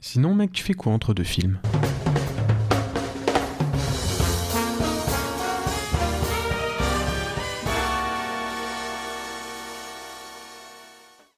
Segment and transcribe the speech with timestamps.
[0.00, 1.58] Sinon, mec, tu fais quoi entre deux films?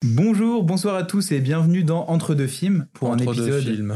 [0.03, 3.63] Bonjour, bonsoir à tous et bienvenue dans Entre deux films pour Entre un deux épisode.
[3.63, 3.95] films.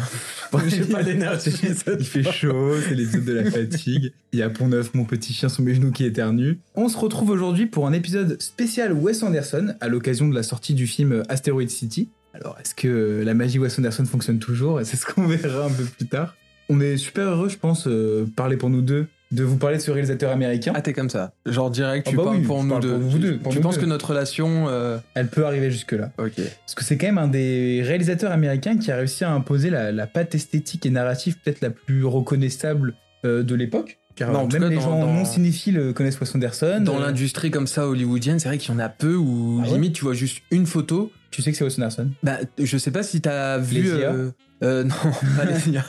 [0.68, 1.50] J'ai pas d'énergie.
[1.98, 4.12] Il fait chaud, c'est l'épisode de la fatigue.
[4.32, 6.58] Il y a Pont Neuf, mon petit chien sous mes genoux qui éternue.
[6.74, 10.74] On se retrouve aujourd'hui pour un épisode spécial Wes Anderson à l'occasion de la sortie
[10.74, 12.10] du film Asteroid City.
[12.34, 14.80] Alors, est-ce que la magie Wes Anderson fonctionne toujours?
[14.84, 16.34] C'est ce qu'on verra un peu plus tard.
[16.68, 19.82] On est super heureux, je pense, euh, parler pour nous deux, de vous parler de
[19.82, 20.72] ce réalisateur américain.
[20.74, 21.32] Ah, t'es comme ça.
[21.46, 22.90] Genre direct, Ah tu bah parles oui, pour nous parle deux.
[22.92, 23.82] pour vous deux, Tu- pour tu nous penses deux.
[23.82, 24.66] que notre relation.
[24.68, 26.10] euh, Elle peut arriver jusque-là.
[26.18, 26.32] Ok.
[26.36, 29.92] Parce que c'est quand même un des réalisateurs américains qui a réussi à imposer la,
[29.92, 32.94] la patte esthétique et narrative peut-être la plus reconnaissable
[33.26, 33.98] euh, de l'époque.
[34.16, 36.80] Car Non, même cas, les dans- gens dans- non cinéphiles euh, connaissent Wes Anderson.
[36.82, 39.66] Dans Euh, l'industrie comme ça hollywoodienne, c'est vrai qu'il y en a peu où Ah
[39.66, 41.10] ouais limite tu vois juste une photo.
[41.32, 42.10] Tu sais que c'est Wes Anderson.
[42.22, 43.88] Bah, je sais pas si t'as vu.
[43.90, 44.30] Euh,
[44.62, 44.94] euh, non,
[45.36, 45.84] pas les IA.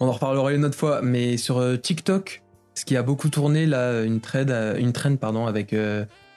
[0.00, 1.02] On en reparlera une autre fois.
[1.02, 2.42] Mais sur TikTok,
[2.74, 4.44] ce qui a beaucoup tourné là, une trend,
[4.76, 5.72] une trend pardon, avec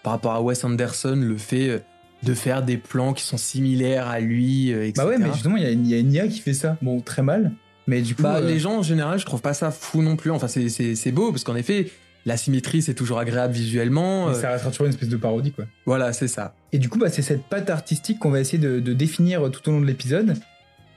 [0.04, 1.84] par rapport à Wes Anderson, le fait
[2.22, 4.94] de faire des plans qui sont similaires à lui, etc.
[4.98, 6.54] Bah ouais, mais justement, il y, a une- il y a une IA qui fait
[6.54, 6.78] ça.
[6.84, 7.52] Bon, très mal.
[7.92, 8.24] Mais du coup.
[8.24, 10.32] Bah, euh, les gens en général, je trouve pas ça fou non plus.
[10.32, 11.92] Enfin, c'est- beau parce qu'en effet,
[12.26, 14.28] la symétrie c'est toujours agréable visuellement.
[14.30, 15.66] mais Euh, ça restera toujours une espèce de parodie, quoi.
[15.86, 16.56] Voilà, c'est ça.
[16.72, 19.68] Et du coup, bah, c'est cette patte artistique qu'on va essayer de, de définir tout
[19.68, 20.36] au long de l'épisode.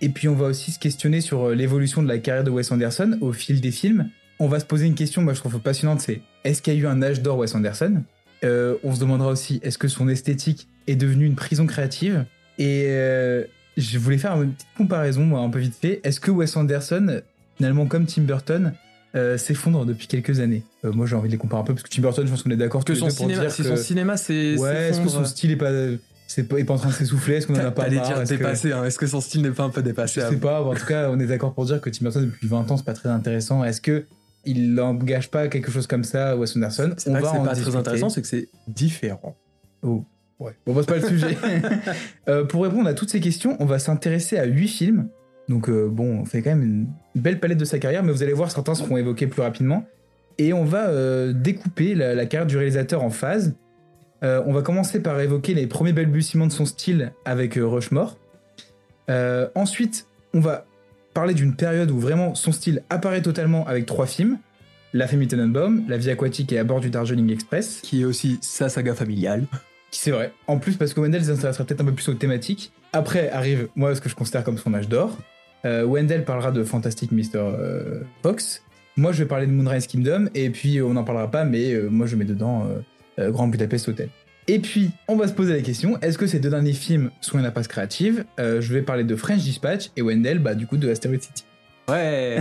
[0.00, 2.70] Et puis, on va aussi se questionner sur euh, l'évolution de la carrière de Wes
[2.70, 4.08] Anderson au fil des films.
[4.38, 6.80] On va se poser une question, moi je trouve passionnante, c'est est-ce qu'il y a
[6.80, 8.02] eu un âge d'or Wes Anderson?
[8.44, 12.24] Euh, On se demandera aussi, est-ce que son esthétique est devenue une prison créative?
[12.58, 13.44] Et euh,
[13.76, 16.00] je voulais faire une petite comparaison, moi, un peu vite fait.
[16.04, 17.20] Est-ce que Wes Anderson,
[17.56, 18.72] finalement, comme Tim Burton,
[19.14, 20.62] euh, s'effondre depuis quelques années?
[20.84, 22.42] Euh, Moi, j'ai envie de les comparer un peu, parce que Tim Burton, je pense
[22.42, 25.04] qu'on est d'accord Que son cinéma, dire si que- son cinéma c'est Ouais, est-ce que
[25.04, 25.70] son s'effondre- style est pas,
[26.26, 27.36] c'est pas, est pas en train de s'essouffler?
[27.36, 28.06] Est-ce qu'on en a pas marre?
[28.08, 28.84] dire Est-ce que- dépassé, hein.
[28.84, 31.10] est-ce que son style n'est pas un peu Je dépassé sais pas, en tout cas,
[31.10, 33.62] on est d'accord pour dire que Tim Burton, depuis 20 ans, c'est pas très intéressant.
[33.64, 34.04] Est-ce que
[34.46, 36.92] il n'engage pas quelque chose comme ça à Wes Anderson?
[36.98, 39.36] C'est pas que en pas très intéressant, c'est que c'est différent.
[39.82, 40.04] Oh,
[40.40, 40.52] ouais.
[40.66, 41.36] Bon, bah, c'est pas le sujet.
[42.28, 45.08] Euh, pour répondre à toutes ces questions, on va s'intéresser à 8 films.
[45.48, 48.22] Donc, euh, bon, on fait quand même une belle palette de sa carrière, mais vous
[48.22, 49.84] allez voir, certains seront évoqués plus rapidement.
[50.38, 53.54] Et on va euh, découper la, la carrière du réalisateur en phases.
[54.22, 58.16] On va commencer par évoquer les premiers balbutiements de son style avec Rushmore.
[59.54, 60.64] Ensuite, on va
[61.12, 64.38] parler d'une période où vraiment son style apparaît totalement avec trois films.
[64.94, 67.80] La famille Tenenbaum, La vie aquatique et À bord du Darjeeling Express.
[67.82, 69.44] Qui est aussi sa saga familiale.
[69.96, 70.32] C'est vrai.
[70.46, 72.72] En plus, parce que Wendell s'intéressera peut-être un peu plus aux thématiques.
[72.92, 75.16] Après arrive, moi, ce que je considère comme son âge d'or.
[75.64, 77.22] Euh, Wendell parlera de Fantastic Mr.
[77.36, 78.62] euh, Fox.
[78.96, 80.26] Moi, je vais parler de Moonrise Kingdom.
[80.34, 82.80] Et puis, on n'en parlera pas, mais euh, moi, je mets dedans euh,
[83.22, 84.08] euh, Grand Budapest Hotel.
[84.46, 87.38] Et puis, on va se poser la question est-ce que ces deux derniers films sont
[87.38, 88.24] une impasse créative?
[88.38, 91.44] Euh, Je vais parler de French Dispatch et Wendell, bah, du coup, de Asteroid City.
[91.88, 92.38] Ouais.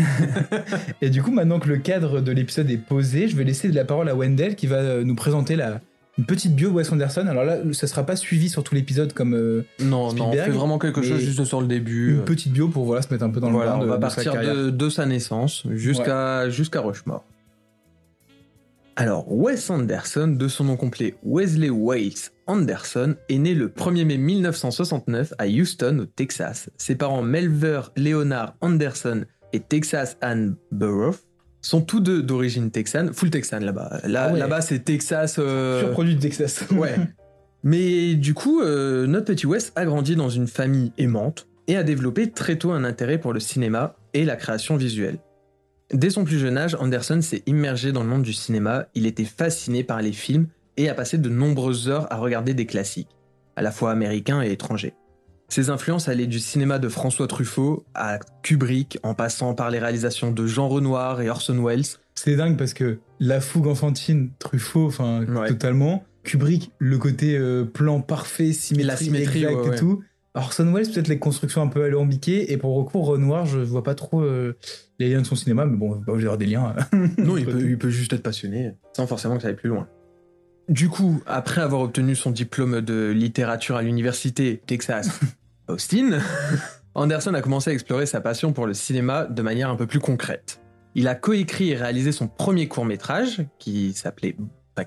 [1.02, 3.84] Et du coup, maintenant que le cadre de l'épisode est posé, je vais laisser la
[3.84, 5.82] parole à Wendell qui va euh, nous présenter la,
[6.18, 7.26] une petite bio de Wes Anderson.
[7.28, 10.46] Alors là, ça sera pas suivi sur tout l'épisode comme euh, non, non, on Spielberg,
[10.46, 12.16] fait vraiment quelque chose juste sur le début.
[12.16, 13.90] une petite bio pour voilà, se mettre un peu dans voilà, le bain on de,
[13.90, 17.24] va de sa partir de, de sa naissance jusqu'à jusqu'à Rushmore.
[18.96, 24.18] Alors, Wes Anderson, de son nom complet Wesley Wales Anderson, est né le 1er mai
[24.18, 26.70] 1969 à Houston, au Texas.
[26.78, 31.16] Ses parents Melver Leonard Anderson et Texas Ann Burrough
[31.64, 34.02] sont tous deux d'origine texane, full texane là-bas.
[34.06, 34.40] Là, Ah ouais.
[34.40, 35.38] Là-bas, c'est Texas.
[35.40, 36.66] euh, Pur produit de Texas.
[36.72, 36.96] Ouais.
[37.64, 41.84] Mais du coup, euh, notre petit Wes a grandi dans une famille aimante et a
[41.84, 45.18] développé très tôt un intérêt pour le cinéma et la création visuelle.
[45.94, 49.24] Dès son plus jeune âge, Anderson s'est immergé dans le monde du cinéma, il était
[49.24, 53.10] fasciné par les films et a passé de nombreuses heures à regarder des classiques,
[53.56, 54.94] à la fois américains et étrangers.
[55.50, 60.32] Ses influences allaient du cinéma de François Truffaut à Kubrick, en passant par les réalisations
[60.32, 61.86] de Jean Renoir et Orson Welles.
[62.16, 65.48] C'est dingue parce que la fougue enfantine, Truffaut, enfin Ouais.
[65.50, 66.04] totalement.
[66.24, 70.04] Kubrick, le côté euh, plan parfait, symétrie, La symétrie, exact ouais, et tout.
[70.36, 72.52] Orson Welles, peut-être les constructions un peu alambiquées.
[72.52, 74.58] Et pour recours, Renoir, je vois pas trop euh,
[74.98, 76.74] les liens de son cinéma, mais bon, pas obligé d'avoir des liens.
[77.20, 79.88] Non, il peut, il peut juste être passionné, sans forcément que ça aille plus loin.
[80.70, 85.20] Du coup, après avoir obtenu son diplôme de littérature à l'université Texas
[85.68, 86.20] Austin,
[86.96, 90.00] Anderson a commencé à explorer sa passion pour le cinéma de manière un peu plus
[90.00, 90.62] concrète.
[90.96, 94.38] Il a coécrit et réalisé son premier court-métrage, qui s'appelait,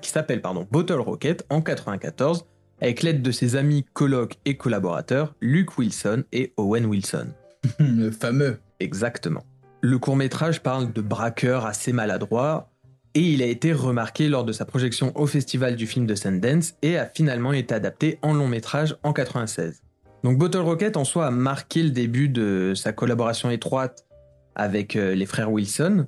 [0.01, 2.45] qui s'appelle pardon, Bottle Rocket, en 94,
[2.81, 7.27] avec l'aide de ses amis, colocs et collaborateurs, Luke Wilson et Owen Wilson.
[7.79, 8.59] le fameux.
[8.79, 9.43] Exactement.
[9.81, 12.71] Le court-métrage parle de braqueurs assez maladroits
[13.17, 16.75] et il a été remarqué lors de sa projection au festival du film de Sundance
[16.83, 19.81] et a finalement été adapté en long-métrage en 96.
[20.23, 24.05] Donc Bottle Rocket en soi a marqué le début de sa collaboration étroite
[24.53, 26.05] avec euh, les frères Wilson.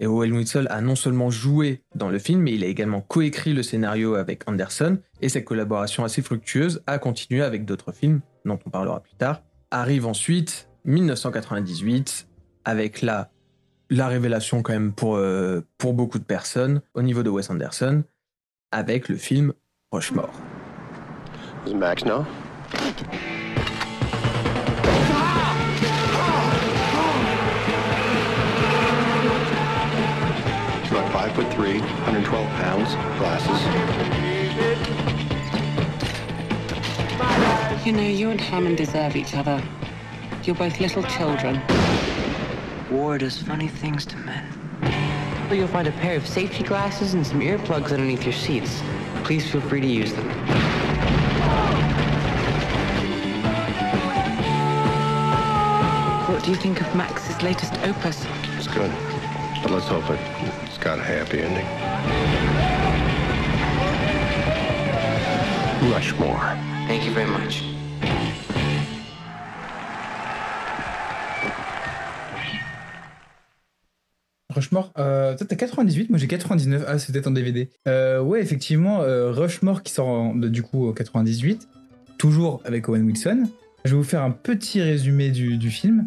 [0.00, 3.52] Et Owen Wilson a non seulement joué dans le film, mais il a également coécrit
[3.52, 4.98] le scénario avec Anderson.
[5.20, 9.42] Et cette collaboration assez fructueuse a continué avec d'autres films, dont on parlera plus tard.
[9.70, 12.26] Arrive ensuite 1998,
[12.64, 13.30] avec la,
[13.90, 18.04] la révélation quand même pour, euh, pour beaucoup de personnes au niveau de Wes Anderson,
[18.70, 19.52] avec le film
[19.92, 20.32] Rushmore.
[21.64, 22.02] Does Max
[30.90, 33.60] about five foot three, 112 pounds, glasses.
[37.84, 39.62] You know, you and Hammond deserve each other.
[40.44, 41.60] You're both little children.
[42.90, 44.46] War does funny things to men.
[45.52, 48.82] You'll find a pair of safety glasses and some earplugs underneath your seats.
[49.24, 50.26] Please feel free to use them.
[56.28, 58.24] What do you think of Max's latest opus?
[58.56, 58.90] It's good,
[59.62, 60.20] but let's hope it,
[60.64, 61.66] it's got a happy ending.
[65.92, 66.38] Rushmore.
[66.86, 67.77] Thank you very much.
[74.58, 76.84] Rushmore, euh, toi t'as 98, moi j'ai 99.
[76.86, 77.70] Ah, c'est peut-être en DVD.
[77.86, 81.68] Euh, ouais, effectivement, euh, Rushmore qui sort du coup en 98,
[82.18, 83.44] toujours avec Owen Wilson.
[83.84, 86.06] Je vais vous faire un petit résumé du, film.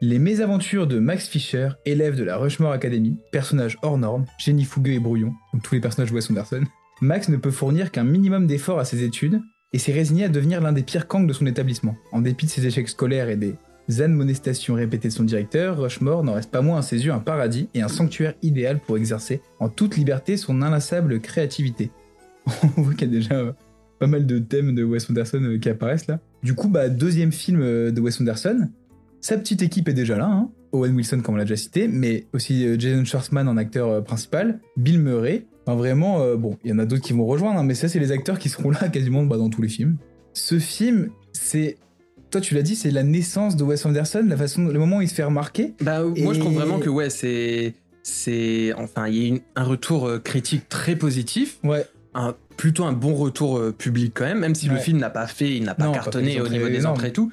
[0.00, 4.92] Les mésaventures de Max Fisher, élève de la Rushmore Academy, personnage hors norme, génie fougueux
[4.92, 6.62] et brouillon, comme tous les personnages Wes Anderson.
[7.02, 9.40] Max ne peut fournir qu'un minimum d'efforts à ses études
[9.72, 11.96] et s'est résigné à devenir l'un des pires kangs de son établissement.
[12.12, 13.56] En dépit de ses échecs scolaires et des
[13.98, 17.68] admonestations répétées de son directeur, Rushmore n'en reste pas moins à ses yeux un paradis
[17.74, 21.90] et un sanctuaire idéal pour exercer en toute liberté son inlassable créativité.
[22.76, 23.52] On voit qu'il y a déjà euh,
[23.98, 26.20] pas mal de thèmes de Wes Anderson euh, qui apparaissent là.
[26.42, 28.68] Du coup, bah, deuxième film euh, de Wes Anderson.
[29.20, 30.50] Sa petite équipe est déjà là, hein.
[30.72, 35.00] Owen Wilson comme on l'a déjà cité, mais aussi Jason Schwartzman en acteur principal, Bill
[35.00, 35.46] Murray.
[35.66, 37.98] Enfin vraiment, bon, il y en a d'autres qui vont rejoindre, hein, mais ça c'est
[37.98, 39.96] les acteurs qui seront là quasiment bah, dans tous les films.
[40.32, 41.76] Ce film, c'est
[42.30, 45.02] toi tu l'as dit, c'est la naissance de Wes Anderson, la façon, le moment où
[45.02, 45.74] il se fait remarquer.
[45.80, 47.74] Bah, moi, je trouve vraiment que ouais, c'est.
[48.02, 48.72] C'est.
[48.78, 51.58] Enfin, il y a une- un retour euh, critique très positif.
[51.62, 51.84] Ouais.
[52.14, 55.26] Un, plutôt un bon retour euh, public quand même, même si le film n'a pas
[55.26, 57.30] fait, il n'a pas Non, cartonné au niveau des entrées et tout.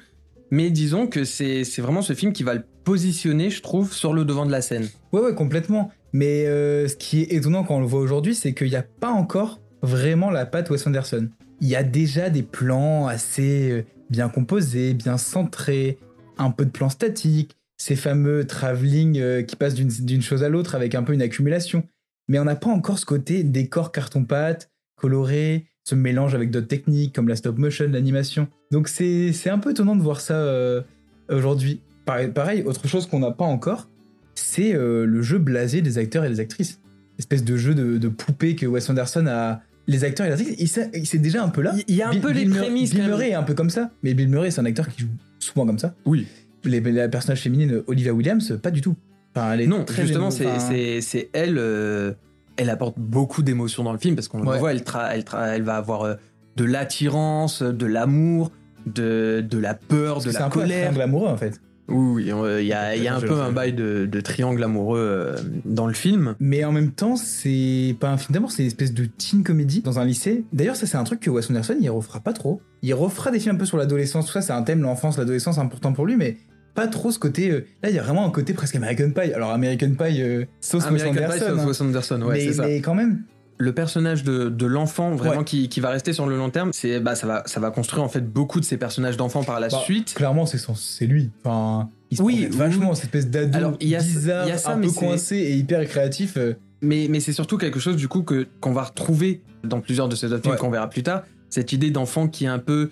[0.50, 4.12] Mais disons que c'est c'est vraiment ce film qui va le positionner, je trouve, sur
[4.14, 4.88] le devant de la scène.
[5.12, 5.90] Ouais, ouais, complètement.
[6.12, 8.82] Mais euh, ce qui est étonnant quand on le voit aujourd'hui, c'est qu'il n'y a
[8.84, 11.28] pas encore vraiment la patte Wes Anderson.
[11.60, 15.98] Il y a déjà des plans assez bien composés, bien centrés,
[16.38, 20.74] un peu de plans statiques, ces fameux travelling euh, qui passent d'une chose à l'autre
[20.74, 21.84] avec un peu une accumulation.
[22.28, 27.14] Mais on n'a pas encore ce côté décor carton-pâte, coloré, ce mélange avec d'autres techniques
[27.14, 28.48] comme la stop motion, l'animation.
[28.70, 30.82] Donc c'est un peu étonnant de voir ça euh,
[31.30, 31.80] aujourd'hui.
[32.04, 33.88] Pareil, pareil, autre chose qu'on n'a pas encore,
[34.34, 36.80] c'est euh, le jeu blasé des acteurs et des actrices.
[37.18, 39.62] Espèce de jeu de, de poupée que Wes Anderson a.
[39.88, 41.74] Les acteurs et les actrices, il sait- il c'est déjà un peu là.
[41.88, 43.04] Il- y a un Bill- peu les Bill prémices, Bill.
[43.06, 45.08] Murray est un peu comme ça, mais Bill Murray c'est un acteur qui joue
[45.40, 45.94] souvent comme ça.
[46.04, 46.26] Oui.
[46.64, 48.94] Les, la personnage féminine Olivia Williams, pas du tout.
[49.34, 51.56] Enfin, elle est Non, très justement, c'est enfin, c'est- c'est elle.
[51.58, 52.12] euh,
[52.56, 54.54] elle apporte beaucoup d'émotions dans le film parce qu'on Ouais.
[54.54, 56.14] le voit, elle, tra- elle, tra- elle va avoir euh,
[56.56, 58.50] de l'attirance, de l'amour,
[58.86, 60.78] de, de la peur, parce de c'est la un peu un colère.
[60.86, 61.60] triangle amoureux en fait.
[61.88, 64.62] Oui, oui, euh, il y a, y a un peu un bail de, de triangle
[64.62, 66.34] amoureux euh, dans le film.
[66.38, 69.80] Mais en même temps, c'est pas un film d'amour, c'est une espèce de teen comédie
[69.80, 70.44] dans un lycée.
[70.52, 72.60] D'ailleurs, ça, c'est un truc que Wes Anderson, il refera pas trop.
[72.82, 75.58] Il refera des films un peu sur l'adolescence, tout ça, c'est un thème, l'enfance, l'adolescence,
[75.58, 76.36] important pour lui, mais
[76.74, 77.50] pas trop ce côté.
[77.50, 79.32] euh, Là, il y a vraiment un côté presque American Pie.
[79.32, 81.46] Alors, American Pie, euh, sauce Wes American Pie, Anderson.
[81.48, 81.66] sauf hein.
[81.66, 82.66] Wes Anderson, ouais, mais, c'est ça.
[82.66, 83.22] mais quand même,
[83.60, 85.44] Le personnage de, de l'enfant, vraiment Ouais.
[85.44, 88.04] qui, qui va rester sur le long terme, c'est bah ça va ça va construire
[88.04, 90.14] en fait beaucoup de ces personnages d'enfants par la Bah, suite.
[90.14, 91.30] clairement, c'est c'est lui.
[91.44, 92.96] Enfin, il se Oui, vachement, oui.
[92.96, 96.36] cette espèce d'ado bizarre, y a ça, un peu coincé et hyper créatif.
[96.36, 100.08] euh, Mais, mais c'est surtout quelque chose du coup que qu'on va retrouver dans plusieurs
[100.08, 100.58] de ces autres films Ouais.
[100.60, 101.24] qu'on verra plus tard.
[101.50, 102.90] Cette idée d'enfant qui est un peu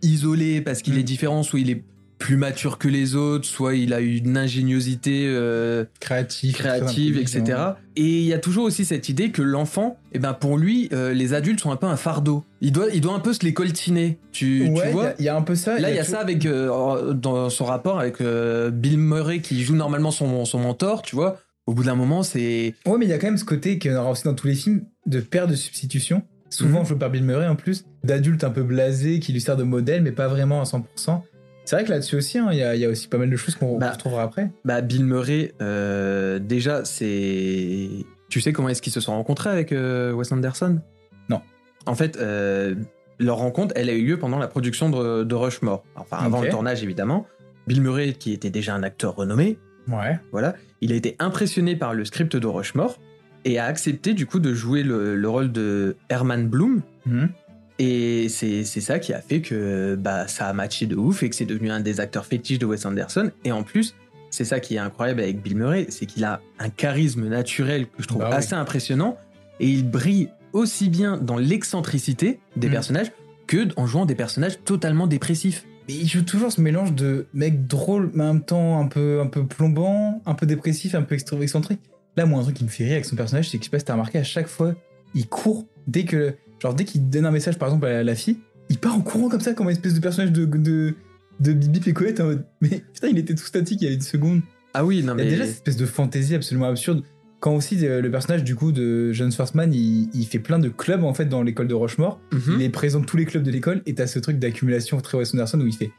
[0.00, 0.98] isolé parce qu'il Mm.
[0.98, 1.82] est différent, soit il est
[2.18, 6.80] plus mature que les autres, soit il a une ingéniosité euh, créative, très
[7.20, 7.58] etc.
[7.96, 11.12] Et il y a toujours aussi cette idée que l'enfant, eh ben pour lui, euh,
[11.12, 12.44] les adultes sont un peu un fardeau.
[12.60, 14.18] Il doit, il doit un peu se les coltiner.
[14.32, 15.78] Tu, Ouais, vois a- il y, a un peu ça.
[15.78, 19.62] Là, il y a tout- ça avec euh, dans son rapport avec Bill Murray qui
[19.62, 21.38] joue normalement son, son mentor, tu vois.
[21.66, 23.94] Au bout d'un moment, c'est Ouais, mais il y a quand même ce côté en
[23.96, 26.22] aura aussi dans tous les films de père de substitution.
[26.50, 26.86] Souvent Mhm.
[26.86, 30.02] joué par Bill Murray en plus, d'adulte un peu blasé qui lui sert de modèle,
[30.02, 31.22] mais pas vraiment à 100%.
[31.68, 33.28] C'est vrai que là-dessus aussi, hein, il y, a, il y a aussi pas mal
[33.28, 34.50] de choses qu'on Bah, retrouvera après.
[34.64, 37.90] Bah, Bill Murray, euh, déjà, c'est.
[38.30, 40.80] Tu sais comment est-ce qu'ils se sont rencontrés avec euh, Wes Anderson?
[41.28, 41.42] Non.
[41.84, 42.74] En fait, euh,
[43.18, 45.84] leur rencontre, elle a eu lieu pendant la production de, de Rushmore.
[45.94, 47.26] Enfin, avant le tournage, évidemment.
[47.66, 49.58] Bill Murray, qui était déjà un acteur renommé,
[49.88, 50.18] Ouais.
[50.32, 52.98] voilà, il a été impressionné par le script de Rushmore
[53.44, 56.80] et a accepté du coup de jouer le, le rôle de Herman Bloom.
[57.04, 57.28] Mhm.
[57.78, 61.36] Et c'est ça qui a fait que bah, ça a matché de ouf et que
[61.36, 63.30] c'est devenu un des acteurs fétiches de Wes Anderson.
[63.44, 63.94] Et en plus,
[64.30, 68.02] c'est ça qui est incroyable avec Bill Murray, c'est qu'il a un charisme naturel que
[68.02, 68.36] je trouve Bah oui.
[68.36, 69.16] assez impressionnant
[69.60, 72.72] et il brille aussi bien dans l'excentricité des Mhm.
[72.72, 73.12] personnages
[73.46, 75.64] que en jouant des personnages totalement dépressifs.
[75.88, 79.20] Mais il joue toujours ce mélange de mec drôle, mais en même temps un peu,
[79.20, 81.80] un peu plombant, un peu dépressif, un peu excentrique.
[82.16, 83.70] Là, moi, un truc qui me fait rire avec son personnage, c'est que je sais
[83.70, 84.74] pas si t'as remarqué, à chaque fois,
[85.14, 86.34] il court dès que.
[86.60, 88.38] Genre, dès qu'il donne un message, par exemple, à la fille,
[88.68, 90.44] il part en courant comme ça, comme une espèce de personnage de.
[90.44, 90.94] de
[91.40, 92.44] de Bibi en mode.
[92.60, 94.40] Mais putain, il était tout statique il y a une seconde.
[94.74, 97.02] Ah oui, non Il y a mais déjà cette espèce de fantaisie absolument absurde.
[97.40, 100.68] Quand aussi euh, le personnage du coup de John Swartzman, il, il fait plein de
[100.68, 102.20] clubs en fait dans l'école de Rochemore.
[102.32, 102.56] Mhm.
[102.56, 105.16] Il est présent de tous les clubs de l'école et t'as ce truc d'accumulation très
[105.16, 105.92] Wes Anderson où il fait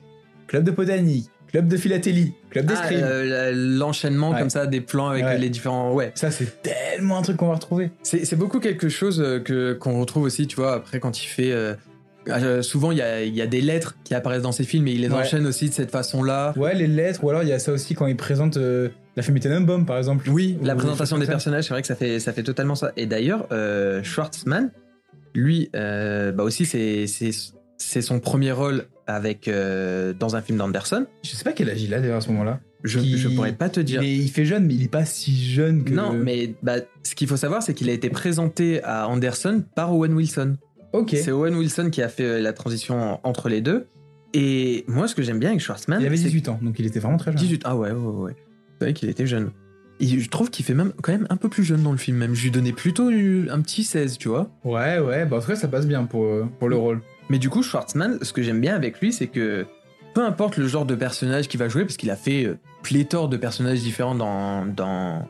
[0.47, 2.99] club de botanique, club de philatélie, club Ah, d'escrime.
[3.03, 4.39] euh, l'enchaînement Ouais.
[4.39, 5.37] comme ça des plans avec Ouais.
[5.37, 7.91] les différents ouais Ça c'est tellement un truc qu'on va retrouver.
[8.03, 11.51] C'est beaucoup quelque chose euh, que qu'on retrouve aussi, tu vois, après quand il fait...
[11.51, 11.73] euh,
[12.27, 15.01] euh, souvent, il y y a des lettres qui apparaissent dans ses films et il
[15.01, 15.15] les Ouais.
[15.15, 16.53] enchaîne aussi de cette façon-là.
[16.57, 18.57] Ouais, les lettres, ou alors il y a ça aussi quand il présente
[19.15, 20.29] la famille Tenenbaum par exemple.
[20.29, 22.91] Oui, Ou la présentation des personnages, c'est vrai que ça fait, ça fait totalement ça.
[22.97, 23.47] Et d'ailleurs,
[24.03, 24.69] Schwartzman,
[25.33, 27.05] lui, bah aussi, c'est
[27.79, 31.07] c'est- son premier rôle avec, euh, dans un film d'Anderson.
[31.23, 32.59] Je sais pas quel âge il a d'ailleurs à ce moment-là.
[32.83, 34.01] Je, Qui- je pourrais pas te dire.
[34.03, 35.91] Est- il fait jeune, mais il est pas si jeune que.
[35.93, 39.93] Non, mais bah, ce qu'il faut savoir, c'est qu'il a été présenté à Anderson par
[39.93, 40.55] Owen Wilson.
[40.93, 41.09] Ok.
[41.15, 43.87] C'est Owen Wilson qui a fait euh, la transition entre les deux.
[44.33, 46.85] Et moi, ce que j'aime bien avec Schwartzman, Il avait c'est 18 ans, donc il
[46.85, 47.39] était vraiment très jeune.
[47.41, 47.63] 18.
[47.65, 48.35] Ah ouais, ouais, ouais.
[48.79, 49.51] C'est vrai qu'il était jeune.
[49.99, 52.15] Et je trouve qu'il fait même quand même un peu plus jeune dans le film.
[52.17, 54.49] Même, je lui donnais plutôt un petit 16, tu vois.
[54.63, 57.01] Ouais, ouais, bah en tout cas ça passe bien pour, euh, pour le rôle.
[57.29, 59.65] Mais du coup, Schwartzman, ce que j'aime bien avec lui, c'est que
[60.13, 63.29] peu importe le genre de personnage qu'il va jouer, parce qu'il a fait euh, pléthore
[63.29, 65.27] de personnages différents dans, dans,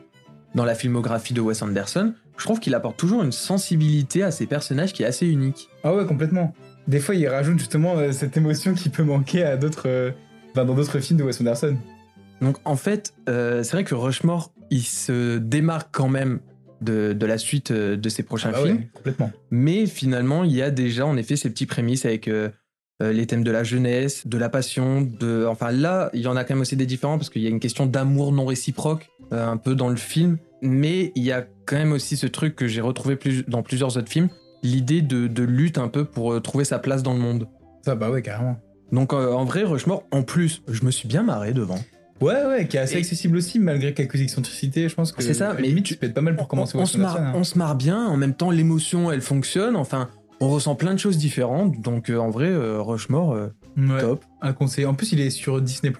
[0.54, 4.46] dans la filmographie de Wes Anderson, je trouve qu'il apporte toujours une sensibilité à ses
[4.46, 5.68] personnages qui est assez unique.
[5.84, 6.54] Ah ouais, complètement.
[6.88, 10.10] Des fois, il rajoute justement euh, cette émotion qui peut manquer à d'autres, euh,
[10.52, 11.76] enfin, dans d'autres films de Wes Anderson.
[12.40, 16.40] Donc en fait, euh, c'est vrai que Rushmore, il se démarque quand même
[16.80, 18.76] de, de la suite euh, de ses prochains Ah bah films.
[18.78, 19.30] ouais, complètement.
[19.50, 22.48] Mais finalement, il y a déjà en effet ces petits prémices avec euh,
[23.02, 25.46] euh, les thèmes de la jeunesse, de la passion, de.
[25.48, 27.50] Enfin là, il y en a quand même aussi des différents parce qu'il y a
[27.50, 30.38] une question d'amour non réciproque euh, un peu dans le film.
[30.62, 33.96] Mais il y a quand même aussi ce truc que j'ai retrouvé plus, dans plusieurs
[33.96, 34.28] autres films,
[34.62, 37.48] l'idée de, de lutte un peu pour trouver sa place dans le monde.
[37.82, 38.58] Ça, bah ouais, carrément.
[38.92, 41.78] Donc euh, en vrai, Rushmore, en plus, je me suis bien marré devant.
[42.20, 44.88] Ouais, ouais, qui est assez Et- accessible aussi, malgré quelques excentricités.
[44.88, 46.86] Je pense que C'est ça, mais limite, tu- être pas mal pour commencer on, on
[46.86, 47.32] se marre, hein.
[47.34, 50.08] on se marre bien, en même temps l'émotion elle fonctionne, enfin
[50.40, 54.24] on ressent plein de choses différentes, donc euh, en vrai euh, Rushmore euh, Ouais, top.
[54.42, 54.84] un conseil.
[54.86, 55.92] En plus, il est sur Disney+.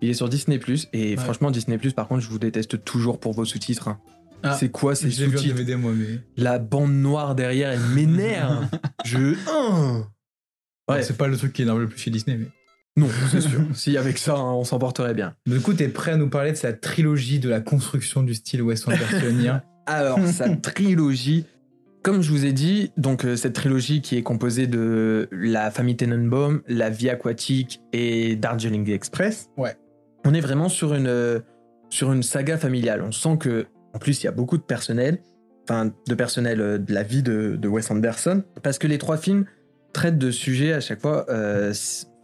[0.00, 0.58] Il est sur Disney
[0.92, 1.16] et Ouais.
[1.16, 3.88] franchement Disney par contre je vous déteste toujours pour vos sous-titres.
[3.88, 3.98] hein.
[4.44, 5.56] Ah, c'est quoi ces sous-titres
[5.94, 6.20] mais...
[6.36, 8.66] La bande noire derrière elle m'énerve.
[9.04, 10.06] je Hein
[10.88, 11.02] Ouais.
[11.02, 12.46] C'est pas le truc qui énerve le plus chez Disney, mais...
[12.98, 13.60] non c'est sûr.
[13.74, 15.34] si avec ça hein, on s'en porterait bien.
[15.46, 18.62] Du coup, t'es prêt à nous parler de sa trilogie de la construction du style
[18.62, 21.46] Wes Andersonien Alors, sa trilogie,
[22.02, 25.96] comme je vous ai dit, donc euh, cette trilogie qui est composée de la famille
[25.96, 29.48] Tenenbaum, la vie aquatique et Darjeeling Express.
[29.56, 29.76] Ouais.
[30.26, 31.40] On est vraiment sur une, euh,
[31.88, 33.02] sur une saga familiale.
[33.02, 35.20] On sent que, en plus, il y a beaucoup de personnel,
[35.64, 39.16] enfin, de personnel euh, de la vie de, de Wes Anderson, parce que les trois
[39.16, 39.46] films
[39.94, 41.24] traitent de sujets à chaque fois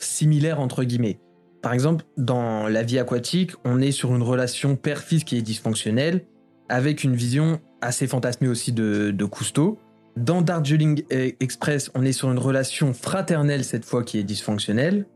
[0.05, 1.19] similaires, entre guillemets.
[1.63, 6.27] Par exemple, dans La vie aquatique, on est sur une relation père-fils qui est dysfonctionnelle,
[6.69, 9.79] avec une vision assez fantasmée aussi de, de Cousteau.
[10.17, 15.07] Dans Darjeeling Express, on est sur une relation fraternelle cette fois qui est dysfonctionnelle.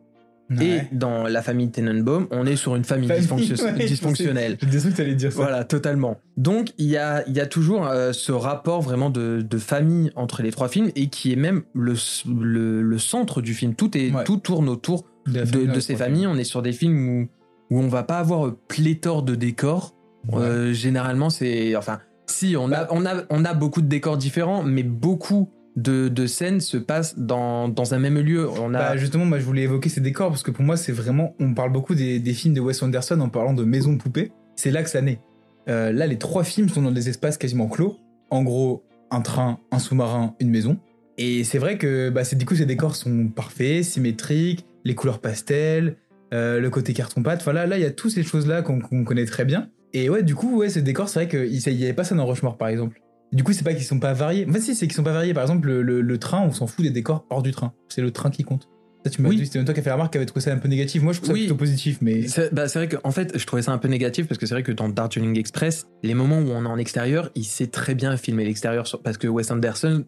[0.62, 4.56] Et dans la famille Tenenbaum, on est sur une famille, Famille, dysfonction- ouais, dysfonctionnelle.
[4.62, 5.42] J'ai que t'allais dire ça.
[5.42, 6.18] Voilà, totalement.
[6.38, 10.10] Donc, il y a, il y a toujours euh, ce rapport vraiment de, de famille
[10.16, 11.94] entre les trois films et qui est même le,
[12.40, 13.74] le, le centre du film.
[13.74, 14.24] Tout, est, Ouais.
[14.24, 16.26] tout tourne autour de, ces familles.
[16.26, 17.28] On est sur des films où,
[17.74, 19.94] où on va pas avoir euh, pléthore de décors.
[20.32, 21.76] Euh, généralement, c'est.
[21.76, 25.50] Enfin, si, on, Bah- a, on, a, on a beaucoup de décors différents, mais beaucoup
[25.82, 28.48] de, scènes se passent dans, dans un même lieu.
[28.48, 28.78] On a.
[28.78, 31.34] Bah, justement, moi je voulais évoquer ces décors parce que pour moi, c'est vraiment.
[31.40, 34.32] On parle beaucoup des, des films de Wes Anderson en parlant de maisons de poupées.
[34.56, 35.20] C'est là que ça naît.
[35.68, 37.98] Euh, là, les trois films sont dans des espaces quasiment clos.
[38.30, 40.78] En gros, un train, un sous-marin, une maison.
[41.16, 45.96] Et c'est vrai que bah, du coup, ces décors sont parfaits, symétriques, les couleurs pastel,
[46.32, 47.40] euh, le côté carton-pâte.
[47.40, 49.68] Enfin là, il y a toutes ces choses-là qu'on connaît très bien.
[49.92, 52.26] Et ouais, du coup, ouais, ces décors, c'est vrai qu'il n'y avait pas ça dans
[52.26, 53.00] Rushmore, par exemple.
[53.32, 54.46] Du coup, c'est pas qu'ils sont pas variés.
[54.48, 55.34] En fait, si, c'est qu'ils sont pas variés.
[55.34, 57.72] Par exemple, le, le- le train, on s'en fout des décors hors du train.
[57.88, 58.68] C'est le train qui compte.
[59.04, 59.36] Ça, tu m'as Oui.
[59.36, 61.02] dit, c'était toi qui a fait la remarque qui avait trouvé ça un peu négatif.
[61.02, 61.40] Moi, je trouve ça Oui.
[61.42, 62.26] plutôt positif, mais.
[62.26, 64.62] C'est bah, vrai qu'en fait, je trouvais ça un peu négatif parce que c'est vrai
[64.62, 68.16] que dans Darjeeling Express, les moments où on est en extérieur, il sait très bien
[68.16, 70.04] filmer l'extérieur parce que Wes Anderson,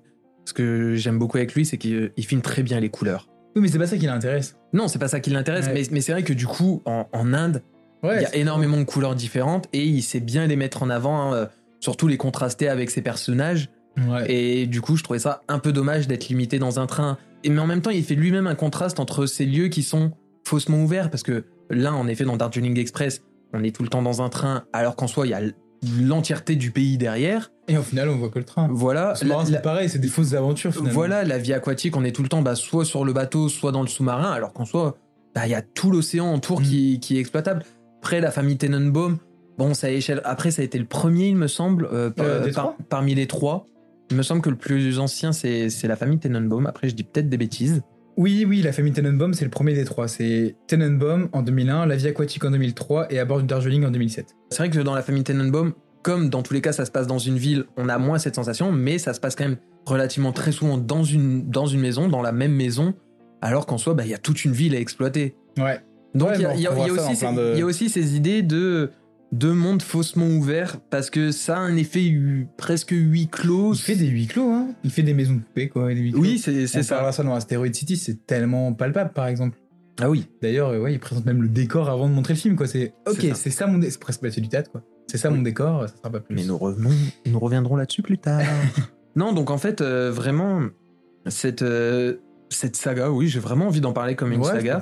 [0.47, 3.29] ce que j'aime beaucoup avec lui, c'est qu'il il filme très bien les couleurs.
[3.55, 4.57] Oui, mais c'est pas ça qui l'intéresse.
[4.73, 5.75] Non, c'est pas ça qui l'intéresse, Ouais.
[5.75, 7.63] mais, mais c'est vrai que du coup, en, en Inde,
[8.03, 8.17] Ouais.
[8.17, 11.21] il y a énormément de couleurs différentes et il sait bien les mettre en avant,
[11.21, 11.47] hein, euh,
[11.81, 13.69] surtout les contraster avec ses personnages.
[14.09, 14.31] Ouais.
[14.33, 17.19] Et du coup, je trouvais ça un peu dommage d'être limité dans un train.
[17.43, 20.13] Et, mais en même temps, il fait lui-même un contraste entre ces lieux qui sont
[20.47, 23.23] faussement ouverts, parce que là, en effet, dans Darjeeling Express,
[23.53, 25.41] on est tout le temps dans un train, alors qu'en soi, il y a
[25.99, 27.51] l'entièreté du pays derrière.
[27.69, 28.69] Et au final, on voit que le train.
[28.71, 29.15] Voilà.
[29.15, 30.93] C'est la- pareil, c'est des fausses aventures finalement.
[30.93, 33.73] voilà, la vie aquatique, on est tout le temps bah, soit sur le bateau, soit
[33.73, 34.97] dans le sous-marin, alors qu'en soi,
[35.35, 36.65] bah, il y a tout l'océan autour Mm.
[36.65, 37.65] qui, qui est exploitable.
[37.99, 39.19] Après, la famille Tenenbaum,
[39.61, 40.23] bon, ça échelle.
[40.25, 43.27] Après, ça a été le premier, il me semble, euh, par- Euh, par- parmi les
[43.27, 43.67] trois.
[44.11, 46.67] Il me semble que le plus ancien, c'est la famille Tenenbaum.
[46.67, 47.83] Après, je dis peut-être des bêtises.
[48.17, 50.09] Oui, oui, la famille Tenenbaum, c'est le premier des trois.
[50.09, 53.91] C'est Tenenbaum en 2001, La vie aquatique en 2003 et À bord du Darjeeling en
[53.91, 54.35] 2007.
[54.51, 57.07] C'est vrai que dans la famille Tenenbaum, comme dans tous les cas, ça se passe
[57.07, 60.33] dans une ville, on a moins cette sensation, mais ça se passe quand même relativement
[60.33, 62.95] très souvent dans une, dans une maison, dans la même maison,
[63.43, 65.35] alors qu'en soi, bah, il y a toute une ville à exploiter.
[65.59, 65.81] Ouais.
[66.15, 68.91] Donc Ouais, y, y y de- il y a aussi ces idées de,
[69.33, 72.13] de monde faussement ouvert, parce que ça a un effet
[72.57, 73.75] presque huis clos.
[73.75, 74.69] Il fait des huis clos, hein.
[74.83, 75.93] Il fait des maisons de poupées, quoi.
[75.93, 76.21] et Des huis clos.
[76.21, 76.83] Oui, c'est ça.
[76.97, 79.57] parlera ça dans Asteroid City, c'est tellement palpable, par exemple.
[80.01, 80.27] Ah oui.
[80.43, 82.67] D'ailleurs, ouais, il présente même le décor avant de montrer le film, quoi.
[82.67, 83.35] C'est ok, C'est ça.
[83.35, 84.83] c'est ça mon dé- c'est presque du théâtre, quoi.
[85.07, 86.35] C'est ça mon décor, ça sera pas plus.
[86.35, 86.91] Mais nous revenons,
[87.27, 88.41] nous reviendrons là-dessus plus tard.
[89.17, 90.63] non, donc en fait, euh, vraiment,
[91.27, 92.17] cette, euh,
[92.49, 94.81] cette saga, oui, j'ai vraiment envie d'en parler comme une Ouais, saga.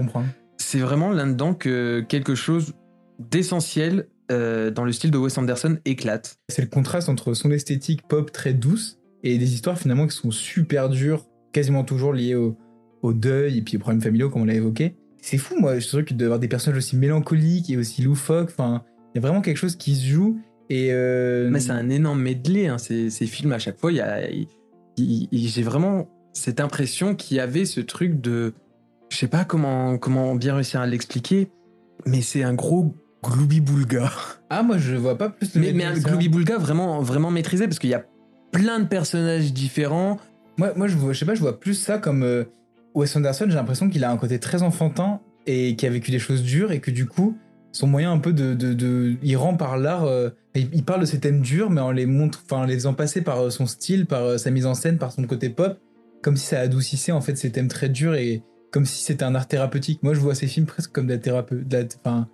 [0.58, 2.74] C'est vraiment là-dedans que quelque chose
[3.18, 6.36] d'essentiel euh, dans le style de Wes Anderson éclate.
[6.48, 10.30] C'est le contraste entre son esthétique pop très douce et des histoires finalement qui sont
[10.30, 12.56] super dures, quasiment toujours liées au,
[13.02, 14.96] au deuil et puis aux problèmes familiaux, comme on l'a évoqué.
[15.20, 18.02] C'est fou, moi, je trouve qu'il doit y avoir des personnages aussi mélancoliques et aussi
[18.02, 18.50] loufoques.
[18.50, 20.40] Enfin, il y a vraiment quelque chose qui se joue.
[20.70, 23.90] Et euh, Mais c'est un énorme medley, hein, ces, ces films à chaque fois.
[23.92, 28.54] J'ai vraiment cette impression qu'il y avait ce truc de,
[29.08, 31.50] je sais pas comment comment bien réussir à l'expliquer,
[32.06, 34.10] mais c'est un gros gloubi-boulga.
[34.50, 37.78] Ah, moi, je vois pas plus le Mais, mais un gloubi-boulga vraiment vraiment maîtrisé parce
[37.78, 38.04] qu'il y a
[38.52, 40.18] plein de personnages différents.
[40.56, 42.44] Moi, moi je, vois, je sais pas, je vois plus ça comme euh,
[42.94, 43.46] Wes Anderson.
[43.48, 46.72] J'ai l'impression qu'il a un côté très enfantin et qui a vécu des choses dures
[46.72, 47.36] et que du coup,
[47.72, 48.54] son moyen un peu de.
[48.54, 50.04] de, de- il rend par l'art.
[50.04, 52.94] euh, il, parle de ces thèmes durs, mais en les montre, enfin, en les faisant
[52.94, 55.78] passer par euh, son style, par euh, sa mise en scène, par son côté pop,
[56.22, 59.34] comme si ça adoucissait en fait ces thèmes très durs et comme si c'était un
[59.36, 60.02] art thérapeutique.
[60.02, 61.54] Moi, je vois ces films presque comme de la thérapie.
[61.64, 62.26] de la- Enfin,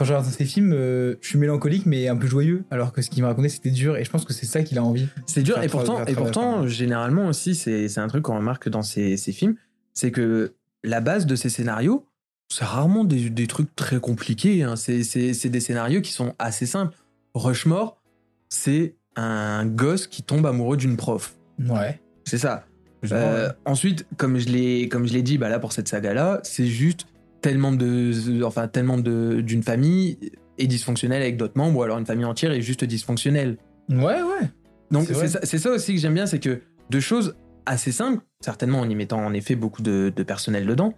[0.00, 3.02] quand je regarde ces films, euh, je suis mélancolique mais un peu joyeux, alors que
[3.02, 5.06] ce qu'il m'a raconté c'était dur et je pense que c'est ça qu'il a envie.
[5.26, 8.70] C'est dur Faire et pourtant et pourtant généralement aussi c'est c'est un truc qu'on remarque
[8.70, 9.56] dans ces, ces films,
[9.92, 12.06] c'est que la base de ces scénarios
[12.48, 14.62] c'est rarement des, des trucs très compliqués.
[14.62, 14.74] hein.
[14.76, 16.96] C'est c'est- c'est des scénarios qui sont assez simples.
[17.34, 18.00] Rushmore,
[18.48, 21.36] c'est un gosse qui tombe amoureux d'une prof.
[21.68, 22.00] Ouais.
[22.24, 22.64] C'est ça.
[23.12, 23.50] Euh.
[23.66, 26.66] Ensuite, comme je l'ai comme je l'ai dit, bah là pour cette saga là, c'est
[26.66, 27.06] juste
[27.40, 30.18] tellement de enfin tellement de d'une famille
[30.58, 33.56] est dysfonctionnelle avec d'autres membres ou alors une famille entière est juste dysfonctionnelle.
[33.88, 34.48] Ouais, ouais.
[34.90, 38.80] Donc C'est ça, ça aussi que j'aime bien, c'est que de choses assez simples, certainement
[38.80, 40.94] en y mettant en effet beaucoup de, de personnel dedans,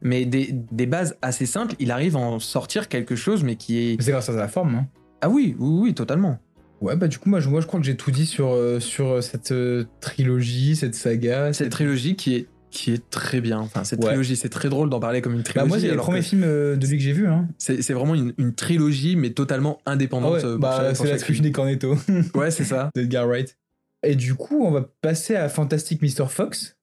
[0.00, 3.78] mais des, des bases assez simples, il arrive à en sortir quelque chose, mais qui
[3.78, 4.74] est c'est grâce à la forme.
[4.76, 4.86] Hein.
[5.20, 6.38] ah oui oui oui totalement.
[6.80, 8.80] Ouais, bah du coup, moi je, moi, je crois que j'ai tout dit sur, euh,
[8.80, 11.52] sur cette euh, trilogie, cette saga.
[11.52, 13.60] Cette trilogie qui est qui est très bien.
[13.60, 14.06] Enfin cette Ouais.
[14.08, 15.68] trilogie, c'est très drôle d'en parler comme une Bah, trilogie.
[15.68, 17.28] moi, c'est premiers que films euh, de lui que j'ai vus.
[17.28, 17.46] Hein.
[17.58, 20.34] C'est vraiment une, une trilogie, mais totalement Ah indépendante.
[20.34, 21.42] ouais, euh, bah, c'est la trilogie film.
[21.44, 21.96] des Cornetto
[22.34, 22.90] Ouais c'est ça.
[22.96, 23.56] d'Edgar Wright.
[24.02, 26.26] Et du coup, on va passer à Fantastic Mr.
[26.28, 26.76] Fox.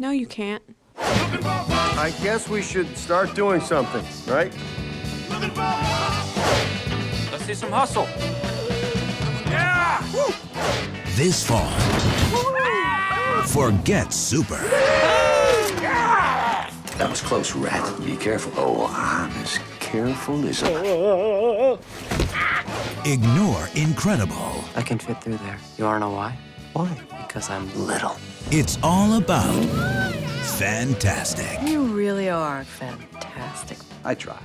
[0.00, 0.62] No, you can't.
[0.98, 4.52] I guess we should start doing something, right?
[7.30, 8.06] Let's see some hustle.
[11.16, 11.68] This fall.
[13.46, 14.58] Forget Super.
[16.98, 17.82] That was close, rat.
[18.04, 18.52] Be careful.
[18.56, 21.78] Oh, I'm as careful as a...
[23.04, 24.64] Ignore Incredible.
[24.76, 25.58] I can fit through there.
[25.76, 26.38] You wanna know why?
[26.74, 26.96] Why?
[27.26, 28.16] Because I'm little.
[28.50, 29.64] It's all about
[30.62, 31.58] fantastic.
[31.68, 33.78] You really are fantastic.
[34.04, 34.38] I try.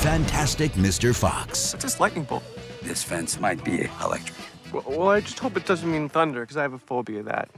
[0.00, 1.14] Fantastic Mr.
[1.14, 1.72] Fox.
[1.72, 2.44] What's this lightning bolt?
[2.82, 4.36] This fence might be electric.
[4.72, 7.26] Well, well, I just hope it doesn't mean thunder, because I have a phobia of
[7.26, 7.48] that.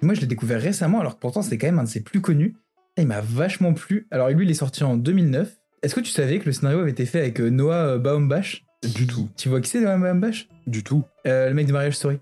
[0.00, 2.20] Moi, je l'ai découvert récemment, alors que pourtant, c'est quand même un de ses plus
[2.20, 2.54] connus.
[2.96, 4.06] Et il m'a vachement plu.
[4.10, 5.56] Alors, lui, il est sorti en 2009.
[5.82, 8.64] Est-ce que tu savais que le scénario avait été fait avec euh, Noah euh, Baumbach?
[8.94, 9.28] Du tout.
[9.36, 10.48] Tu vois qui c'est Noah Baumbach?
[10.66, 11.04] Du tout.
[11.26, 12.18] Euh, Le mec de Marriage Story.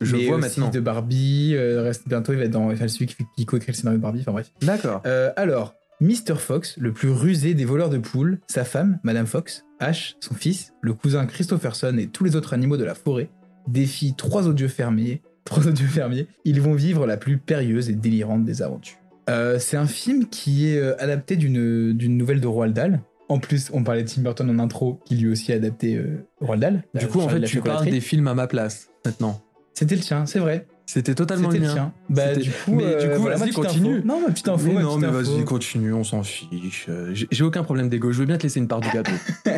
[0.00, 0.68] Je Mais vois aussi maintenant.
[0.70, 1.52] de Barbie.
[1.54, 2.70] euh, reste bientôt, il va être dans.
[2.72, 4.20] Enfin, celui qui, qui co-écrit le scénario de Barbie.
[4.20, 4.50] Enfin bref.
[4.60, 5.00] D'accord.
[5.06, 6.34] Euh, alors, Mr.
[6.36, 10.72] Fox, le plus rusé des voleurs de poules, sa femme, Madame Fox, Ash, son fils,
[10.80, 13.30] le cousin Christopherson et tous les autres animaux de la forêt
[13.68, 15.22] défient trois odieux fermiers.
[15.44, 16.28] Trois odieux fermiers.
[16.44, 18.98] Ils vont vivre la plus périlleuse et délirante des aventures.
[19.28, 23.00] Euh, c'est un film qui est euh, adapté d'une d'une nouvelle de Roald Dahl.
[23.28, 26.24] En plus, on parlait de Tim Burton en intro, qui lui aussi a adapté euh,
[26.40, 26.84] Roald Dahl.
[26.94, 29.42] Du coup, en fait, tu parles des films à ma place maintenant.
[29.74, 30.68] C'était le tien, c'est vrai.
[30.92, 31.72] C'était totalement le mien.
[31.72, 31.92] tien.
[32.10, 34.02] Bah, du coup, mais du euh, coup, voilà, continue.
[34.04, 34.66] Non, ma petite info.
[34.74, 36.84] Mais non, mais vas-y, continue, on s'en fiche.
[36.90, 39.12] Euh, J'ai aucun problème d'ego, je veux bien te laisser une part du gâteau.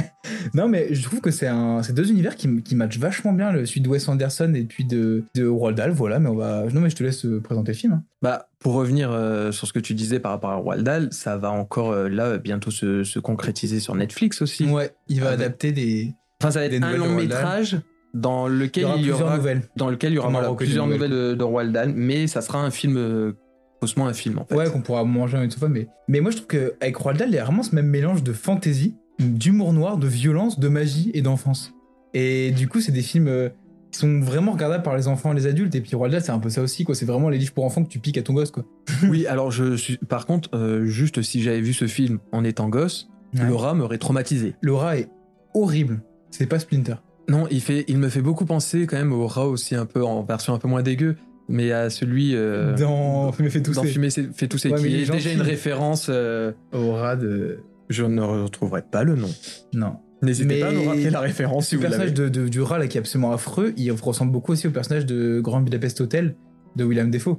[0.52, 3.64] Non, mais je trouve que c'est un, deux univers qui, qui matchent vachement bien, le
[3.66, 5.90] celui de Wes Anderson et puis de, de Roald Dahl.
[5.90, 6.64] Voilà, mais on va.
[6.72, 7.92] Non, mais je te laisse euh, présenter le film.
[7.94, 8.04] hein.
[8.22, 11.36] bah, pour revenir euh, sur ce que tu disais par rapport à Roald Dahl, ça
[11.38, 14.66] va encore euh, là bientôt se, se concrétiser sur Netflix aussi.
[14.66, 16.12] Ouais, il va Ah, adapter des.
[16.42, 17.78] Enfin, ça va Des être un long métrage
[18.14, 19.38] dans Il lequel y aura il y aura,
[19.76, 21.30] dans lequel il y plusieurs nouvelles nouvelles.
[21.30, 23.32] de, de Roald Dahl, mais ça sera un film, euh,
[23.80, 24.54] faussement un film en fait.
[24.54, 25.68] Ouais, qu'on pourra manger une fois.
[25.68, 28.22] Mais, mais moi, je trouve qu'avec Roald Dahl, il y a vraiment ce même mélange
[28.22, 31.74] de fantasy, d'humour noir, de violence, de magie et d'enfance.
[32.14, 33.48] Et du coup, c'est des films euh,
[33.90, 35.74] qui sont vraiment regardables par les enfants et les adultes.
[35.74, 36.94] Et puis Roald Dahl, c'est un peu ça aussi, quoi.
[36.94, 38.64] C'est vraiment les livres pour enfants que tu piques à ton gosse, quoi.
[39.08, 39.96] Oui, alors je suis.
[39.98, 43.48] Par contre, euh, juste si j'avais vu ce film en étant gosse, Ouais.
[43.48, 44.54] Laura m'aurait traumatisé.
[44.64, 45.08] Rat est
[45.54, 46.00] horrible.
[46.30, 46.94] C'est pas Splinter.
[47.28, 50.04] Non, il fait, il me fait beaucoup penser quand même au rat aussi un peu
[50.04, 51.16] en version un peu moins dégueu,
[51.48, 53.80] mais à celui euh, Dans Fumer fait tousser.
[53.80, 56.06] dans Fumer fait tousser, Ouais, mais qui est déjà une référence.
[56.10, 57.60] euh, Au rat de.
[57.88, 59.30] je ne retrouverai pas le nom.
[59.72, 59.96] Non.
[60.22, 61.96] N'hésitez Mais pas à nous rappeler la référence si Le vous l'avez.
[61.96, 64.70] personnage de, de- du rat là, qui est absolument affreux, il ressemble beaucoup aussi au
[64.70, 66.34] personnage de Grand Budapest Hotel
[66.76, 67.36] de William Defoe.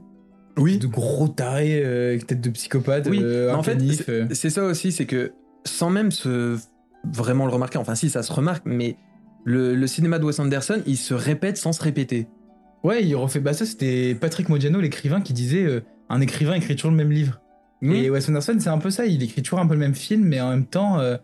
[0.57, 4.25] Oui, De gros taré, euh, tête de psychopathe, Oui, euh, en fait, c'est- euh.
[4.31, 5.31] c'est ça aussi, c'est que
[5.65, 6.57] sans même se
[7.13, 8.95] vraiment le remarquer, enfin si ça se remarque, mais
[9.45, 12.27] le, le cinéma de Wes Anderson, il se répète sans se répéter.
[12.83, 13.39] Ouais, il refait.
[13.39, 15.79] Bah, ça, c'était Patrick Modiano, l'écrivain, qui disait euh,
[16.09, 17.39] un écrivain écrit toujours le même livre.
[17.81, 19.05] Et Wes Anderson, c'est un peu ça.
[19.05, 21.17] Il écrit toujours un peu le même film, mais en même temps, euh,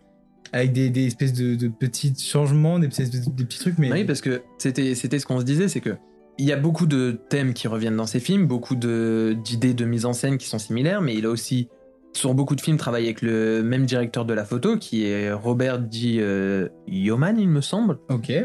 [0.52, 3.78] avec des, des espèces de, de petits changements, des, espèces de- des petits trucs.
[3.78, 5.96] Mais Oui, parce que c'était c'était ce qu'on se disait, c'est que
[6.38, 9.84] il y a beaucoup de thèmes qui reviennent dans ces films, beaucoup de d'idées de
[9.84, 11.68] mise en scène qui sont similaires, mais il a aussi
[12.12, 15.78] sur beaucoup de films travaillé avec le même directeur de la photo, qui est Robert
[15.78, 16.16] D.
[16.20, 17.98] euh, Yeoman, il me semble.
[18.08, 18.44] ok, ouais.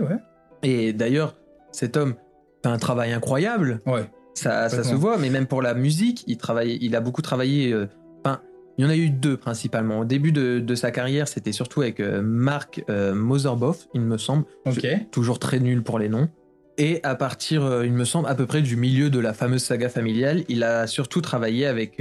[0.63, 1.35] Et d'ailleurs,
[1.71, 2.15] cet homme
[2.63, 3.81] fait un travail incroyable.
[3.85, 4.09] Ouais.
[4.33, 7.73] Ça, ça se voit, mais même pour la musique, il, travaille, il a beaucoup travaillé.
[7.73, 7.87] euh,
[8.23, 8.41] Enfin,
[8.77, 9.99] il y en a eu deux principalement.
[9.99, 14.17] Au début de, de sa carrière, c'était surtout avec euh, Mark euh, Moserboff, il me
[14.17, 14.45] semble.
[14.65, 14.85] Ok.
[15.11, 16.29] Toujours très nul pour les noms.
[16.79, 19.63] Et à partir, euh, il me semble, à peu près du milieu de la fameuse
[19.63, 21.99] saga familiale, il a surtout travaillé avec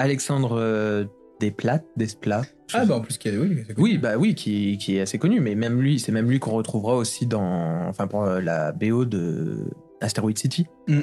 [0.00, 1.04] Alexandre euh,
[1.40, 1.80] Desplat.
[1.96, 2.42] Desplat
[2.74, 5.54] Ah, bah en plus, a- oui, oui, bah oui, qui, qui est assez connu, mais
[5.54, 9.64] même lui, c'est même lui qu'on retrouvera aussi dans, enfin pour euh, la BO de
[10.00, 10.66] Asteroid City.
[10.88, 11.00] Mm.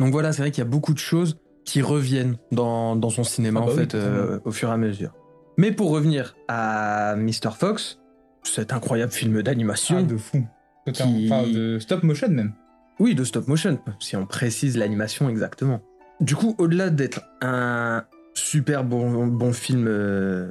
[0.00, 3.24] Donc voilà, c'est vrai qu'il y a beaucoup de choses qui reviennent dans, dans son
[3.24, 5.12] cinéma Ah bah en oui, fait euh, au fur et à mesure.
[5.56, 7.50] Mais pour revenir à Mr.
[7.56, 8.00] Fox,
[8.42, 10.44] cet incroyable film d'animation, Ah, de fou.
[10.92, 12.52] Qui- Enfin, de stop motion même.
[13.00, 15.80] oui, de stop motion, si on précise l'animation exactement.
[16.20, 20.50] Du coup, au-delà d'être un super bon, bon film euh,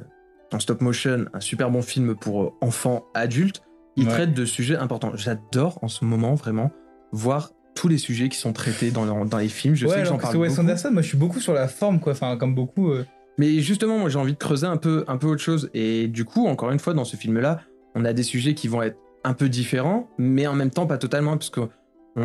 [0.52, 3.62] en stop motion, un super bon film pour euh, enfants, adultes,
[3.96, 4.12] il Ouais.
[4.12, 5.12] traite de sujets importants.
[5.14, 6.70] J'adore en ce moment vraiment
[7.12, 9.74] voir tous les sujets qui sont traités dans, dans les films.
[9.74, 10.58] Je ouais, sais que j'en que parle Wes.
[10.58, 12.12] Anderson, moi je suis beaucoup sur la forme, quoi.
[12.12, 12.90] Enfin, comme beaucoup.
[12.90, 13.04] euh,
[13.38, 15.70] Mais justement, moi j'ai envie de creuser un peu, un peu autre chose.
[15.74, 17.60] Et du coup, encore une fois, dans ce film-là,
[17.94, 20.98] on a des sujets qui vont être un peu différents, mais en même temps pas
[20.98, 21.68] totalement, parce qu'on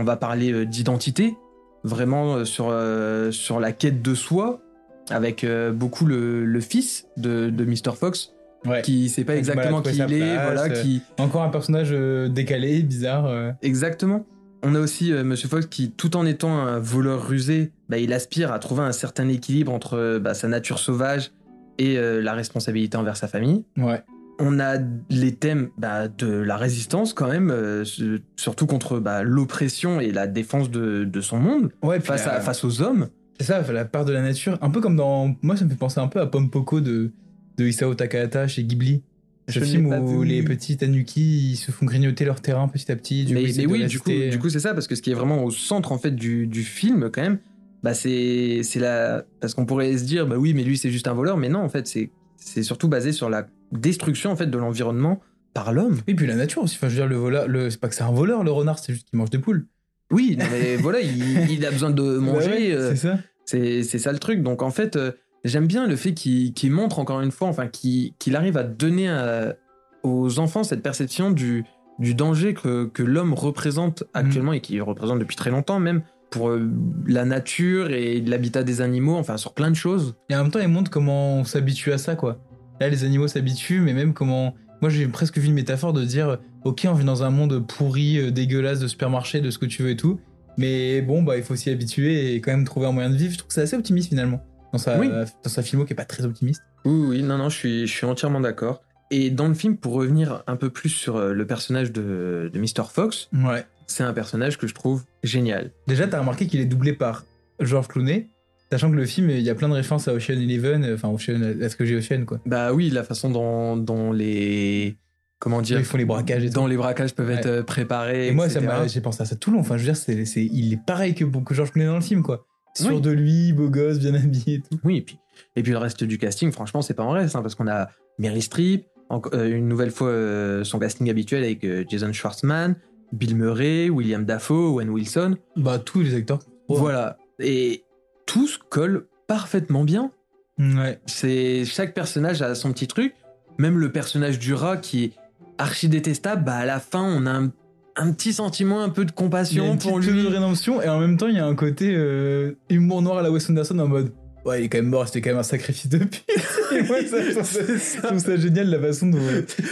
[0.03, 1.35] va parler d'identité,
[1.83, 4.61] vraiment sur, euh, sur la quête de soi,
[5.09, 7.95] avec euh, beaucoup le, le fils de, de Mr.
[7.97, 8.31] Fox,
[8.65, 8.81] Ouais.
[8.81, 11.01] qui sait pas exactement qui il est, voilà, euh, qui...
[11.17, 13.53] Encore un personnage euh, décalé, bizarre.
[13.61, 14.25] Exactement.
[14.63, 18.11] On a aussi euh, Monsieur Fox qui, tout en étant un voleur rusé, bah, il
[18.11, 21.31] aspire à trouver un certain équilibre entre euh, bah, sa nature sauvage
[21.77, 23.63] et euh, la responsabilité envers sa famille.
[23.77, 24.03] Ouais.
[24.39, 24.75] On a
[25.09, 30.27] les thèmes bah, de la résistance quand même, su- surtout contre bah, l'oppression et la
[30.27, 33.07] défense de, de son monde Ouais, à, face aux hommes.
[33.39, 34.57] C'est ça, la part de la nature.
[34.61, 35.35] Un peu comme dans.
[35.41, 37.11] Moi, ça me fait penser un peu à Pompoko de,
[37.57, 39.01] de Isao Takahata chez Ghibli.
[39.47, 42.95] Ce Je film où les petits tanuki ils se font grignoter leur terrain petit à
[42.95, 43.25] petit.
[43.25, 45.15] Du mais coup, oui, du coup, du coup c'est ça, parce que ce qui est
[45.15, 47.39] vraiment au centre en fait du, du film quand même,
[47.81, 49.23] bah, c'est c'est la...
[49.39, 51.61] Parce qu'on pourrait se dire, bah oui, mais lui c'est juste un voleur, mais non,
[51.61, 55.19] en fait, c'est c'est surtout basé sur la destruction en fait de l'environnement
[55.55, 55.99] par l'homme.
[56.05, 56.75] Et puis la nature aussi.
[56.75, 57.71] Enfin, je veux dire, le voleur, le...
[57.71, 59.65] c'est pas que c'est un voleur, le renard, c'est juste qu'il mange des poules.
[60.11, 62.49] Oui, non, mais voilà, il, il a besoin de Bah manger.
[62.49, 63.19] ouais, euh, c'est ça.
[63.57, 64.43] C'est ça le truc.
[64.43, 65.11] Donc en fait, euh,
[65.43, 69.55] j'aime bien le fait qu'il montre encore une fois, enfin, qu'il arrive à donner à-
[70.03, 71.65] aux enfants cette perception du,
[71.99, 76.49] du danger que, que l'homme représente actuellement et qu'il représente depuis très longtemps même pour
[76.49, 76.69] euh,
[77.07, 80.15] la nature et l'habitat des animaux, enfin, sur plein de choses.
[80.29, 82.39] Et en même temps, il montre comment on s'habitue à ça, quoi.
[82.79, 84.53] Là, les animaux s'habituent, mais même comment.
[84.81, 88.19] Moi, j'ai presque vu une métaphore de dire Ok, on vit dans un monde pourri,
[88.19, 90.19] euh, dégueulasse de supermarché, de ce que tu veux et tout.
[90.59, 93.31] Mais bon, bah, il faut s'y habituer et quand même trouver un moyen de vivre.
[93.31, 94.43] Je trouve que c'est assez optimiste finalement.
[94.73, 95.07] Dans sa, Oui.
[95.09, 96.61] dans sa filmo qui est pas très optimiste.
[96.85, 98.81] Oui, oui, non, non, je suis, je suis entièrement d'accord.
[99.09, 102.59] Et dans le film, pour revenir un peu plus sur euh, le personnage de, de
[102.59, 102.83] Mr.
[102.93, 103.65] Fox, Ouais.
[103.87, 105.71] c'est un personnage que je trouve génial.
[105.87, 107.25] Déjà, t'as remarqué qu'il est doublé par
[107.59, 108.29] George Clooney,
[108.71, 111.07] sachant que le film, il y a plein de références à Ocean Eleven, euh, enfin,
[111.09, 112.39] Ocean, à ce que j'ai Ocean, quoi.
[112.45, 114.97] Bah oui, la façon dont, dont les.
[115.39, 116.67] Comment dire Ils font les braquages et tout.
[116.67, 117.51] les braquages peuvent être Ouais.
[117.59, 118.27] euh, préparés.
[118.27, 118.67] Et moi, etc.
[118.87, 119.61] j'ai pensé à ça tout le long.
[119.61, 122.01] Enfin, je veux dire, c'est, c'est- il est pareil que, que George Clooney dans le
[122.01, 122.45] film, quoi.
[122.75, 123.01] Sûr Oui.
[123.01, 124.79] de lui, beau gosse, bien habillé et tout.
[124.83, 125.17] Oui, et puis,
[125.55, 127.89] et puis le reste du casting, franchement, c'est pas en reste, hein, parce qu'on a
[128.19, 132.75] Mary Streep, en- euh, une nouvelle fois euh, son casting habituel avec euh, Jason Schwartzman,
[133.13, 135.37] Bill Murray, William Dafoe, Owen Wilson.
[135.55, 136.39] Bah, tous les acteurs.
[136.67, 137.17] Voilà.
[137.39, 137.83] Et
[138.27, 140.11] tous collent parfaitement bien.
[140.59, 140.99] Ouais.
[141.05, 143.13] C'est chaque personnage a son petit truc.
[143.57, 145.13] Même le personnage du rat qui est
[145.59, 147.51] archi détestable, bah à la fin on a un,
[147.95, 150.23] un petit sentiment, un peu de Il y a compassion une pour lui.
[150.23, 153.21] de rédemption et en même temps, il y a un côté euh, humour noir à
[153.21, 154.11] la Wes Anderson en mode.
[154.45, 156.07] Ouais, il est quand même mort, c'était quand même un sacrifice de moi,
[157.09, 159.19] ça, je trouve ça, je trouve ça génial la façon dont.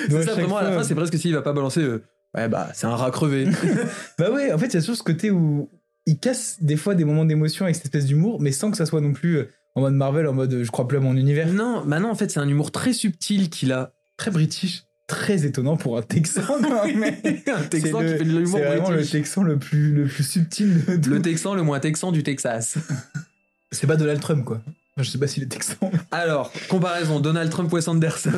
[0.10, 1.82] C'est ça vraiment à la fin, c'est presque s'il va pas balancer.
[1.82, 2.04] euh,
[2.36, 3.48] ouais bah c'est un rat crevé.
[4.20, 5.70] Bah ouais, en fait, il y a toujours ce côté où
[6.06, 8.86] il casse des fois des moments d'émotion avec cette espèce d'humour, mais sans que ça
[8.86, 11.48] soit non plus euh, en mode Marvel, en mode je crois plus à mon univers.
[11.48, 13.94] non, bah non en fait c'est un humour très subtil qu'il a.
[14.18, 16.42] Très british, très étonnant pour un Texan.
[16.96, 17.18] mais
[17.48, 19.06] un Texan qui le- fait de l'humour C'est vraiment le.
[19.06, 21.10] Texan le plus, le plus subtil de tout.
[21.10, 22.78] Le Texan le moins Texan du Texas.
[23.72, 24.62] C'est pas Donald Trump, quoi.
[25.00, 25.92] Je sais pas s'il est Texan.
[26.10, 28.32] Alors, comparaison, Donald Trump Wes Anderson.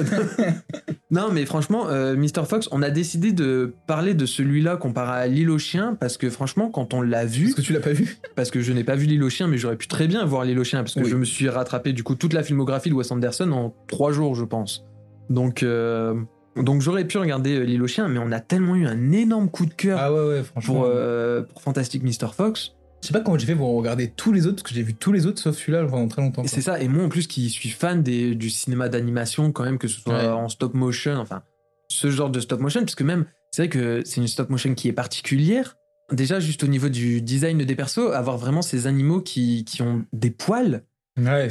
[1.12, 2.46] non, mais franchement, euh, Mr.
[2.46, 6.30] Fox, on a décidé de parler de celui-là comparé à L'île aux chiens parce que
[6.30, 8.18] franchement, quand on l'a vu, Est-ce que tu l'as pas vu?
[8.36, 10.44] parce que je n'ai pas vu L'île aux chiens, mais j'aurais pu très bien voir
[10.44, 11.10] L'île aux chiens parce que Oui.
[11.10, 14.36] je me suis rattrapé du coup toute la filmographie de Wes Anderson en trois jours,
[14.36, 14.84] je pense.
[15.30, 16.14] Donc, euh,
[16.64, 19.50] donc j'aurais pu regarder euh, L'île aux chiens, mais on a tellement eu un énorme
[19.50, 20.74] coup de cœur Ah ouais, ouais, franchement.
[20.76, 22.34] pour, euh, pour Fantastic Mr.
[22.36, 22.74] Fox.
[23.02, 24.94] Je sais pas comment j'ai fait pour regarder tous les autres, parce que j'ai vu
[24.94, 26.44] tous les autres sauf celui-là pendant très longtemps.
[26.46, 29.78] C'est ça, et moi en plus qui suis fan des, du cinéma d'animation, quand même,
[29.78, 30.28] que ce soit Ouais.
[30.28, 31.42] en stop motion, enfin,
[31.88, 34.90] ce genre de stop motion, puisque même, c'est vrai que c'est une stop motion qui
[34.90, 35.78] est particulière.
[36.12, 40.04] Déjà, juste au niveau du design des persos, avoir vraiment ces animaux qui, qui ont
[40.12, 40.84] des poils,
[41.26, 41.48] Ouais,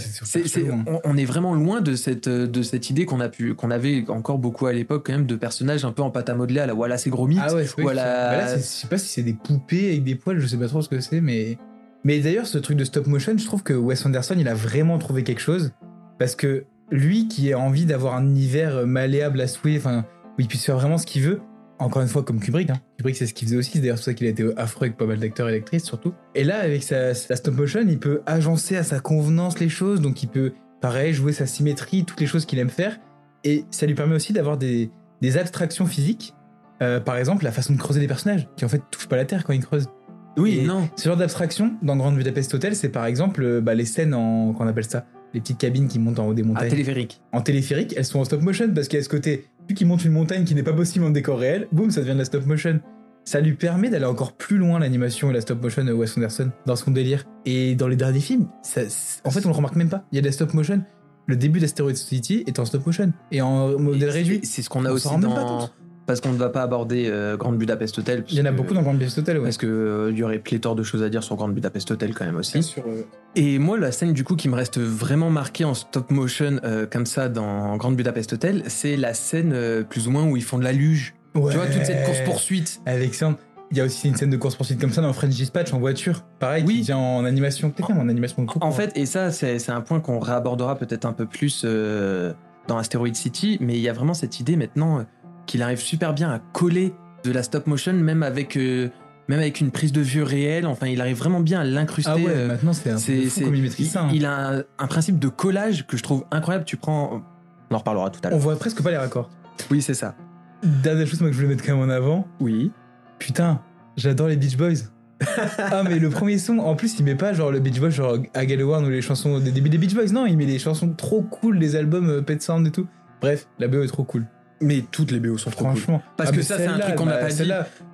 [0.87, 4.05] on, on est vraiment loin de cette, de cette idée qu'on a pu, qu'on avait
[4.09, 6.67] encore beaucoup à l'époque, quand même, de personnages un peu en pâte à modeler à
[6.67, 7.41] la voilà, c'est gros mythes.
[7.43, 10.47] Ah ouais, bah là, je sais pas si c'est des poupées avec des poils, je
[10.47, 11.59] sais pas trop ce que c'est, mais.
[12.05, 14.99] Mais d'ailleurs, ce truc de stop motion, je trouve que Wes Anderson, il a vraiment
[14.99, 15.73] trouvé quelque chose.
[16.19, 20.05] Parce que lui qui a envie d'avoir un univers malléable à souhait, enfin,
[20.39, 21.41] où il puisse faire vraiment ce qu'il veut,
[21.79, 22.81] encore une fois, comme Kubrick, hein.
[22.97, 24.97] Kubrick, c'est ce qu'il faisait aussi, c'est d'ailleurs pour ça qu'il a été affreux avec
[24.97, 26.13] pas mal d'acteurs et d'actrices, surtout.
[26.35, 30.01] Et là, avec sa, sa stop motion, il peut agencer à sa convenance les choses,
[30.01, 32.99] donc il peut, pareil, jouer sa symétrie, toutes les choses qu'il aime faire.
[33.45, 34.91] Et ça lui permet aussi d'avoir des,
[35.23, 36.35] des abstractions physiques
[36.81, 39.25] euh, par exemple, la façon de creuser des personnages, qui en fait touchent pas la
[39.25, 39.89] terre quand ils creusent.
[40.37, 40.89] Oui, Et non.
[40.95, 44.53] Ce genre d'abstraction dans Grande Budapest Hotel, c'est par exemple euh, bah, les scènes en.
[44.53, 46.71] qu'on appelle ça Les petites cabines qui montent en haut des Ah, montagnes.
[46.71, 47.21] téléphérique.
[47.33, 49.47] en téléphérique, elles sont en stop motion parce qu'il y a ce côté.
[49.69, 52.15] Vu qu'il monte une montagne qui n'est pas possible en décor réel, boum, ça devient
[52.15, 52.81] de la stop motion.
[53.25, 56.51] Ça lui permet d'aller encore plus loin l'animation et la stop motion de Wes Anderson
[56.65, 57.25] dans son délire.
[57.45, 58.81] Et dans les derniers films, ça,
[59.25, 60.05] en fait, on le remarque même pas.
[60.11, 60.83] Il y a de la stop motion.
[61.27, 64.41] Le début d'Asteroid City est en stop motion et en modèle réduit.
[64.43, 65.69] C'est ce qu'on a On aussi dans.
[66.09, 68.25] Parce qu'on ne va pas aborder euh, Grande Budapest Hotel.
[68.31, 69.45] Il y en a que- beaucoup dans Grande Budapest Hotel, ouais.
[69.45, 72.25] Parce que euh, y aurait pléthore de choses à dire sur Grande Budapest Hotel quand
[72.25, 72.75] même aussi.
[72.79, 73.03] Euh,
[73.37, 76.87] Et moi, la scène du coup qui me reste vraiment marquée en stop motion euh,
[76.91, 80.43] comme ça dans Grande Budapest Hotel, c'est la scène euh, plus ou moins où ils
[80.43, 81.15] font de la luge.
[81.35, 81.53] ouais.
[81.53, 82.81] Tu vois toute cette course poursuite.
[82.87, 83.37] Alexandre,
[83.71, 85.79] il y a aussi une scène de course poursuite comme ça dans French Dispatch en
[85.79, 86.25] voiture.
[86.39, 86.77] Pareil, Oui.
[86.77, 88.65] qui vient en animation, peut-être en animation de coupe.
[88.65, 92.33] En fait, et ça c'est un point qu'on réabordera peut-être un peu plus euh,
[92.67, 95.05] dans Asteroid City, mais il y a vraiment cette idée maintenant
[95.49, 98.89] qu'il arrive super bien à coller de la stop motion même avec euh,
[99.29, 100.65] même avec une prise de vue réelle.
[100.67, 102.11] Enfin, il arrive vraiment bien à l'incruster.
[102.15, 104.05] ah ouais, euh, maintenant c'est un peu fou comme il maîtrise ça.
[104.05, 104.11] hein.
[104.15, 106.65] il a un, un principe de collage que je trouve incroyable.
[106.65, 107.23] Tu prends,
[107.71, 108.39] on en reparlera tout à On l'heure.
[108.39, 109.29] voit presque pas les raccords.
[109.71, 110.15] Oui, c'est ça.
[110.63, 112.27] Dernière chose moi, que je voulais mettre quand même en avant.
[112.41, 112.71] Oui.
[113.19, 113.61] Putain,
[113.97, 114.87] j'adore les Beach Boys.
[115.59, 118.13] ah mais le premier son, en plus il met pas genre le Beach Boys genre
[118.37, 121.23] One ou les chansons des débuts des Beach Boys, non, il met des chansons trop
[121.23, 122.87] cool, des albums euh, Pet Sound et tout.
[123.21, 124.27] Bref, la BO est trop cool.
[124.61, 125.77] Mais toutes les BO sont trop cool.
[125.77, 126.03] Franchement.
[126.17, 127.51] Parce Ah, que ça, c'est un truc qu'on n'a bah, pas dit.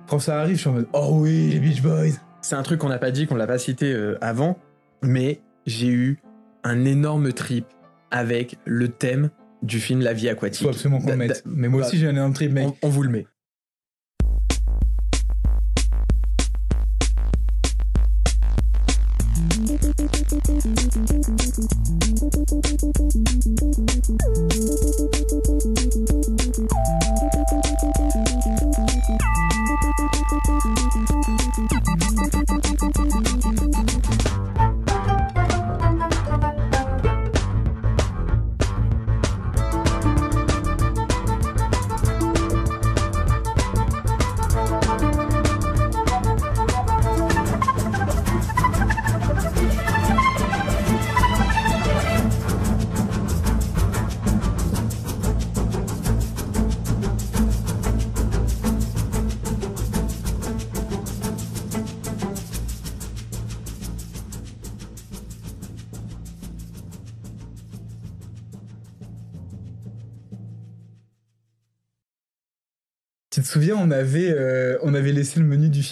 [0.07, 2.13] Quand ça arrive, je suis en mode Oh oui, les Beach Boys.
[2.41, 4.57] C'est un truc qu'on n'a pas dit, qu'on l'a pas cité euh, avant,
[5.01, 6.19] mais j'ai eu
[6.63, 7.65] un énorme trip
[8.11, 9.29] avec le thème
[9.63, 10.63] du film La vie aquatique.
[10.63, 11.43] Faut absolument qu'on le mette.
[11.45, 12.67] Mais moi bah, aussi, j'ai un énorme trip, mec.
[12.67, 13.25] on, on vous le met.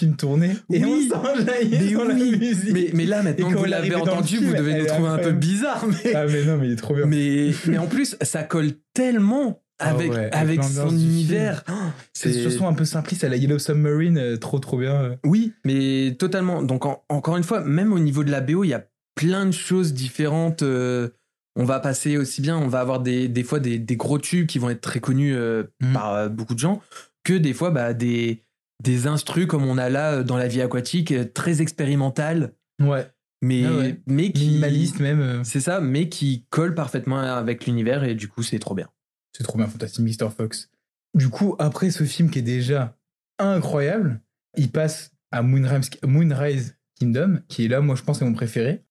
[0.04, 1.08] Film tourner et Oui.
[1.10, 2.72] on s'enjaillait la musique.
[2.72, 5.32] Mais, mais là, maintenant que vous l'avez entendu, film, vous devez nous trouver un peu
[5.32, 5.84] bizarre.
[5.86, 7.06] Mais, Ah, mais non, mais il est trop bien.
[7.06, 11.64] mais, mais en plus, ça colle tellement Ah avec, ouais, avec son univers.
[11.68, 11.72] Oh,
[12.12, 14.94] C'est une chanson un peu simpliste à la Yellow Submarine, euh, trop trop bien.
[14.94, 15.16] euh.
[15.24, 16.62] Oui, mais totalement.
[16.62, 18.84] Donc, en- encore une fois, même au niveau de la BO, il y a
[19.16, 20.62] plein de choses différentes.
[20.62, 21.08] euh,
[21.56, 24.46] on va passer aussi bien, on va avoir des, des fois des, des gros tubes
[24.46, 25.92] qui vont être très connus Mhm.
[25.92, 26.80] par beaucoup de gens,
[27.24, 28.42] que des fois bah, des,
[28.84, 33.06] des instrus comme on a là euh, dans la vie aquatique, euh, très expérimentales, Ouais.
[33.42, 34.00] mais, Ah ouais.
[34.06, 34.46] mais qui.
[34.46, 35.20] Minimaliste même.
[35.20, 35.44] euh.
[35.44, 38.88] C'est ça, mais qui colle parfaitement avec l'univers et du coup, c'est trop bien.
[39.36, 40.30] C'est trop bien, fantastique, Mr.
[40.30, 40.70] Fox.
[41.14, 42.96] Du coup, après ce film qui est déjà
[43.38, 44.20] incroyable,
[44.56, 48.84] il passe à Moonrise, Moonrise Kingdom, qui est là, moi je pense, c'est mon préféré.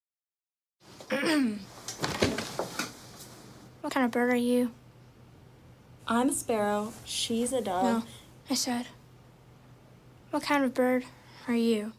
[3.81, 4.69] What kind of bird are you?
[6.07, 6.91] I'm a sparrow.
[7.05, 7.83] She's a dove.
[7.83, 8.03] No,
[8.49, 8.85] I said.
[10.33, 11.05] What kind of bird
[11.47, 11.93] are you?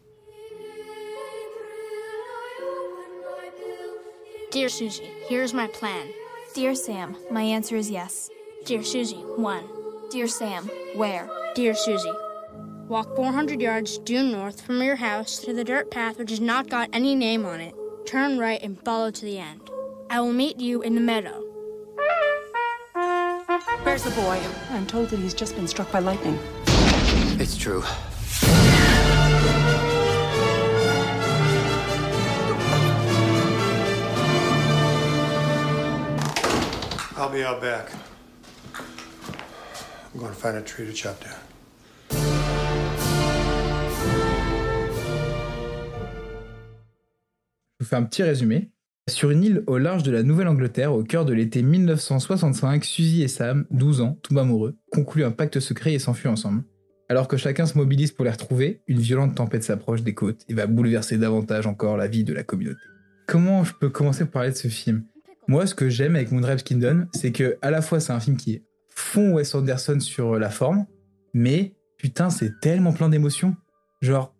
[4.51, 6.09] Dear Susie, here's my plan.
[6.53, 8.29] Dear Sam, my answer is yes.
[8.65, 9.63] Dear Susie, one.
[10.11, 11.29] Dear Sam, where?
[11.55, 12.11] Dear Susie,
[12.89, 16.69] walk 400 yards due north from your house to the dirt path which has not
[16.69, 17.73] got any name on it.
[18.05, 19.61] Turn right and follow to the end.
[20.09, 21.41] I will meet you in the meadow.
[23.83, 24.41] Where's the boy?
[24.71, 26.37] I'm told that he's just been struck by lightning.
[27.39, 27.81] It's true.
[37.17, 37.89] I'll be out back.
[40.13, 41.09] I'm going find a tree to.
[47.79, 48.71] Je vous fais un petit résumé.
[49.09, 53.29] Sur une île au large de la Nouvelle-Angleterre, au cœur de l'été 1965, Suzy et
[53.29, 56.63] Sam, 12 ans, tout amoureux, concluent un pacte secret et s'enfuient ensemble.
[57.07, 60.53] Alors que chacun se mobilise pour les retrouver, une violente tempête s'approche des côtes et
[60.53, 62.81] va bouleverser davantage encore la vie de la communauté.
[63.25, 65.05] Comment je peux commencer par parler de ce film?
[65.47, 68.37] Moi, ce que j'aime avec Moonrise Kingdom, c'est que à la fois c'est un film
[68.37, 70.85] qui fond Wes Anderson sur la forme,
[71.33, 73.55] mais putain, c'est tellement plein d'émotions.
[74.01, 74.33] Genre,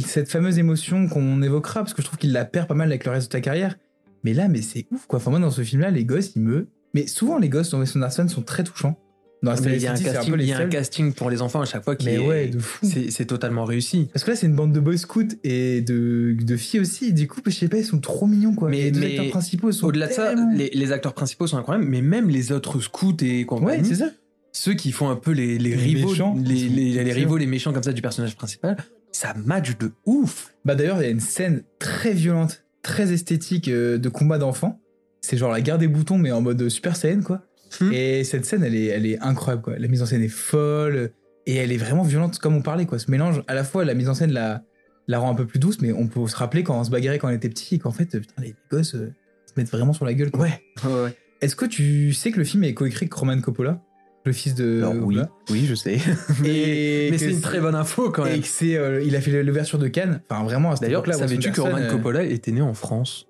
[0.00, 3.04] cette fameuse émotion qu'on évoquera, parce que je trouve qu'il la perd pas mal avec
[3.04, 3.76] le reste de ta carrière.
[4.24, 5.18] Mais là, mais c'est ouf, quoi.
[5.18, 6.68] Enfin, moi, dans ce film-là, les gosses, ils me.
[6.94, 8.98] Mais souvent, les gosses dans Wes Anderson sont très touchants.
[9.42, 11.60] Dans Mais Astérix il y a un casting, y a un casting pour les enfants
[11.60, 12.86] à chaque fois qui Mais est, ouais, de fou.
[13.10, 14.08] c'est, totalement réussi.
[14.12, 17.12] Parce que là, c'est une bande de boys scouts et de, de filles aussi.
[17.12, 18.70] Du coup, je sais pas, ils sont trop mignons, quoi.
[18.70, 19.86] Mais- les mais acteurs principaux sont.
[19.88, 23.38] Au-delà de ça, les, les acteurs principaux sont incroyables, mais même les autres scouts et
[23.40, 24.10] Ouais, compagnie, c'est ça.
[24.52, 27.82] ceux qui font un peu les, les Les rivaux, méchants, les, rivaux, les méchants comme
[27.82, 28.76] ça du personnage principal,
[29.10, 30.54] ça match de ouf.
[30.64, 34.78] Bah d'ailleurs, il y a une scène très violente, très esthétique euh, de combat d'enfants.
[35.20, 37.42] C'est genre la guerre des boutons, mais en mode Super Saiyan, quoi.
[37.80, 37.92] Hmm.
[37.92, 39.78] Et cette scène, elle est, elle est incroyable, quoi.
[39.78, 41.10] La mise en scène est folle
[41.46, 42.98] et elle est vraiment violente, comme on parlait, quoi.
[42.98, 44.62] Ce mélange, à la fois, la mise en scène la,
[45.08, 47.18] la rend un peu plus douce, mais on peut se rappeler quand on se bagarrait
[47.18, 49.12] quand on était petit, qu'en fait, putain, les gosses euh,
[49.46, 50.46] se mettent vraiment sur la gueule, quoi.
[50.84, 51.16] Ouais.
[51.40, 53.82] Est-ce que tu sais que le film est coécrit avec Roman Coppola,
[54.24, 54.84] le fils de.
[55.02, 55.18] Oui,
[55.50, 55.94] oui, je sais.
[56.44, 58.40] Et mais que c'est une très bonne info quand Et même.
[58.40, 60.22] que c'est, euh, il a fait l'ouverture de Cannes.
[60.30, 63.26] Enfin, vraiment, D'ailleurs, savais-tu que Roman euh, Coppola était né en France?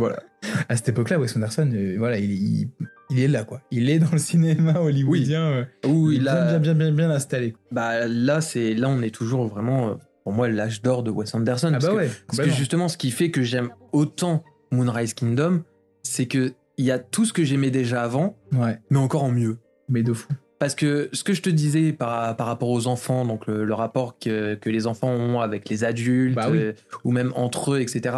[0.00, 0.22] Voilà.
[0.68, 2.68] à cette époque-là, Wes Anderson, euh, voilà, il, il,
[3.10, 3.60] il est là, quoi.
[3.70, 5.42] Il est dans le cinéma hollywoodien.
[5.42, 7.54] euh, il est là, bien, bien, bien, installé.
[7.70, 9.94] bah, là, c'est, là, on est toujours vraiment, euh,
[10.24, 11.68] pour moi, l'âge d'or de Wes Anderson.
[11.74, 14.42] Ah parce bah que- Parce que justement, ce qui fait que j'aime autant
[14.72, 15.62] Moonrise Kingdom,
[16.02, 19.30] c'est que il y a tout ce que j'aimais déjà avant, Ouais, mais encore en
[19.30, 19.58] mieux.
[19.88, 20.28] mais de fou.
[20.58, 23.74] Parce que ce que je te disais par, par rapport aux enfants, donc le, le
[23.74, 26.58] rapport que, que les enfants ont avec les adultes, Bah oui.
[26.58, 26.72] euh,
[27.04, 28.14] ou même entre eux, etc.,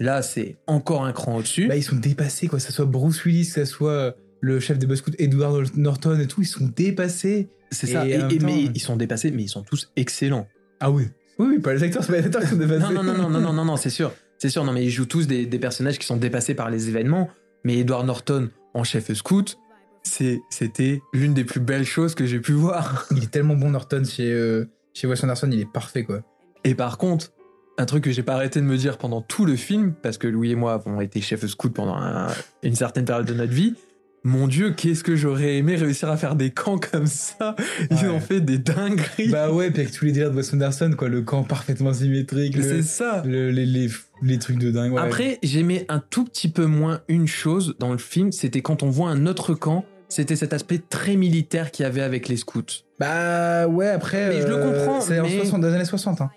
[0.00, 1.68] Là, c'est encore un cran au-dessus.
[1.68, 2.58] Bah, ils sont dépassés, quoi.
[2.58, 5.76] Que ce soit Bruce Willis, que ce soit euh, le chef des Boy Scouts, Edward
[5.76, 7.48] Norton et tout, ils sont dépassés.
[7.70, 8.06] c'est ça.
[8.06, 8.70] et Et, en même et- temps, mais ouais.
[8.74, 10.48] ils sont dépassés, mais ils sont tous excellents.
[10.80, 11.04] Ah oui.
[11.38, 12.80] Oui, oui, pas les acteurs, c'est pas les acteurs qui sont dépassés.
[12.80, 14.12] Non, non, non, non, non, non, non, non, c'est sûr.
[14.38, 16.88] C'est sûr, non, mais ils jouent tous des, des personnages qui sont dépassés par les
[16.88, 17.28] événements.
[17.64, 19.58] Mais Edward Norton en chef scout,
[20.02, 23.06] c'était l'une des plus belles choses que j'ai pu voir.
[23.14, 26.22] Il est tellement bon, Norton, chez, euh, chez Wes Anderson, il est parfait, quoi.
[26.64, 27.32] Et par contre,
[27.78, 30.26] un truc que j'ai pas arrêté de me dire pendant tout le film, parce que
[30.26, 32.28] Louis et moi avons été chef scout pendant un-
[32.62, 33.74] une certaine période de notre vie.
[34.22, 37.56] Mon Dieu, qu'est-ce que j'aurais aimé réussir à faire des camps comme ça?
[37.90, 38.08] Ils Ouais.
[38.08, 39.28] ont fait des dingueries.
[39.30, 41.08] Bah ouais, puis avec tous les délires de Wes Anderson, quoi.
[41.08, 43.22] Le camp parfaitement symétrique, c'est ça.
[43.24, 43.88] le- les, les,
[44.22, 44.92] les trucs de dingue.
[44.92, 45.00] ouais.
[45.00, 48.90] Après, j'aimais un tout petit peu moins une chose dans le film, c'était quand on
[48.90, 52.60] voit un autre camp, c'était cet aspect très militaire qu'il y avait avec les scouts.
[52.98, 54.28] Bah ouais, après.
[54.28, 56.20] Mais je le euh, comprends, C'est en mais- 60 dans les années 60.
[56.20, 56.30] Hein.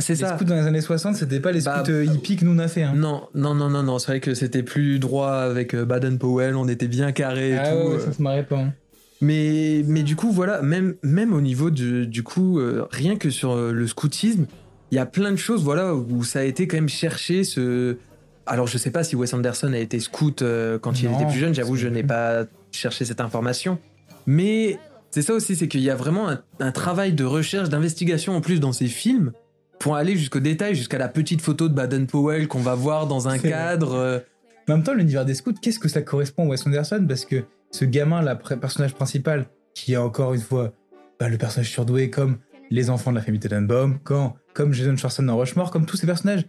[0.00, 0.36] C'est Les ça.
[0.36, 2.58] scouts dans les années 60, c'était pas les scouts Bah, euh, hippies que nous on
[2.58, 2.82] a fait.
[2.82, 2.92] Hein.
[2.96, 6.68] Non, non, non, non, non, c'est vrai que c'était plus droit avec euh, Baden-Powell, on
[6.68, 7.76] était bien carré et Ah tout.
[7.88, 7.98] ouais, euh.
[8.00, 8.58] ça se marrait pas.
[8.58, 8.72] hein.
[9.20, 13.30] Mais, mais du coup, voilà, même, même au niveau du, du coup, euh, rien que
[13.30, 14.46] sur le scoutisme,
[14.90, 17.96] il y a plein de choses, voilà, où ça a été quand même cherché ce.
[18.48, 21.38] Alors, je sais pas si Wes Anderson a été scout euh, quand il était plus
[21.38, 23.78] jeune, j'avoue, je n'ai pas cherché cette information.
[24.26, 24.78] Mais
[25.10, 28.40] c'est ça aussi, c'est qu'il y a vraiment un, un travail de recherche, d'investigation en
[28.40, 29.32] plus dans ces films
[29.78, 33.38] pour aller jusqu'au détail, jusqu'à la petite photo de Baden-Powell qu'on va voir dans un
[33.38, 33.92] cadre.
[33.94, 34.18] euh,
[34.68, 37.04] en même temps, l'univers des scouts, qu'est-ce que ça correspond à Wes Anderson?
[37.06, 40.72] Parce que ce gamin, pr- personnage principal, qui est encore une fois
[41.20, 42.38] bah, le personnage surdoué comme
[42.70, 46.06] les enfants de la famille Tenenbaum, quand, comme Jason Schwartzman dans Rushmore, comme tous ces
[46.06, 46.44] personnages,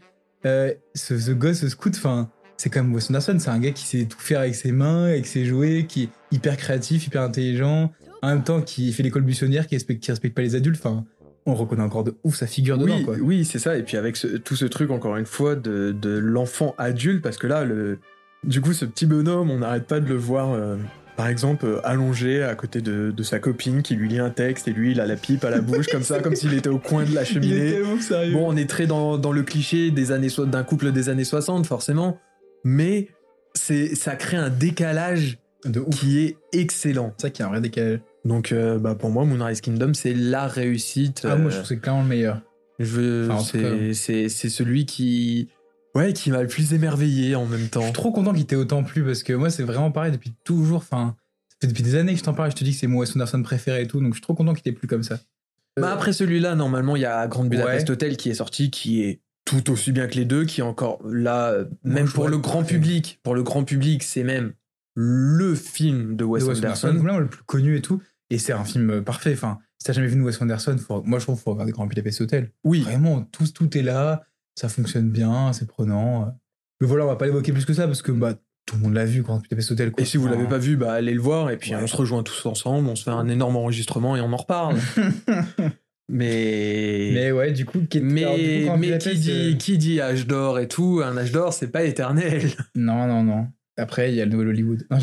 [0.45, 3.85] euh, ce, ce gosse, ce scout, enfin, c'est comme Wes Anderson, c'est un gars qui
[3.85, 7.91] sait tout faire avec ses mains, avec ses jouets, qui est hyper créatif, hyper intelligent,
[8.23, 11.05] en même temps qui fait l'école buissonnière, qui respecte, qui respecte pas les adultes, enfin,
[11.47, 13.15] on reconnaît encore de ouf sa figure dedans, oui, quoi.
[13.21, 13.77] oui, c'est ça.
[13.77, 17.37] Et puis avec ce- tout ce truc, encore une fois, de, de l'enfant adulte, parce
[17.37, 17.97] que là, le,
[18.43, 20.75] du coup, ce petit bonhomme, on n'arrête pas de le voir, euh,
[21.15, 24.67] par exemple, euh, allongé à côté de, de sa copine qui lui lit un texte
[24.67, 26.77] et lui, il a la pipe à la bouche, comme ça, comme s'il était au
[26.77, 28.01] coin de la Il est cheminée.
[28.01, 28.33] sérieux.
[28.33, 31.23] Bon, on est très dans, dans le cliché des années so- d'un couple des années
[31.23, 32.19] 60, forcément,
[32.63, 33.07] mais
[33.55, 35.89] c'est ça crée un décalage de ouf.
[35.89, 37.13] qui est excellent.
[37.17, 37.99] C'est ça qui a un vrai décalage.
[38.27, 41.21] Donc, euh, bah, pour moi, Moonrise Kingdom, c'est la réussite.
[41.23, 42.41] Ah, moi, euh, je trouve que c'est clairement le meilleur.
[42.77, 43.43] je, Enfin,
[43.93, 45.47] c'est, celui qui,
[45.95, 47.81] ouais, qui m'a le plus émerveillé en même Je temps.
[47.83, 50.77] suis trop content qu'il t'ait autant plu parce que moi, c'est vraiment pareil depuis toujours.
[50.79, 51.15] Enfin,
[51.47, 52.87] ça fait depuis des années que je t'en parle et je te dis que c'est
[52.87, 53.99] mon Wes Anderson préféré et tout.
[54.01, 55.19] Donc, je suis trop content qu'il t'ait plu comme ça.
[55.79, 57.93] Bah après celui-là, normalement, il y a Grande Budapest Ouais.
[57.93, 60.99] Hotel qui est sorti, qui est tout aussi bien que les deux, qui est encore
[61.07, 63.19] là, euh, même je pour le grand public.
[63.23, 64.53] Pour le grand public, c'est même
[64.95, 66.87] le film de Wes De Wes Anderson.
[66.89, 68.01] Anderson, le plus connu et tout.
[68.29, 69.33] Et c'est un film euh, parfait.
[69.33, 71.85] Enfin, si t'as jamais vu Wes Anderson, faut- moi, je trouve qu'il faut regarder Grand
[71.87, 72.51] Budapest Hotel.
[72.63, 74.23] Oui, Vraiment, tout, tout est là.
[74.55, 76.33] Ça fonctionne bien, c'est prenant.
[76.81, 78.33] Mais voilà, on va pas l'évoquer plus que ça parce que bah,
[78.65, 79.91] tout le monde l'a vu, Grand Budapest Hotel.
[79.91, 80.01] quoi.
[80.01, 81.81] et si vous l'avez pas vu, bah allez le voir, et puis Ouais.
[81.81, 84.75] on se rejoint tous ensemble, on se fait un énorme enregistrement et on en reparle.
[86.09, 87.11] mais...
[87.13, 90.01] Mais ouais, du coup, qui- alors, du coup, Mais, mais qui, dit, euh, qui dit
[90.01, 92.49] âge d'or et tout, un âge d'or, c'est pas éternel.
[92.75, 93.47] Non, non, non.
[93.77, 94.87] Après, il y a le nouvel Hollywood.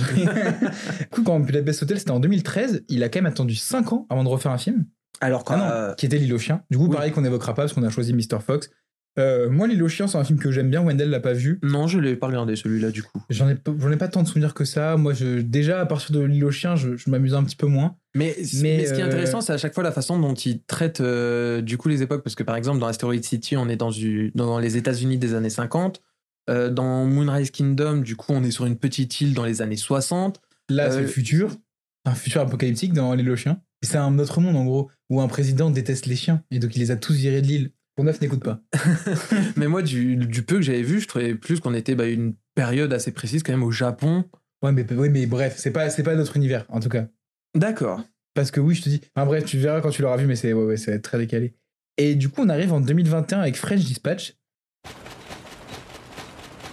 [1.01, 2.85] Du coup, quand Budapest Hotel, c'était en 2013.
[2.89, 4.85] Il a quand même attendu 5 ans avant de refaire un film.
[5.21, 6.63] Alors Ah non, qui était L'île aux chiens.
[6.71, 6.93] Du coup, oui.
[6.95, 8.41] pareil qu'on n'évoquera pas parce qu'on a choisi Mr.
[8.45, 8.69] Fox.
[9.17, 10.83] Euh, moi, L'île aux chiens, c'est un film que j'aime bien.
[10.83, 11.61] Wendell l'a pas vu.
[11.63, 13.23] Non, je l'ai pas regardé celui-là du coup.
[13.31, 14.97] J'en ai, pas- j'en ai pas tant de souvenirs que ça.
[14.97, 17.69] Moi, je, déjà, à partir de L'île aux chiens, je, je m'amusais un petit peu
[17.69, 17.95] moins.
[18.17, 20.35] Mais, Mais, mais ce qui est euh, intéressant, c'est à chaque fois la façon dont
[20.35, 22.25] il traite euh, du coup les époques.
[22.25, 25.35] Parce que par exemple, dans Asteroid City, on est dans, du- dans les États-Unis des
[25.35, 26.03] années 50.
[26.51, 29.77] Euh, dans Moonrise Kingdom, du coup, on est sur une petite île dans les années
[29.77, 30.41] 60.
[30.69, 31.57] Là, c'est Euh, le futur.
[32.05, 33.61] Un futur apocalyptique dans L'île aux chiens.
[33.83, 36.43] Et c'est un autre monde, en gros, où un président déteste les chiens.
[36.51, 37.71] Et donc, il les a tous virés de l'île.
[37.97, 38.61] Pour neuf, n'écoute pas.
[39.57, 42.35] Mais moi, du, du peu que j'avais vu, je trouvais plus qu'on était bah, une
[42.55, 44.25] période assez précise quand même au Japon.
[44.63, 47.07] Ouais, mais, ouais, mais bref, c'est pas, c'est pas notre univers, en tout cas.
[47.55, 48.03] D'accord.
[48.35, 49.01] Parce que oui, je te dis.
[49.15, 51.55] Enfin bref, tu verras quand tu l'auras vu, mais c'est ouais, très décalé.
[51.99, 54.35] Et du coup, on arrive en 2021 avec French Dispatch.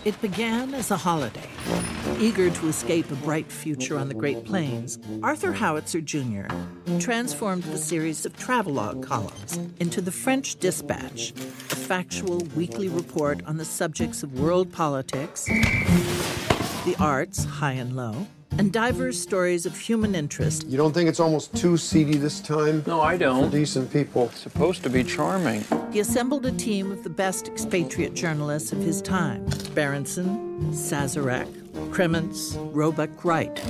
[0.04, 1.48] It began as a holiday.
[2.18, 6.48] Eager to escape a bright future on the Great Plains, Arthur Howitzer Jr.
[7.00, 13.58] transformed the series of travelogue columns into the French Dispatch, a factual weekly report on
[13.58, 18.26] the subjects of world politics, the arts, high and low,
[18.58, 22.84] and diverse stories of human interest You don't think it's almost too seedy this time?
[22.86, 23.50] No, I don't.
[23.50, 24.26] decent people.
[24.26, 25.64] It's supposed to be charming.
[25.92, 31.48] He assembled a team of the best expatriate journalists of his time Berenson, Sazarek,
[31.92, 33.62] Kremens, Roebuck Wright.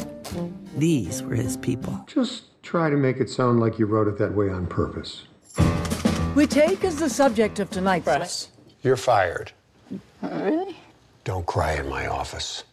[0.77, 2.03] These were his people.
[2.07, 5.23] Just try to make it sound like you wrote it that way on purpose.
[6.35, 8.49] We take as the subject of tonight's Press.
[8.83, 9.51] You're fired.
[10.21, 10.77] Really?
[11.23, 12.63] Don't cry in my office.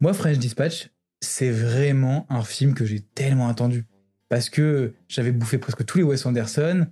[0.00, 0.90] Moi, French Dispatch,
[1.20, 3.84] c'est vraiment un film que j'ai tellement attendu.
[4.28, 6.86] Parce que j'avais bouffé presque tous les Wes Anderson.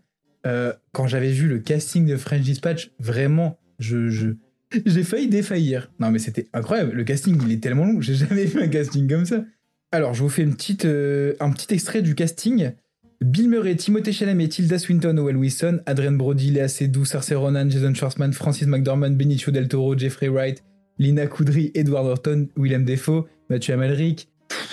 [0.46, 4.30] Euh, quand j'avais vu le casting de French Dispatch, vraiment, je, je-
[4.86, 5.90] j'ai failli défaillir.
[6.00, 6.92] Non, mais c'était incroyable.
[6.92, 8.00] Le casting, il est tellement long.
[8.00, 9.44] J'ai jamais vu un casting comme ça.
[9.92, 12.72] Alors, je vous fais une petite, euh, un petit extrait du casting.
[13.22, 17.94] Bill Murray, Timothée Chalamet, Tilda Swinton, Owen Wilson, Adrien Brody, Léa Seydoux, Cersei Ronan, Jason
[17.94, 20.62] Schwartzman, Francis McDormand, Benicio Del Toro, Jeffrey Wright,
[20.98, 24.28] Lina Kudry, Edward Norton, Willem Dafoe, Mathieu Amalric,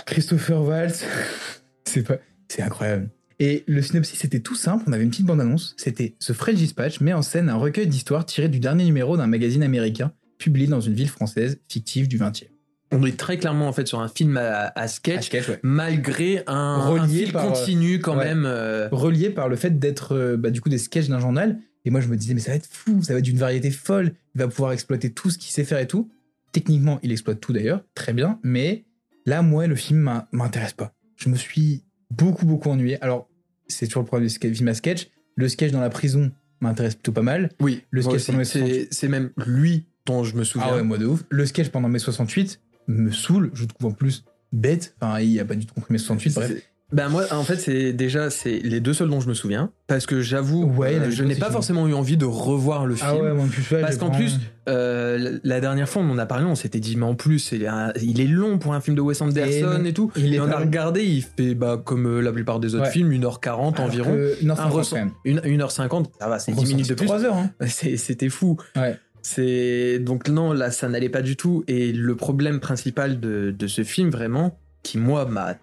[0.06, 1.06] Christopher Waltz.
[1.86, 2.18] c'est pas,
[2.48, 3.10] c'est incroyable.
[3.40, 4.84] Et le synopsis c'était tout simple.
[4.88, 5.76] On avait une petite bande-annonce.
[5.78, 9.28] C'était The French Dispatch met en scène un recueil d'histoires tiré du dernier numéro d'un
[9.28, 12.46] magazine américain publié dans une ville française fictive du 20e.
[12.92, 15.60] On est très clairement en fait sur un film à, à sketch, sketch, ouais.
[15.64, 18.26] malgré un, fil par, continu quand ouais.
[18.26, 18.46] même.
[18.46, 21.58] euh, relié par le fait d'être euh, bah, du coup des sketchs d'un journal.
[21.86, 23.72] Et moi, je me disais, mais ça va être fou, ça va être d'une variété
[23.72, 24.14] folle.
[24.36, 26.10] Il va pouvoir exploiter tout ce qu'il sait faire et tout.
[26.52, 28.40] Techniquement, il exploite tout d'ailleurs, très bien.
[28.44, 28.86] Mais
[29.26, 30.94] là, moi, le film m'intéresse pas.
[31.18, 33.02] Je me suis beaucoup, beaucoup ennuyé.
[33.02, 33.28] Alors,
[33.68, 35.10] c'est toujours le problème du film à sketch.
[35.36, 36.32] Le sketch dans la prison
[36.62, 37.50] m'intéresse plutôt pas mal.
[37.60, 38.88] Oui, Le sketch pendant c'est 68.
[38.92, 40.68] c'est même lui dont je me souviens.
[40.72, 41.24] Ah ouais, moi de ouf.
[41.30, 43.52] Le sketch pendant mai 68 me saoule.
[43.54, 44.96] Je le trouve en plus bête.
[45.02, 46.34] Enfin, il a pas du tout compris mai 68.
[46.36, 46.52] Bref.
[46.94, 50.06] Ben moi, en fait, c'est déjà c'est les deux seuls dont je me souviens, parce
[50.06, 53.10] que j'avoue, Ouais, euh, je n'ai pas forcément eu envie de revoir le film.
[53.12, 54.40] Ah ouais, moi plus, ouais, Parce qu'en plus,
[54.70, 57.64] euh, la dernière fois, on en a parlé, on s'était dit, mais en plus, il
[57.64, 60.12] est, un- il est long pour un film de Wes Anderson et, tout.
[60.16, 63.12] il et on a regardé, il fait bah, comme euh, la plupart des autres films,
[63.12, 64.12] 1h40 Alors environ.
[64.14, 65.12] que 1h50 Un ressent- quand même.
[65.26, 67.06] une- 1h50, ça va, c'est On 10 minutes de plus.
[67.06, 67.36] 3 heures.
[67.38, 67.50] Hein.
[67.68, 68.58] C'était fou.
[68.76, 68.98] Ouais.
[69.26, 73.68] C'est donc non là ça n'allait pas du tout et le problème principal de, de
[73.68, 75.56] ce film vraiment qui moi m'a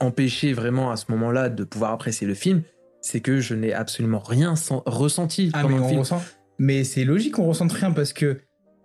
[0.00, 2.62] empêché vraiment à ce moment-là de pouvoir apprécier le film
[3.00, 6.00] c'est que je n'ai absolument rien sen- ressenti Ah, pendant mais le film.
[6.00, 6.22] ressent.
[6.58, 8.38] Mais c'est logique qu'on ressente rien parce que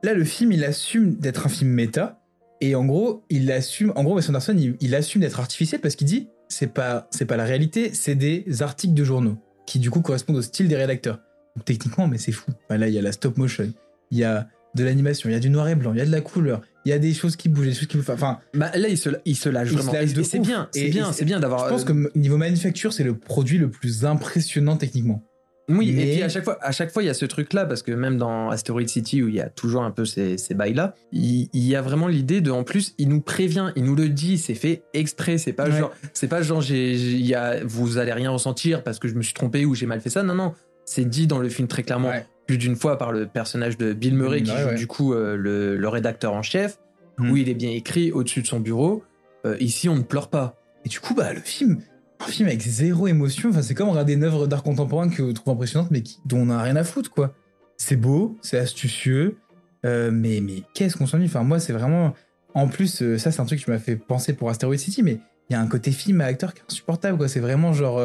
[0.04, 2.22] là, le film, il assume d'être un film méta.
[2.62, 3.92] Et en gros, il assume.
[3.96, 7.26] En gros, Wes Anderson, il, il assume d'être artificiel parce qu'il dit c'est pas, c'est
[7.26, 10.76] pas la réalité, c'est des articles de journaux qui, du coup, correspondent au style des
[10.78, 11.20] rédacteurs.
[11.56, 12.52] Donc, techniquement, mais c'est fou.
[12.70, 13.74] Enfin, là, il y a la stop motion,
[14.12, 16.06] il y a de l'animation, il y a du noir et blanc, il y a
[16.06, 17.98] de la couleur, il y a des choses qui bougent, des choses qui.
[17.98, 19.92] Enfin, Bah, là il se, il se lâche vraiment
[20.24, 23.16] c'est bien c'est bien c'est bien d'avoir je pense euh, que niveau manufacture, c'est le
[23.18, 25.24] produit le plus impressionnant techniquement.
[25.70, 27.66] Oui, Mais- et puis à chaque fois, à chaque fois, il y a ce truc-là,
[27.66, 30.56] parce que même dans Asteroid City, où il y a toujours un peu ces, ces
[30.56, 33.96] bails-là, il, il y a vraiment l'idée de, en plus, il nous prévient, il nous
[33.96, 35.80] le dit, c'est fait exprès, c'est pas Ouais.
[35.80, 39.34] genre, c'est pas genre, y a, vous allez rien ressentir parce que je me suis
[39.34, 40.22] trompé ou j'ai mal fait ça.
[40.22, 40.54] Non, non,
[40.84, 42.26] c'est dit dans le film très clairement, Ouais.
[42.48, 44.76] Plus d'une fois par le personnage de Bill Murray, qui joue ouais.
[44.76, 46.80] du coup euh, le, le rédacteur en chef,
[47.20, 47.30] Hmm.
[47.30, 49.04] où il est bien écrit au-dessus de son bureau.
[49.46, 50.58] Euh, ici, on ne pleure pas.
[50.84, 51.80] Et du coup, bah, le film,
[52.20, 55.32] un film avec zéro émotion, enfin, c'est comme regarder une œuvre d'art contemporain que vous
[55.32, 57.36] trouvez impressionnante, mais qui, dont on n'a rien à foutre, quoi.
[57.78, 59.38] C'est beau, c'est astucieux,
[59.86, 61.28] euh, mais, mais qu'est-ce qu'on s'ennuie?
[61.28, 62.16] Enfin, moi, c'est vraiment.
[62.56, 65.20] En plus, ça, c'est un truc qui m'a fait penser pour Asteroid City, mais
[65.52, 67.28] il y a un côté film à acteur qui est insupportable, quoi.
[67.28, 68.00] C'est vraiment genre.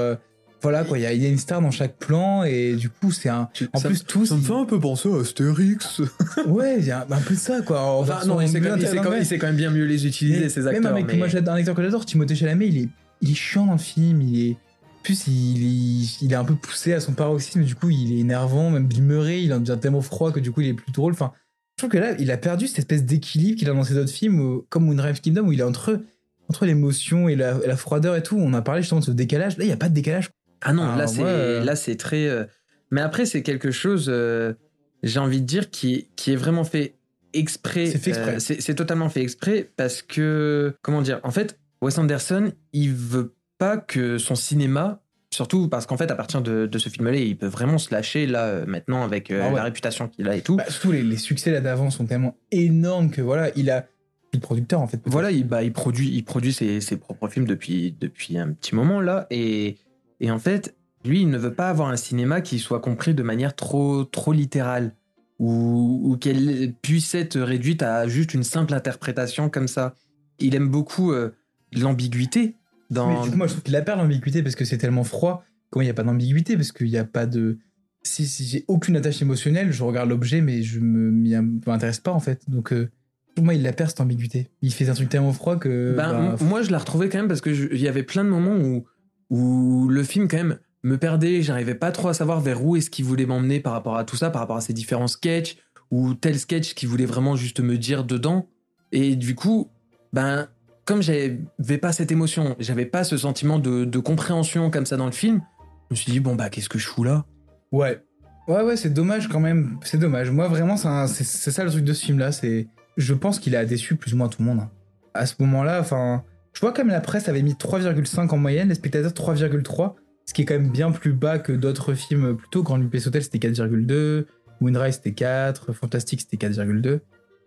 [0.59, 2.75] Euh, voilà, quoi, il y, a- il y a une star dans chaque plan, et
[2.75, 3.49] du coup, c'est un.
[3.73, 4.27] En Ça- plus, tous.
[4.27, 6.01] Ça me fait un peu penser à Astérix.
[6.47, 7.81] Ouais, il y a un peu de ça, quoi.
[7.83, 10.49] en Enfin, non, il sait, quand même, quand même- même bien mieux les utiliser, Mais
[10.49, 10.93] ces Même acteurs.
[10.93, 12.89] un mec que mais- moi j'adore, un acteur que j'adore, Timothée Chalamet, il est,
[13.23, 14.57] il est chiant dans le film, il est.
[15.05, 15.33] Plus, il,
[15.63, 18.71] il, il est un peu poussé à son paroxysme, du coup, il est énervant.
[18.71, 21.13] Même Bill Murray, il en devient tellement froid que du coup, il est plus drôle.
[21.13, 21.33] Enfin,
[21.77, 24.11] je trouve que là, il a perdu cette espèce d'équilibre qu'il a dans ses autres
[24.11, 26.03] films, où- comme Moonrise Kingdom, où il est entre,
[26.51, 28.37] entre l'émotion et la, la froideur et tout.
[28.39, 29.57] On a parlé justement de ce décalage.
[29.57, 30.29] Là, il n'y a pas de décalage.
[30.61, 31.65] Ah non, Ah, là c'est ouais, euh.
[31.65, 32.27] là c'est très.
[32.29, 32.45] euh,
[32.91, 34.55] Mais après c'est quelque chose, euh,
[35.03, 36.97] j'ai envie de dire qui est- qui est vraiment fait
[37.33, 37.87] exprès.
[37.87, 38.35] C'est fait exprès.
[38.37, 41.21] euh, c'est totalement fait exprès parce que comment dire.
[41.23, 45.03] En fait, Wes Anderson, il veut pas que son cinéma.
[45.31, 48.27] Surtout parce qu'en fait, à partir de, de ce film-là, il peut vraiment se lâcher
[48.27, 49.57] là euh, maintenant avec euh, Ah ouais.
[49.57, 50.57] la réputation qu'il a et tout.
[50.57, 53.87] Bah, surtout, les, les succès là d'avant sont tellement énormes que voilà, il a.
[54.33, 55.01] Le producteur, en fait.
[55.07, 58.75] Voilà, il, bah, il produit, il produit ses, ses propres films depuis, depuis un petit
[58.75, 59.27] moment là.
[59.31, 59.77] Et,
[60.21, 63.23] et en fait, lui, il ne veut pas avoir un cinéma qui soit compris de
[63.23, 64.95] manière trop, trop littérale
[65.39, 69.95] ou, ou qu'elle puisse être réduite à juste une simple interprétation comme ça.
[70.41, 71.31] Il aime beaucoup euh,
[71.73, 72.57] l'ambiguïté
[72.91, 73.09] dans.
[73.09, 75.45] Mais du coup, moi, je trouve qu'il a perdu l'ambiguïté parce que c'est tellement froid.
[75.71, 76.57] Comment il n'y a pas d'ambiguïté?
[76.57, 77.59] Parce qu'il n'y a pas de.
[78.03, 82.21] Si, si j'ai aucune attache émotionnelle, je regarde l'objet, mais je am- m'intéresse pas en
[82.21, 82.49] fait.
[82.49, 82.89] Donc, euh,
[83.35, 84.49] pour moi, il la perd cette ambiguïté.
[84.62, 85.95] Il fait un truc tellement froid que.
[85.97, 88.25] Ben, bah, moi, je l'ai retrouvé quand même parce que je- il y avait plein
[88.25, 88.85] de moments où,
[89.31, 91.43] où le film, quand même, me perdait.
[91.43, 94.16] J'arrivais pas trop à savoir vers où est-ce qu'il voulait m'emmener par rapport à tout
[94.16, 95.57] ça, par rapport à ces différents sketchs
[95.91, 98.49] ou tel sketch qu'il voulait vraiment juste me dire dedans.
[98.93, 99.70] Et du coup,
[100.12, 100.49] ben,
[100.85, 105.12] comme j'avais pas cette émotion, j'avais pas ce sentiment de, compréhension comme ça dans le
[105.12, 105.43] film,
[105.91, 107.24] je me suis dit, bon, bah, qu'est-ce que je fous là?
[107.72, 108.03] Ouais.
[108.47, 109.79] Ouais, ouais, c'est dommage quand même.
[109.83, 110.31] C'est dommage.
[110.31, 112.33] Moi, vraiment, c'est ça le truc de ce film-là.
[112.33, 114.61] C'est, je pense qu'il a déçu plus ou moins tout le monde.
[114.61, 114.70] hein.
[115.12, 116.24] À ce moment-là, enfin,
[116.59, 119.95] je vois comme la presse avait mis 3,5 en moyenne, les spectateurs 3,3,
[120.27, 122.65] ce qui est quand même bien plus bas que d'autres films plus tôt.
[122.65, 124.25] Grand Budapest Hotel, c'était 4,2,
[124.61, 126.99] Moonrise, c'était 4, Fantastic, c'était 4,2.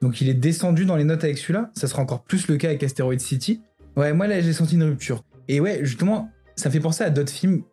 [0.01, 1.71] Donc il est descendu dans les notes avec celui-là.
[1.75, 3.61] Ça sera encore plus le cas avec Asteroid City.
[3.97, 5.25] Ouais, moi là, j'ai senti une rupture.
[5.49, 7.63] Et ouais, justement, ça me fait penser à d'autres films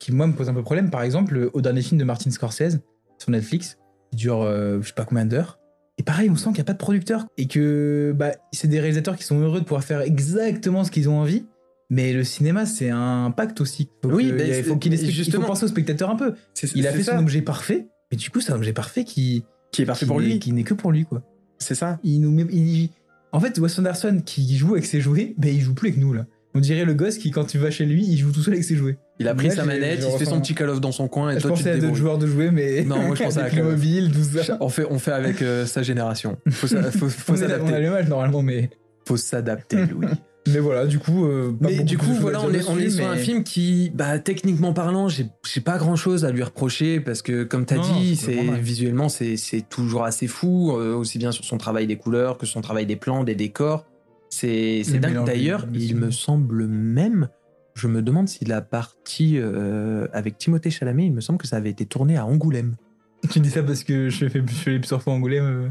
[0.00, 0.90] qui, moi, me posent un peu problème.
[0.90, 2.80] Par exemple, au dernier film de Martin Scorsese
[3.18, 3.78] sur Netflix,
[4.10, 5.60] qui dure euh, je sais pas combien d'heures.
[6.02, 8.80] Et pareil, on sent qu'il n'y a pas de producteur et que bah, c'est des
[8.80, 11.46] réalisateurs qui sont heureux de pouvoir faire exactement ce qu'ils ont envie.
[11.90, 13.88] Mais le cinéma, c'est un pacte aussi.
[14.02, 15.46] Faut Oui, que- ben, il faut qu'il c'est- il faut justement.
[15.46, 16.34] penser au spectateur un peu.
[16.54, 17.12] C'est- Il a fait ça.
[17.12, 20.08] son objet parfait, mais du coup, c'est un objet parfait qui, Qui est parfait qui
[20.08, 20.38] pour n'est- lui.
[20.40, 21.22] qui n'est que pour lui, quoi.
[21.58, 22.00] C'est ça.
[22.02, 22.90] Il nous met- il-
[23.30, 26.12] En fait, Wes Anderson qui joue avec ses jouets, ben il joue plus avec nous
[26.12, 26.26] là.
[26.54, 28.64] On dirait le gosse qui, quand tu vas chez lui, il joue tout seul avec
[28.64, 28.98] ses jouets.
[29.18, 31.30] Il a pris sa manette, il se fait son petit Call of dans son coin
[31.30, 31.98] et Je toi tu te à d'autres débrouilles.
[32.00, 33.54] joueurs de jouets, mais Non, moi, je pensais à of.
[33.54, 34.58] mobile, tout ça.
[34.60, 36.36] On fait, on fait avec euh, sa génération.
[36.50, 37.80] Faut, faut, faut on, a s'adapter.
[37.80, 38.68] le normalement, mais,
[39.08, 40.08] Faut s'adapter, Louis.
[40.48, 41.24] mais voilà, du coup.
[41.24, 44.74] euh, pas Mais du coup, voilà, on est, on sur un film qui, bah, techniquement
[44.74, 45.30] parlant, j'ai
[45.64, 49.66] pas grand chose à lui reprocher parce que, comme t'as dit, c'est visuellement, c'est c'est
[49.66, 52.96] toujours assez fou, euh, aussi bien sur son travail des couleurs que son travail des
[52.96, 53.86] plans, des décors.
[54.32, 55.26] C'est dingue.
[55.26, 57.28] D'ailleurs, il me semble même,
[57.74, 61.56] je me demande si la partie euh, avec Timothée Chalamet, il me semble que ça
[61.56, 62.74] avait été tourné à Angoulême.
[63.30, 65.44] Tu dis ça parce que je fais, je fais les plusieurs fois Angoulême.
[65.44, 65.68] euh.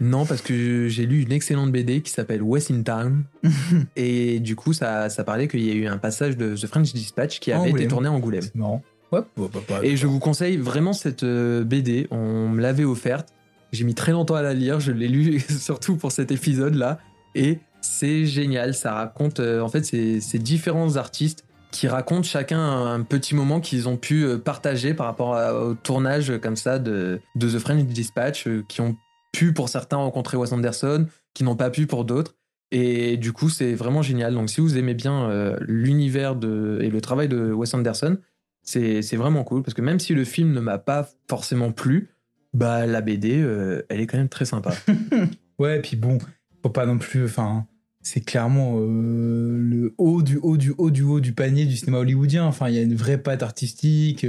[0.00, 3.24] Non, parce que j'ai lu une excellente BD qui s'appelle West in Town.
[3.96, 6.92] et du coup, ça, ça parlait qu'il y a eu un passage de The French
[6.92, 8.42] Dispatch qui avait été tourné à Angoulême.
[8.42, 8.82] C'est marrant.
[9.12, 12.08] Ouais, bah, bah, bah, Et je vous conseille vraiment cette euh, BD.
[12.10, 13.28] On me l'avait offerte.
[13.72, 14.80] J'ai mis très longtemps à la lire.
[14.80, 16.98] Je l'ai lu surtout pour cet épisode-là.
[17.34, 18.74] Et c'est génial.
[18.74, 23.88] Ça raconte, euh, en fait, c'est différents artistes qui racontent chacun un petit moment qu'ils
[23.88, 28.48] ont pu euh, partager par rapport au tournage euh, comme ça de, The French Dispatch,
[28.68, 28.96] qui ont
[29.32, 32.34] pu pour certains rencontrer Wes Anderson, qui n'ont pas pu pour d'autres.
[32.72, 34.34] Et du coup, c'est vraiment génial.
[34.34, 38.18] Donc, si vous aimez bien l'univers et le travail de Wes Anderson,
[38.62, 42.10] c'est vraiment cool parce que même si le film ne m'a pas forcément plu,
[42.54, 43.44] bah la BD,
[43.88, 44.72] elle est quand même très sympa.
[45.60, 46.16] Ouais, puis bon,
[46.62, 47.26] faut pas non plus.
[47.26, 47.66] Enfin,
[48.02, 51.98] c'est clairement euh, le haut du haut du haut du haut du panier du cinéma
[51.98, 52.44] hollywoodien.
[52.44, 54.26] Enfin, il y a une vraie patte artistique.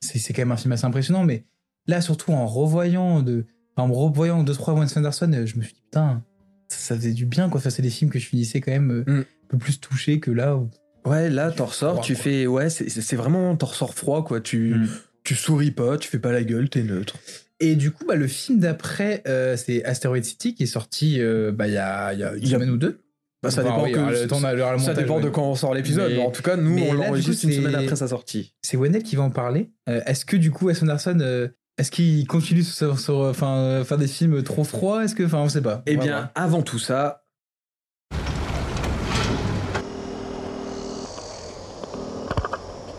[0.00, 1.44] C'est c'est quand même un film assez impressionnant, mais
[1.86, 3.46] là, surtout en revoyant de,
[3.76, 6.22] en revoyant deux trois Wes Anderson, je me suis dit putain,
[6.68, 7.58] ça, ça faisait du bien quoi.
[7.58, 9.20] Enfin, c'est des films que je finissais quand même euh, Mm.
[9.20, 10.56] un peu plus touché que là.
[10.56, 10.70] où-
[11.06, 12.22] Ouais, là, t'en ressors, tu quoi.
[12.22, 12.46] fais.
[12.46, 13.56] Ouais, c'est- vraiment.
[13.56, 14.40] T'en ressors froid, quoi.
[14.40, 14.88] Tu, Mm.
[15.24, 17.16] tu souris pas, tu fais pas la gueule, t'es neutre.
[17.60, 21.50] Et du coup, bah, le film d'après, euh, c'est Asteroid City qui est sorti euh,
[21.50, 23.00] bah, il y, a, y a une Il y a- semaine ou deux.
[23.42, 25.28] Bah, ça Enfin, dépend oui, que- alors, le temps, le- le Ça montage, dépend de
[25.28, 26.10] quand on sort l'épisode.
[26.10, 28.54] Mais- mais en tout cas, nous, mais on l'enregistre une c'est- semaine après sa sortie.
[28.62, 29.70] C'est Wendell qui va en parler.
[29.88, 31.46] Euh, est-ce que du coup, Wes Anderson, euh,
[31.78, 35.04] est-ce qu'il continue sur, sur- enfin, euh, faire des films trop froids?
[35.04, 35.82] Est-ce que, enfin, on sait pas.
[35.86, 36.28] Eh bien, voir.
[36.34, 37.22] avant tout ça.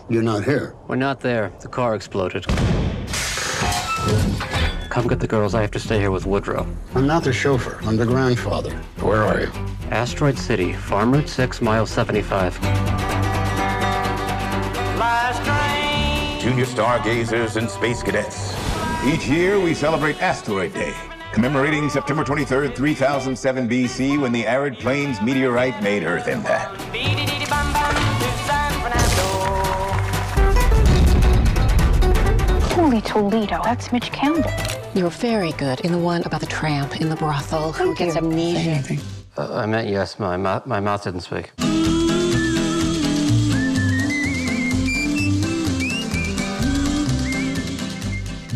[0.09, 0.73] You're not here.
[0.87, 1.51] We're not there.
[1.59, 2.45] The car exploded.
[4.89, 5.53] Come get the girls.
[5.53, 6.65] I have to stay here with Woodrow.
[6.95, 7.79] I'm not the chauffeur.
[7.83, 8.71] I'm the grandfather.
[9.01, 9.51] Where are you?
[9.91, 12.59] Asteroid City, Farm Route 6, mile 75.
[16.41, 18.55] Junior stargazers and space cadets.
[19.05, 20.95] Each year we celebrate Asteroid Day,
[21.33, 26.81] commemorating September 23rd, 3007 BC, when the arid plains meteorite made Earth impact.
[32.73, 34.78] Holy Toledo, that's Mitch Campbell.
[34.95, 38.83] You're very good in the one about the tramp in the brothel who gets amnesia?
[39.37, 40.19] Uh, I meant yes.
[40.19, 41.51] My, mou- my mouth didn't speak.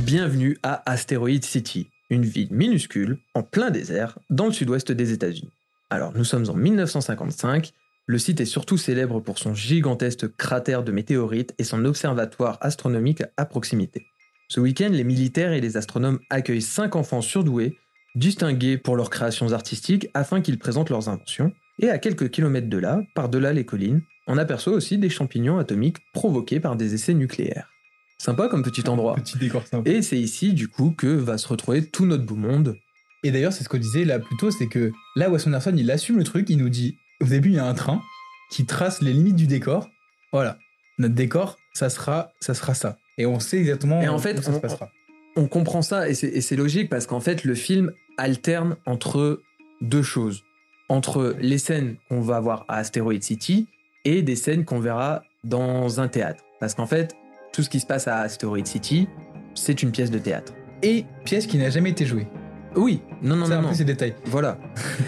[0.05, 5.51] Bienvenue à Asteroid City, une ville minuscule, en plein désert, dans le sud-ouest des États-Unis.
[5.89, 7.71] Alors, nous sommes en 1955.
[8.05, 13.23] Le site est surtout célèbre pour son gigantesque cratère de météorites et son observatoire astronomique
[13.37, 14.05] à proximité.
[14.53, 17.75] Ce week-end, les militaires et les astronomes accueillent cinq enfants surdoués,
[18.13, 21.51] distingués pour leurs créations artistiques afin qu'ils présentent leurs inventions.
[21.79, 25.97] Et à quelques kilomètres de là, par-delà les collines, on aperçoit aussi des champignons atomiques
[26.13, 27.67] provoqués par des essais nucléaires.
[28.19, 29.15] Sympa comme petit endroit.
[29.15, 29.89] Petit décor sympa.
[29.89, 32.77] Et c'est ici, du coup, que va se retrouver tout notre beau monde.
[33.23, 35.89] Et d'ailleurs, c'est ce qu'on disait là plus tôt, c'est que là, Wes Anderson, il
[35.89, 38.03] assume le truc, il nous dit, au début, il y a un train
[38.51, 39.89] qui trace les limites du décor.
[40.31, 40.59] Voilà,
[40.99, 42.99] notre décor, ça sera, ça sera ça.
[43.17, 44.89] Et on sait exactement Et en fait, ça se on- passera.
[45.35, 49.41] On comprend ça, et c'est logique, parce qu'en fait, le film alterne entre
[49.81, 50.43] deux choses.
[50.89, 53.67] entre les scènes qu'on va voir à Asteroid City
[54.05, 56.43] et des scènes qu'on verra dans un théâtre.
[56.59, 57.15] Parce qu'en fait,
[57.53, 59.07] tout ce qui se passe à Asteroid City,
[59.55, 60.53] c'est une pièce de théâtre.
[60.83, 62.27] Et pièce qui n'a jamais été jouée.
[62.75, 63.61] Oui, non, non, non.
[63.61, 63.73] non.
[63.73, 64.13] ces détails.
[64.25, 64.59] Voilà.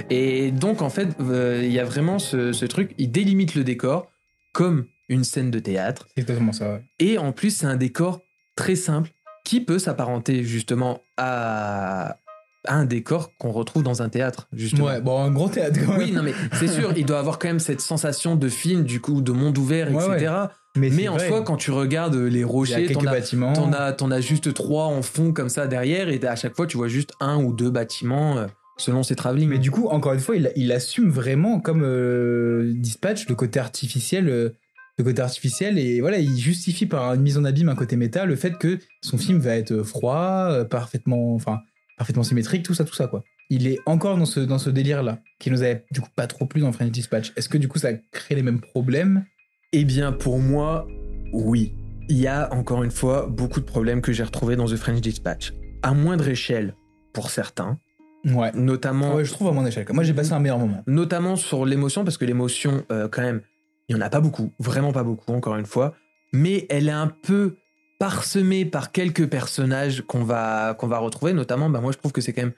[0.09, 3.63] Et donc, en fait, euh, il y a vraiment ce, ce truc, il délimite le
[3.63, 4.09] décor
[4.53, 6.07] comme une scène de théâtre.
[6.15, 6.83] C'est exactement ça, ouais.
[6.99, 8.21] Et en plus, c'est un décor
[8.55, 9.09] très simple
[9.43, 12.17] qui peut s'apparenter justement à,
[12.65, 14.85] à un décor qu'on retrouve dans un théâtre, justement.
[14.85, 16.01] Ouais, bon, un gros théâtre quand même.
[16.01, 19.01] Oui, non, mais c'est sûr, il doit avoir quand même cette sensation de film, du
[19.01, 20.31] coup, de monde ouvert, Ouais, etc.
[20.31, 20.47] ouais.
[20.77, 21.27] Mais, en vrai.
[21.29, 23.53] soi, quand tu regardes les rochers, t'en as, bâtiments.
[23.53, 26.65] t'en as, t'en as juste trois en fond comme ça derrière, et à chaque fois,
[26.67, 28.47] tu vois juste un ou deux bâtiments euh,
[28.77, 29.47] selon ses travelling.
[29.47, 33.59] Mais du coup, encore une fois, il, il assume vraiment, comme euh, Dispatch, le côté
[33.59, 34.27] artificiel.
[34.27, 34.49] euh,
[34.97, 38.25] le côté artificiel et voilà, il justifie par une mise en abîme, un côté méta,
[38.25, 41.59] le fait que son film va être froid, euh, parfaitement, enfin,
[41.97, 43.23] parfaitement symétrique, tout ça, tout ça, quoi.
[43.49, 46.45] Il est encore dans ce, dans ce délire-là, qui nous avait du coup pas trop
[46.45, 47.31] plu dans French Dispatch.
[47.35, 49.25] Est-ce que du coup ça crée les mêmes problèmes?
[49.73, 50.87] Eh bien, pour moi,
[51.33, 51.73] oui.
[52.09, 55.01] Il y a encore une fois beaucoup de problèmes que j'ai retrouvés dans The French
[55.01, 55.53] Dispatch.
[55.83, 56.75] À moindre échelle,
[57.13, 57.77] pour certains.
[58.25, 58.51] Ouais.
[58.55, 59.85] Notamment, Ouais, je trouve à mon échelle.
[59.91, 60.83] Moi, j'ai passé un meilleur moment.
[60.87, 63.41] notamment sur l'émotion, parce que l'émotion, euh, quand même,
[63.89, 65.95] il n'y en a pas beaucoup, vraiment pas beaucoup, encore une fois.
[66.33, 67.55] Mais elle est un peu
[67.99, 71.33] parsemée par quelques personnages qu'on va, qu'on va retrouver.
[71.33, 72.53] Notamment, bah, moi, je trouve que c'est quand même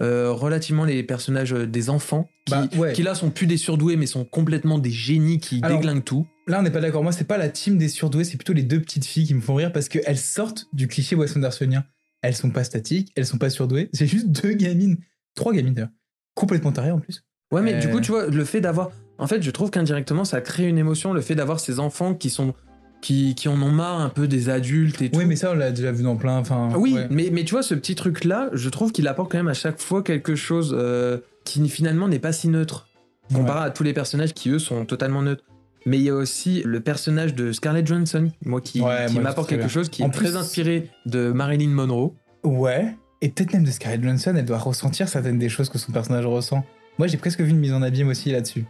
[0.00, 2.92] euh, relativement les personnages euh, des enfants, qui, Bah, ouais.
[2.92, 6.26] qui là sont plus des surdoués, mais sont complètement des génies qui Alors, déglinguent tout.
[6.46, 7.02] Là, on n'est pas d'accord.
[7.02, 9.40] Moi, c'est pas la team des surdoués, c'est plutôt les deux petites filles qui me
[9.40, 11.84] font rire parce qu'elles sortent du cliché Wes Andersonien.
[12.22, 13.88] Elles sont pas statiques, elles sont pas surdouées.
[13.92, 14.96] C'est juste deux gamines,
[15.34, 15.90] trois gamines d'ailleurs,
[16.34, 17.24] complètement tarées en plus.
[17.50, 17.90] Ouais, mais du Euh.
[17.92, 18.90] coup, tu vois, le fait d'avoir.
[19.18, 22.30] En fait, je trouve qu'indirectement, ça crée une émotion, le fait d'avoir ces enfants qui
[22.30, 22.54] sont.
[23.00, 25.18] Qui, qui en ont marre un peu des adultes et tout.
[25.18, 26.36] Oui, mais ça, on l'a déjà vu dans plein.
[26.38, 27.08] Enfin, Oui, ouais.
[27.10, 29.80] mais, mais tu vois, ce petit truc-là, je trouve qu'il apporte quand même à chaque
[29.80, 32.86] fois quelque chose euh, qui finalement n'est pas si neutre,
[33.34, 35.42] comparé à tous les personnages qui, eux, sont totalement neutres.
[35.84, 39.48] Mais il y a aussi le personnage de Scarlett Johansson, moi, qui, Ouais, qui m'apporte
[39.48, 39.68] quelque bien.
[39.68, 42.12] chose qui En est plus- très inspiré de Marilyn Monroe.
[42.44, 42.94] Ouais.
[43.20, 46.24] Et peut-être même de Scarlett Johansson, elle doit ressentir certaines des choses que son personnage
[46.26, 46.64] ressent.
[46.98, 48.64] Moi, j'ai presque vu une mise en abîme aussi là-dessus.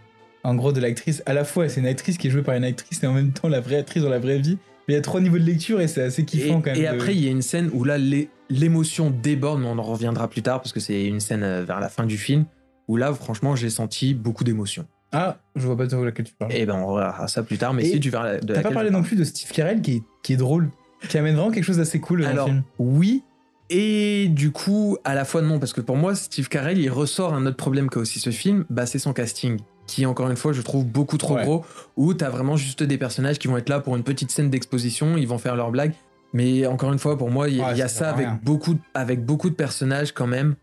[0.45, 1.23] En gros, de l'actrice.
[1.27, 3.33] À la fois, c'est une actrice qui est jouée par une actrice et en même
[3.33, 4.59] temps la vraie actrice dans la vraie vie.
[4.89, 6.77] Mais il y a trois niveaux de lecture et c'est assez Et, kiffant quand même.
[6.81, 9.79] et de- après, il y a une scène où là, l'é- l'émotion déborde, mais on
[9.79, 12.45] en reviendra plus tard parce que c'est une scène euh, vers la fin du film
[12.89, 14.85] où là, franchement, j'ai senti beaucoup d'émotion.
[15.13, 16.53] Ah, je vois pas de laquelle tu parles.
[16.53, 18.73] Et ben, on verra ça plus tard, mais Et si tu verras de T'as pas
[18.73, 20.71] parlé non plus de Steve Carell qui est, qui est drôle,
[21.09, 22.63] qui amène vraiment quelque chose d'assez cool dans Alors, le film.
[22.81, 23.23] oui.
[23.71, 27.33] Et du coup, à la fois non, parce que pour moi, Steve Carell, il ressort
[27.33, 29.59] un autre problème qu'a aussi ce film, bah, c'est son casting,
[29.95, 31.45] qui encore une fois, je trouve beaucoup trop Ouais.
[31.45, 31.65] gros,
[31.97, 35.17] où t'as vraiment juste des personnages qui vont être là pour une petite scène d'exposition,
[35.17, 35.93] ils vont faire leurs blagues.
[36.33, 38.27] Mais encore une fois, pour moi, il y, a- Ouais, il y a ça avec
[38.27, 38.41] rien.
[38.43, 40.55] beaucoup, de- avec beaucoup de personnages quand même,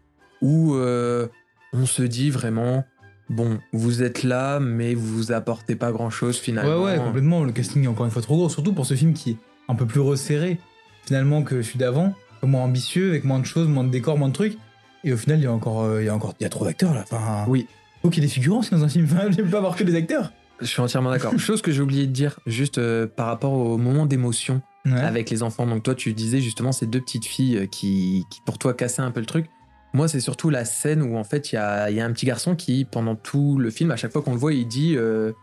[0.41, 1.27] où euh,
[1.73, 2.83] on se dit vraiment,
[3.29, 6.83] bon, vous êtes là, mais vous apportez pas grand-chose finalement.
[6.85, 7.43] Ouais, ouais, complètement.
[7.43, 9.75] Le casting est encore une fois trop gros, surtout pour ce film qui est un
[9.75, 10.57] peu plus resserré
[11.05, 14.33] finalement que celui d'avant, moins ambitieux, avec moins de choses, moins de décors, moins de
[14.33, 14.57] trucs.
[15.03, 16.49] Et au final, il y a encore, euh, il y a encore, il y a
[16.49, 17.03] trop d'acteurs là.
[17.03, 17.67] Enfin, Oui.
[18.01, 19.07] Faut qu'il y ait des figurants aussi dans un film.
[19.35, 20.31] Peux pas avoir que des acteurs.
[20.61, 21.33] Je suis entièrement d'accord.
[21.37, 24.93] Chose que j'ai oublié de dire, juste euh, par rapport au moment d'émotion Ouais.
[25.01, 25.67] avec les enfants.
[25.67, 29.01] Donc toi, tu disais justement ces deux petites filles euh, qui, qui pour toi, cassaient
[29.01, 29.47] un peu le truc.
[29.93, 32.11] Moi, c'est surtout la scène où en fait, il y a, il y a un
[32.13, 34.95] petit garçon qui, pendant tout le film, à chaque fois qu'on le voit, il dit...
[34.95, 35.33] euh,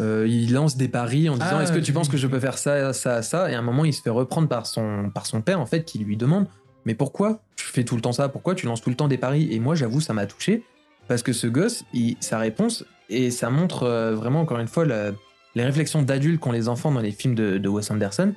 [0.00, 2.40] euh, il lance des paris en disant Ah, est-ce que tu penses que je peux
[2.40, 3.50] faire ça, ça, ça?
[3.50, 5.84] Et à un moment, il se fait reprendre par son, par son père, en fait,
[5.84, 6.46] qui lui demande
[6.84, 7.40] mais pourquoi?
[7.56, 9.48] Tu fais tout le temps ça Pourquoi tu lances tout le temps des paris?
[9.50, 10.62] Et moi, j'avoue, ça m'a touché
[11.08, 14.84] parce que ce gosse, il- sa réponse, et ça montre euh, vraiment, encore une fois,
[14.84, 15.12] la-
[15.54, 18.32] les réflexions d'adultes qu'ont les enfants dans les films de, de Wes Anderson,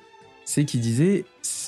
[0.45, 1.25] c'est qu'il disait,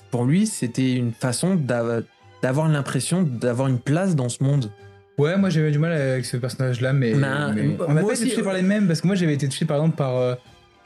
[0.09, 2.03] pour lui, c'était une façon d'av-
[2.41, 4.71] d'avoir l'impression d'avoir une place dans ce monde.
[5.17, 8.21] Ouais, moi j'avais du mal avec ce personnage-là, mais, mais m- on n'a pas aussi,
[8.23, 10.15] été touché euh, par les mêmes parce que moi j'avais été touché par exemple par,
[10.15, 10.33] euh,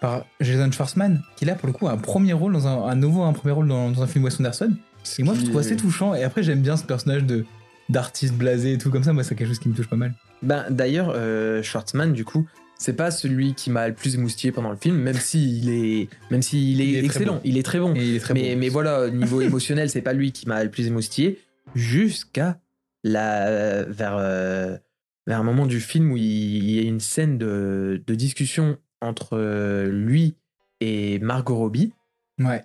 [0.01, 2.95] par Jason Schwartzman, qui là pour le coup a un premier rôle dans un, un
[2.95, 4.71] nouveau un premier rôle dans, dans un film Wes Anderson.
[5.19, 6.15] Et moi je trouve assez touchant.
[6.15, 7.45] Et après j'aime bien ce personnage de
[7.89, 9.13] d'artiste blasé et tout comme ça.
[9.13, 10.13] Moi c'est quelque chose qui me touche pas mal.
[10.41, 14.69] Ben, D'ailleurs, euh, Schwartzman, du coup, c'est pas celui qui m'a le plus émoustillé pendant
[14.69, 17.41] le film, même s'il est, même est, Il est excellent, bon.
[17.43, 17.93] il est très bon.
[17.95, 18.59] Il est très mais, beau.
[18.59, 21.39] mais voilà, niveau émotionnel, c'est pas lui qui m'a le plus émoustillé,
[21.73, 22.59] jusqu'à
[23.03, 24.77] la vers euh,
[25.27, 28.77] vers un moment du film où il, il y a une scène de, de discussion
[29.01, 30.35] entre euh, lui
[30.81, 31.93] et Margot Robbie.
[32.39, 32.63] Ouais.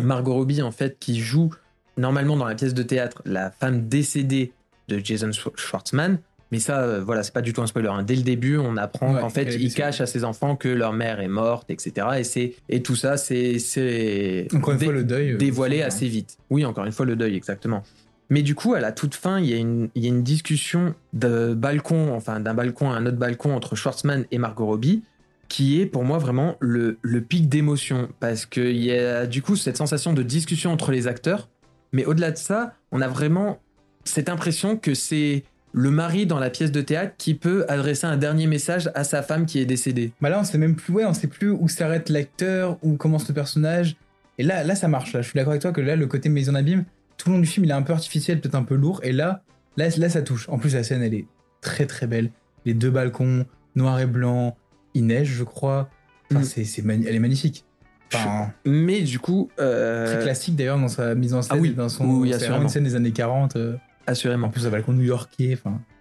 [0.00, 1.50] Margot Robbie, en fait, qui joue
[1.96, 4.52] normalement dans la pièce de théâtre la femme décédée
[4.98, 6.18] de Jason Schw- Schwartzman.
[6.50, 7.88] Mais ça, euh, voilà, c'est pas du tout un spoiler.
[7.88, 8.02] hein.
[8.02, 10.92] Dès le début, on apprend Ouais, qu'en fait, il cache à ses enfants que leur
[10.92, 12.06] mère est morte, etc.
[12.18, 15.32] Et, c'est, et tout ça, c'est, c'est Encore une dé- fois le deuil.
[15.32, 16.36] euh, dévoilé assez vite.
[16.50, 17.82] Oui, encore une fois, le deuil, exactement.
[18.28, 20.22] Mais du coup, à la toute fin, il y a une, il y a une
[20.22, 25.02] discussion de balcon, enfin d'un balcon à un autre balcon entre Schwartzman et Margot Robbie,
[25.48, 28.08] qui est pour moi vraiment le, le pic d'émotion.
[28.20, 31.48] Parce qu'il y a du coup cette sensation de discussion entre les acteurs.
[31.92, 33.58] Mais au-delà de ça, on a vraiment
[34.04, 35.44] cette impression que c'est
[35.74, 39.22] le mari dans la pièce de théâtre qui peut adresser un dernier message à sa
[39.22, 40.12] femme qui est décédée.
[40.20, 43.26] Bah là, on sait même plus, ouais, on sait plus où s'arrête l'acteur, où commence
[43.28, 43.96] le personnage.
[44.38, 45.12] Et là, là, ça marche.
[45.14, 46.84] Là, je suis d'accord avec toi que là, le côté Maison d'abîme,
[47.16, 49.00] tout le long du film, il est un peu artificiel, peut-être un peu lourd.
[49.02, 49.42] Et là,
[49.78, 50.48] là, là, ça touche.
[50.50, 51.26] En plus, la scène, elle est
[51.62, 52.30] très très belle.
[52.66, 54.56] Les deux balcons, noir et blanc,
[54.94, 55.88] il neige, je crois.
[56.30, 56.44] Enfin, Mm.
[56.44, 57.64] c'est, c'est mani- elle est magnifique.
[58.14, 61.70] Enfin, Mais du coup, euh, très classique d'ailleurs dans sa mise en scène, Ah oui,
[61.72, 63.56] dans son, oui, c'est une scène des années 40.
[63.56, 63.76] euh,
[64.06, 64.48] assurément.
[64.48, 65.58] en plus, un balcon new-yorkais.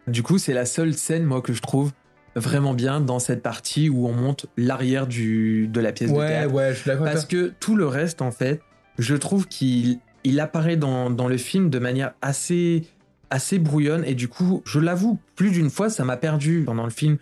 [0.08, 1.92] Du coup, c'est la seule scène, moi, que je trouve
[2.36, 6.28] vraiment bien dans cette partie où on monte l'arrière du de la pièce de ouais,
[6.28, 6.54] théâtre.
[6.54, 8.62] ouais, je suis d'accord Parce que tout le reste, en fait,
[8.98, 12.84] je trouve qu'il il apparaît dans, dans le film de manière assez,
[13.30, 14.04] assez brouillonne.
[14.06, 17.18] Et du coup, je l'avoue, plus d'une fois, ça m'a perdu pendant le film.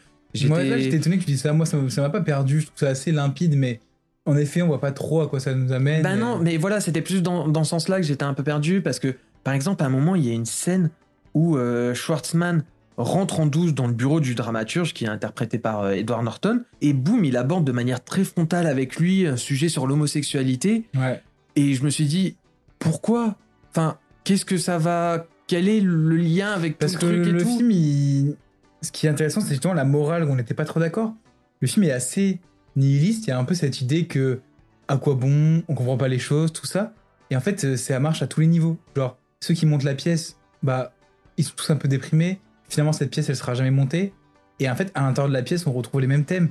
[0.45, 1.53] Moi, là, j'étais étonné que tu dises ça.
[1.53, 2.59] Moi, ça m'a- ça m'a pas perdu.
[2.61, 3.79] Je trouve ça assez limpide, mais
[4.25, 6.03] en effet, on voit pas trop à quoi ça nous amène.
[6.03, 8.81] Ben non, mais voilà, c'était plus dans, dans ce sens-là que j'étais un peu perdu
[8.81, 10.89] parce que, par exemple, à un moment, il y a une scène
[11.33, 12.63] où euh, Schwartzman
[12.97, 16.63] rentre en douce dans le bureau du dramaturge qui est interprété par euh, Edward Norton
[16.81, 21.21] et boum, il aborde de manière très frontale avec lui un sujet sur l'homosexualité Ouais.
[21.55, 22.35] et je me suis dit
[22.77, 23.35] pourquoi?
[23.71, 25.25] Enfin, qu'est-ce que ça va?
[25.47, 27.57] Quel est le lien avec Parce tout que le truc et le tout?
[27.57, 28.35] film, il-
[28.81, 31.13] ce qui est intéressant, c'est justement la morale où on n'était pas trop d'accord.
[31.61, 32.39] Le film est assez
[32.75, 33.27] nihiliste.
[33.27, 34.39] Il y a un peu cette idée que
[34.87, 36.93] à quoi bon, on comprend pas les choses, tout ça.
[37.29, 38.77] Et en fait, euh, ça marche à tous les niveaux.
[38.95, 40.93] Genre, ceux qui montent la pièce, bah,
[41.37, 42.39] ils sont tous un peu déprimés.
[42.69, 44.13] Finalement, cette pièce, elle sera jamais montée.
[44.59, 46.49] Et en fait, à l'intérieur de la pièce, on retrouve les mêmes thèmes.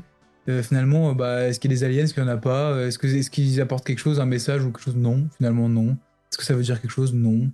[0.49, 2.39] Euh, finalement, euh, bah, est-ce qu'il y a des aliens, est-ce qu'il n'y en a
[2.39, 2.71] pas?
[2.73, 4.97] Euh, Est-ce que- est-ce qu'ils apportent quelque chose, un message ou quelque chose?
[4.97, 5.91] Non, finalement non.
[6.31, 7.13] Est-ce que ça veut dire quelque chose?
[7.13, 7.51] Non.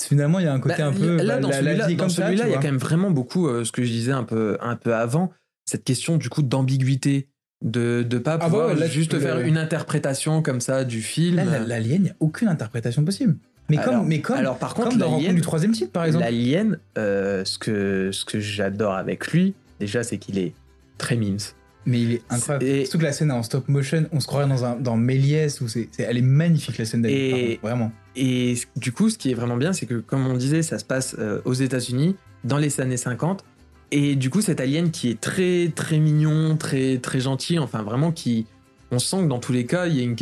[0.00, 1.16] Finalement, il y a un côté Bah, un peu.
[1.16, 3.82] Là, bah, dans celui-là, est il y a quand même vraiment beaucoup, euh, ce que
[3.82, 5.32] je disais un peu, un peu avant,
[5.64, 7.28] cette question du coup d'ambiguïté,
[7.64, 10.60] de ne pas Ah bah pouvoir ouais, là, tu juste faire le- une interprétation comme
[10.60, 11.36] ça du film.
[11.66, 13.36] L'alien, il n'y a aucune interprétation possible.
[13.68, 15.92] Mais Alors- comme, mais comme, alors, par contre, comme dans l'alien- Rencontre du troisième type,
[15.92, 16.24] par exemple.
[16.24, 20.52] L'alien, euh, ce que, ce que j'adore avec lui, déjà, c'est qu'il est
[20.98, 21.38] très mimes.
[21.84, 22.64] Mais il est incroyable.
[22.64, 25.60] Et- Surtout que la scène en stop motion, on se croirait dans, un, dans Méliès,
[25.60, 27.18] où c'est, elle est magnifique la scène d'alien.
[27.18, 27.92] Et- Vraiment.
[28.16, 30.84] Et du coup, ce qui est vraiment bien, c'est que, comme on disait, ça se
[30.84, 33.44] passe euh, aux États-Unis, dans les années 50.
[33.92, 38.10] Et du coup, cet alien qui est très, très mignon, très, très gentil, enfin vraiment
[38.10, 38.46] qui.
[38.92, 40.16] On sent que dans tous les cas, il y a une.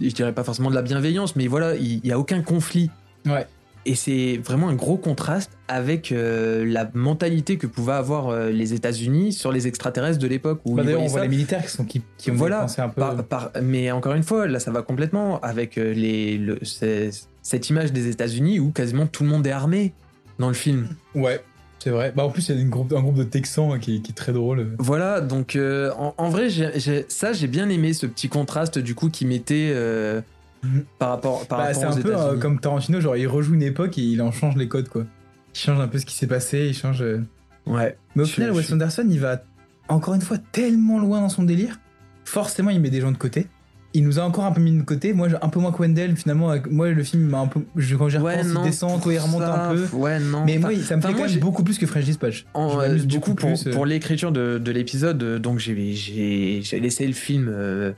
[0.00, 2.90] Je dirais pas forcément de la bienveillance, mais voilà, il n'y a aucun conflit.
[3.26, 3.46] Ouais.
[3.88, 8.74] Et c'est vraiment un gros contraste avec euh, la mentalité que pouvaient avoir euh, les
[8.74, 10.60] États-Unis sur les extraterrestres de l'époque.
[10.64, 11.22] où Bah, ils on voit ça.
[11.22, 13.00] les militaires qui, sont, qui, qui ont Voilà, un peu.
[13.00, 16.58] par- par- mais encore une fois, là, ça va complètement avec euh, les, le-
[17.42, 19.92] cette image des États-Unis où quasiment tout le monde est armé
[20.40, 20.88] dans le film.
[21.14, 21.40] Ouais,
[21.86, 22.12] c'est vrai.
[22.16, 24.14] Bah, en plus, il y a une groupe, un groupe de Texans qui, qui est
[24.14, 24.74] très drôle.
[24.80, 26.48] Voilà, donc euh, en, en vrai,
[27.08, 30.20] ça, j'ai bien aimé ce petit contraste du coup qui mettait euh,
[30.98, 33.62] par rapport, par Bah, rapport c'est un peu euh, comme Tarantino, genre il rejoue une
[33.62, 35.04] époque et il en change les codes, quoi.
[35.54, 37.04] Il change un peu ce qui s'est passé, il change.
[37.66, 37.96] Ouais.
[38.16, 39.40] Mais au Je- final, je- Wes Anderson, il va
[39.88, 41.78] encore une fois tellement loin dans son délire.
[42.24, 43.46] Forcément, il met des gens de côté.
[43.96, 45.12] Il nous a encore un peu mis de côté.
[45.14, 46.52] Moi, un peu moins que Wendell, finalement.
[46.70, 47.60] Moi, le film m'a un peu.
[47.76, 49.96] je- Quand j'y Ouais, repense, il descend, toi, il remonte un peu.
[49.96, 50.44] Ouais, non.
[50.44, 52.44] Mais moi, ça me fait quand j'ai- même beaucoup plus que French Dispatch.
[52.52, 53.84] En, euh, du coup, pour, euh.
[53.86, 57.92] l'écriture de, de l'épisode, donc j'ai- laissé le film euh,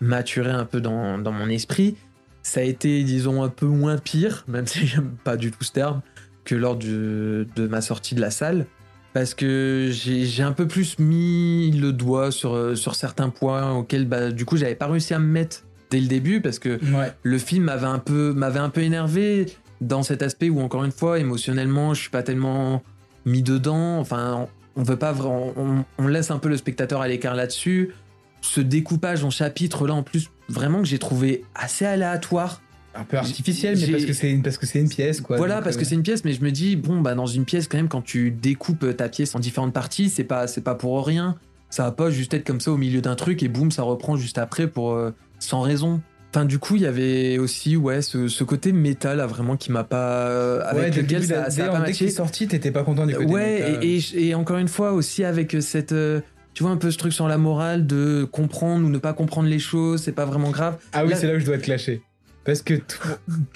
[0.00, 1.94] maturer un peu dans, dans mon esprit.
[2.42, 5.72] Ça a été, disons, un peu moins pire, même si j'aime pas du tout ce
[5.72, 6.00] terme,
[6.44, 8.66] que lors du- de ma sortie de la salle.
[9.14, 14.06] Parce que j'ai un peu plus mis le doigt sur, euh, sur certains points auxquels,
[14.06, 17.12] bah, du coup, j'avais pas réussi à me mettre dès le début parce que Ouais.
[17.22, 19.46] le film m'avait un peu m'avait un peu énervé
[19.80, 22.82] dans cet aspect où encore une fois émotionnellement je suis pas tellement
[23.24, 23.98] mis dedans.
[24.00, 27.92] Enfin on veut pas vraiment on, on laisse un peu le spectateur à l'écart là-dessus.
[28.40, 32.60] Ce découpage en chapitres là en plus vraiment que j'ai trouvé assez aléatoire
[32.96, 35.36] Un peu artificiel, mais parce que c'est une, parce que c'est une pièce, quoi.
[35.36, 37.26] voilà, Donc, parce euh, que c'est une pièce, mais je me dis, bon, bah, dans
[37.26, 40.60] une pièce, quand même, quand tu découpes ta pièce en différentes parties, c'est pas, c'est
[40.60, 41.36] pas pour rien.
[41.70, 44.16] Ça va pas juste être comme ça au milieu d'un truc et boum, ça reprend
[44.16, 46.00] juste après pour, euh, sans raison.
[46.32, 49.70] Enfin, du coup, il y avait aussi, ouais, ce, ce côté métal, là, vraiment, qui
[49.72, 50.28] m'a pas.
[50.28, 52.82] euh, Ouais, avec le lequel ça, ça a pas dès qu'il est sorti, t'étais pas
[52.84, 55.92] content du côté Ouais, et, et- et encore une fois, aussi avec cette.
[55.92, 56.20] euh,
[56.52, 59.48] tu vois, un peu ce truc sur la morale de comprendre ou ne pas comprendre
[59.48, 60.76] les choses, c'est pas vraiment grave.
[60.92, 62.02] Ah oui, c'est là où je dois te clasher.
[62.44, 62.74] Parce que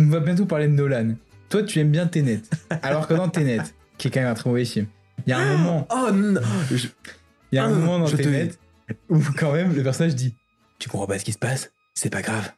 [0.01, 1.14] on va bientôt parler de Nolan.
[1.49, 2.43] Toi, tu aimes bien Tenet.
[2.82, 3.59] Alors que dans Tenet,
[3.97, 4.86] qui est quand même un très mauvais film,
[5.26, 6.89] il y a un moment, Oh non je-
[7.53, 8.51] il y a un Ah, moment dans te Tenet
[9.09, 10.34] où quand même le personnage dit
[10.78, 11.70] Tu comprends pas ce qui se passe?
[11.95, 12.53] C'est pas grave.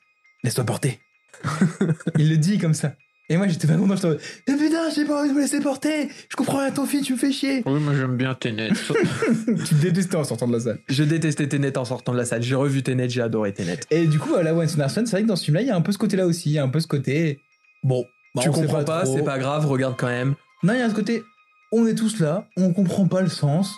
[0.44, 1.00] Laisse-toi porter.
[2.18, 2.94] il le dit comme ça.
[3.32, 5.40] Et moi, j'étais pas content, j'étais en mode, Eh putain, j'ai pas envie de me
[5.40, 6.08] laisser porter.
[6.28, 7.62] Je comprends rien à ton film, tu me fais chier.
[7.64, 8.70] Oui, moi j'aime bien Tenet.
[9.66, 10.78] tu me détestais en sortant de la salle.
[10.88, 12.42] je détestais Tenet en sortant de la salle.
[12.42, 13.78] J'ai revu Tenet, j'ai adoré Tenet.
[13.92, 15.70] Et du coup, à la Wes Anderson, c'est vrai que dans ce film-là, il y
[15.70, 16.50] a un peu ce côté-là aussi.
[16.50, 17.38] Il y a un peu ce côté.
[17.84, 18.04] Bon,
[18.34, 20.34] bah, tu comprends pas, c'est pas grave, regarde quand même.
[20.64, 21.22] Non, il y a ce côté.
[21.72, 23.72] On est tous là, on comprend pas le sens.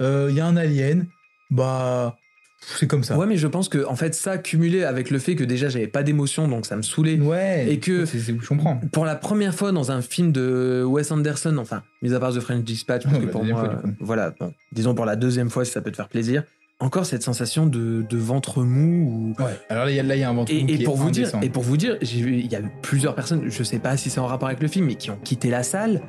[0.00, 1.06] euh, Il y a un alien.
[1.50, 2.16] Bah.
[2.64, 3.18] C'est comme ça.
[3.18, 5.88] Ouais, mais je pense que en fait, ça cumulé avec le fait que déjà j'avais
[5.88, 7.18] pas d'émotion, donc ça me saoulait.
[7.18, 7.66] Ouais.
[7.68, 8.80] Et que je comprends.
[8.92, 12.40] pour la première fois dans un film de Wes Anderson, enfin, mis à part The
[12.40, 15.50] French Dispatch, parce Oh, que bah, pour moi, fois, voilà, bon, disons pour la deuxième
[15.50, 16.44] fois si ça peut te faire plaisir,
[16.80, 19.34] encore cette sensation de, de ventre mou.
[19.38, 19.42] Ou...
[19.42, 19.58] Ouais.
[19.68, 21.30] Alors là, il y a, un ventre Et, mou et qui pour est vous dire,
[21.42, 24.20] et pour vous dire, il y a eu plusieurs personnes, je sais pas si c'est
[24.20, 26.00] en rapport avec le film, mais qui ont quitté la salle.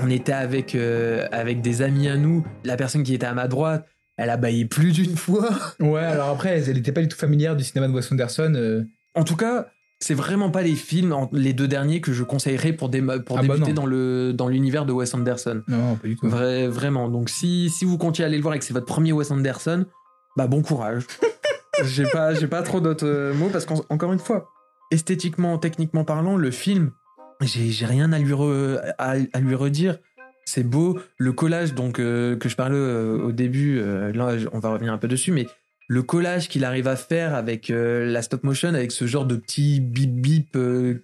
[0.00, 2.44] On était avec euh, avec des amis à nous.
[2.62, 3.86] La personne qui était à ma droite,
[4.18, 5.48] elle a baillé plus d'une fois.
[5.80, 8.52] Ouais, alors après, elle était pas du tout familière du cinéma de Wes Anderson.
[8.54, 9.68] euh, En tout cas,
[10.00, 13.72] c'est vraiment pas les films, les deux derniers, que je conseillerais pour, Ah bah débuter
[13.72, 15.62] dans le dans l'univers de Wes Anderson.
[15.66, 16.28] Non, pas du tout.
[16.28, 17.08] Vrai- vraiment.
[17.08, 19.86] Donc si, si vous comptiez aller le voir et que c'est votre premier Wes Anderson,
[20.36, 21.04] bah bon courage.
[21.84, 24.48] j'ai pas j'ai pas trop d'autres euh, mots parce qu'encore une fois,
[24.92, 26.90] esthétiquement, techniquement parlant, le film,
[27.40, 29.98] j'ai j'ai rien à lui re- à, à lui redire.
[30.50, 34.60] C'est beau, le collage donc euh, que je parlais euh, au début, euh, là on
[34.60, 35.46] va revenir un peu dessus, mais
[35.88, 39.80] le collage qu'il arrive à faire avec la stop motion, avec ce genre de petit
[39.80, 40.58] bip bip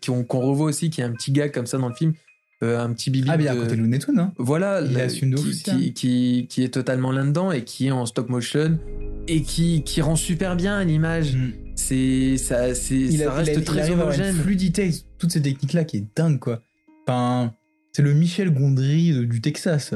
[0.06, 2.12] qu'on revoit aussi, qui est un petit gars comme ça dans le film,
[2.62, 3.32] un petit bip bip.
[3.34, 4.32] Ah, mais à côté de Looney Tunes, hein.
[4.38, 8.78] voilà, Il qui, qui, qui- qui est totalement là-dedans et qui est en stop motion
[9.28, 11.36] et qui, qui rend super bien l'image.
[11.76, 13.08] C'est ça, c'est Mm.
[13.10, 14.36] il, ça a- reste il a- il très à avoir une homogène.
[14.42, 16.62] fluidité toutes ces techniques-là qui est dingue, quoi.
[17.06, 17.52] Enfin,
[17.94, 19.94] c'est le Michel Gondry du Texas.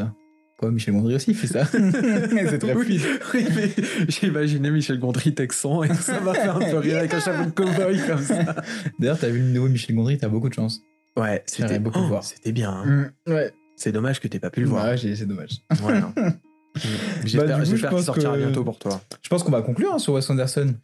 [0.59, 1.65] Quoi, Michel Gondry aussi fait ça.
[1.67, 3.01] c'est très Oui,
[3.35, 3.71] oui, mais
[4.09, 7.45] j'ai imaginé Michel Gondry texan et ça m'a fait un peu rire avec un chapeau
[7.45, 8.57] de cowboy comme ça.
[8.99, 10.81] D'ailleurs, t'as vu le nouveau Michel Gondry, t'as beaucoup de chance.
[11.17, 12.25] Ouais, c'était beaucoup oh, voir.
[12.25, 12.73] C'était bien.
[12.73, 13.11] hein.
[13.27, 13.53] Ouais.
[13.77, 14.85] C'est dommage que t'aies pas pu le voir.
[14.87, 15.61] Ouais, c'est dommage.
[15.71, 16.13] Voilà.
[16.75, 16.81] Bah,
[17.25, 19.01] J'espère j'espère je qu'il pense sortira que- bientôt pour toi.
[19.21, 20.75] Je pense qu'on va conclure hein, sur Wes Anderson.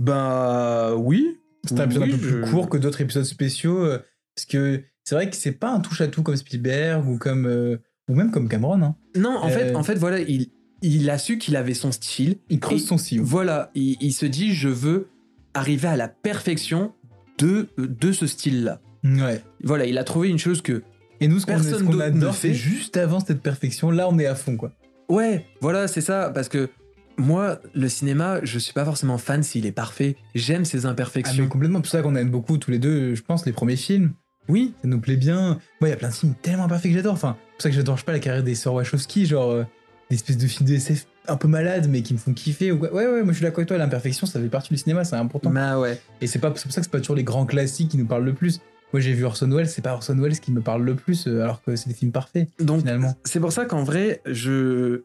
[0.00, 1.38] Bah oui.
[1.64, 3.84] C'est un épisode Oui, un peu je- plus court que d'autres épisodes spéciaux.
[3.84, 3.98] euh,
[4.34, 7.46] parce que c'est vrai que c'est pas un touche-à-tout comme Spielberg ou comme.
[7.46, 7.76] euh,
[8.08, 8.82] ou même comme Cameron.
[8.82, 8.96] Hein.
[9.16, 10.48] Non, en fait, Euh, en fait, voilà, il,
[10.82, 12.36] il a su qu'il avait son style.
[12.50, 13.22] Il creuse son sillon.
[13.24, 15.08] Voilà, il, il se dit, je veux
[15.54, 16.92] arriver à la perfection
[17.38, 18.80] de, de ce style-là.
[19.04, 19.42] Ouais.
[19.62, 20.82] Voilà, il a trouvé une chose que.
[21.20, 22.48] Et nous, ce Personne qu'on ne adore, fait.
[22.48, 23.90] c'est juste avant cette perfection.
[23.90, 24.72] Là, on est à fond, quoi.
[25.08, 26.68] Ouais, voilà, c'est ça, parce que
[27.16, 30.16] moi, le cinéma, je suis pas forcément fan s'il est parfait.
[30.34, 31.42] J'aime ses Ah, imperfections.
[31.44, 31.78] mais complètement.
[31.78, 34.12] C'est pour ça qu'on aime beaucoup tous les deux, je pense, les premiers films.
[34.48, 35.58] Oui, Ça nous plaît bien.
[35.80, 37.14] Moi, il y a plein de films tellement parfaits que j'adore.
[37.14, 39.64] Enfin, c'est pour ça que j'adore, pas, la carrière des sœurs Wachowski, genre euh,
[40.10, 42.70] des espèces de films de SF un peu malades, mais qui me font kiffer.
[42.72, 42.92] Ou quoi.
[42.92, 45.16] Ouais, ouais, moi je suis d'accord avec toi, l'imperfection, ça fait partie du cinéma, c'est
[45.16, 45.50] important.
[45.50, 45.98] bah ouais.
[46.20, 48.24] Et c'est pas pour ça que c'est pas toujours les grands classiques qui nous parlent
[48.24, 48.60] le plus.
[48.92, 51.42] Moi, j'ai vu Orson Welles, c'est pas Orson Welles qui me parle le plus, euh,
[51.42, 53.14] alors que c'est des films parfaits, Donc, finalement.
[53.24, 55.02] c'est pour ça qu'en vrai, je.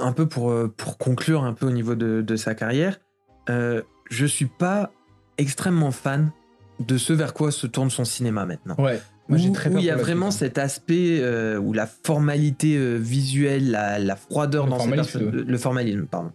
[0.00, 2.98] Un peu pour, euh, pour conclure un peu au niveau de, de sa carrière,
[3.48, 4.90] euh, je suis pas
[5.38, 6.30] extrêmement fan
[6.80, 8.76] de ce vers quoi se tourne son cinéma maintenant.
[8.78, 9.00] Ouais.
[9.28, 10.30] Moi, j'ai où, très où il y a vraiment hein.
[10.30, 15.18] cet aspect euh, où la formalité euh, visuelle, la, la froideur Le dans ses formalisme,
[15.20, 15.44] perso- ouais.
[15.46, 16.32] le formalisme, pardon,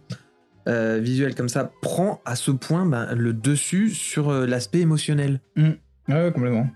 [0.68, 5.40] euh, visuel comme ça prend à ce point ben, le dessus sur euh, l'aspect émotionnel.
[5.56, 5.74] Ouais,
[6.08, 6.68] ouais, complètement.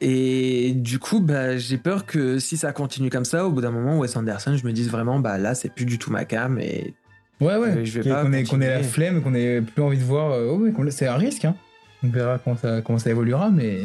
[0.00, 3.70] Et du coup, bah, j'ai peur que si ça continue comme ça, au bout d'un
[3.70, 6.58] moment, Wes Anderson, je me dise vraiment, bah là, c'est plus du tout ma cam
[6.58, 6.94] et
[7.40, 7.68] Ouais, ouais.
[7.68, 8.10] Euh, je vais
[8.44, 10.32] Qu'on ait, la flemme, qu'on ait plus envie de voir.
[10.32, 11.54] euh, oh, ouais, c'est un risque, hein.
[12.02, 13.84] On verra comment ça, comment ça évoluera, mais.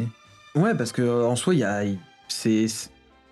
[0.54, 1.82] ouais, parce que en soi, il y a,
[2.28, 2.66] c'est,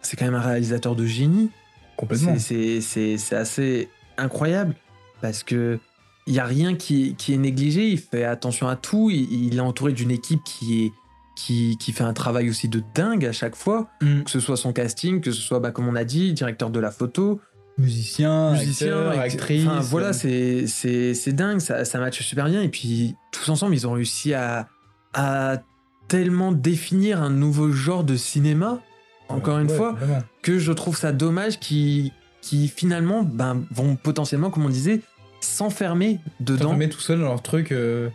[0.03, 1.51] c'est quand même un réalisateur de génie.
[1.97, 2.35] Complètement.
[2.39, 4.75] C'est- C'est, c'est, c'est assez incroyable
[5.21, 5.79] parce que
[6.27, 7.89] il y a rien qui, qui est négligé.
[7.89, 9.11] Il fait attention à tout.
[9.11, 10.93] Il, il est entouré d'une équipe qui est
[11.37, 14.25] qui, qui fait un travail aussi de dingue à chaque fois, Mm.
[14.25, 16.79] que ce soit son casting, que ce soit, bah, comme on a dit, directeur de
[16.81, 17.41] la photo,
[17.81, 19.67] Musicien, musicien, acteur, act- actrice.
[19.67, 22.63] Enfin, voilà, euh, c'est, c'est, c'est dingue, ça, ça matche super bien.
[22.63, 24.69] Et puis, tous ensemble, ils ont réussi à,
[25.15, 25.63] à
[26.09, 28.81] tellement définir un nouveau genre de cinéma,
[29.29, 29.97] encore une ouais, fois,
[30.43, 32.13] que je trouve ça dommage qui,
[32.43, 35.01] qui finalement ben, vont potentiellement, comme on disait,
[35.41, 36.65] s'enfermer dedans.
[36.65, 37.73] S'enfermer tout seul dans leur truc.
[37.73, 38.09] euh,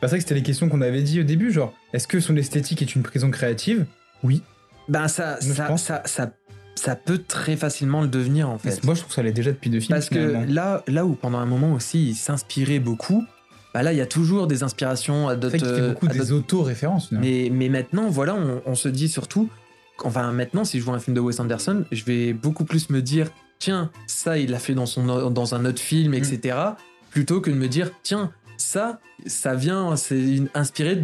[0.00, 2.36] C'est ça que c'était les questions qu'on avait dit au début, genre, est-ce que son
[2.36, 3.86] esthétique est une prison créative?
[4.24, 4.42] Oui.
[4.88, 6.32] Ben, ça, ça, ça, ça,
[6.82, 8.82] ça peut très facilement le devenir, en fait.
[8.82, 9.94] Moi, je trouve que ça l'est déjà depuis deux films.
[9.94, 13.24] Parce que là, là où pendant un moment aussi, il s'inspirait beaucoup,
[13.72, 15.58] bah là, il y a toujours des inspirations à d'autres.
[15.58, 17.12] fait beaucoup des auto-références.
[17.12, 19.48] Mais, mais maintenant, voilà, on, on se dit surtout,
[20.02, 23.00] enfin maintenant, si je vois un film de Wes Anderson, je vais beaucoup plus me
[23.00, 23.28] dire,
[23.60, 25.86] tiens, ça, il l'a fait dans, son, dans un autre Mm.
[25.86, 26.56] film, etc.,
[27.12, 31.00] plutôt que de me dire, tiens, ça, ça vient, c'est inspiré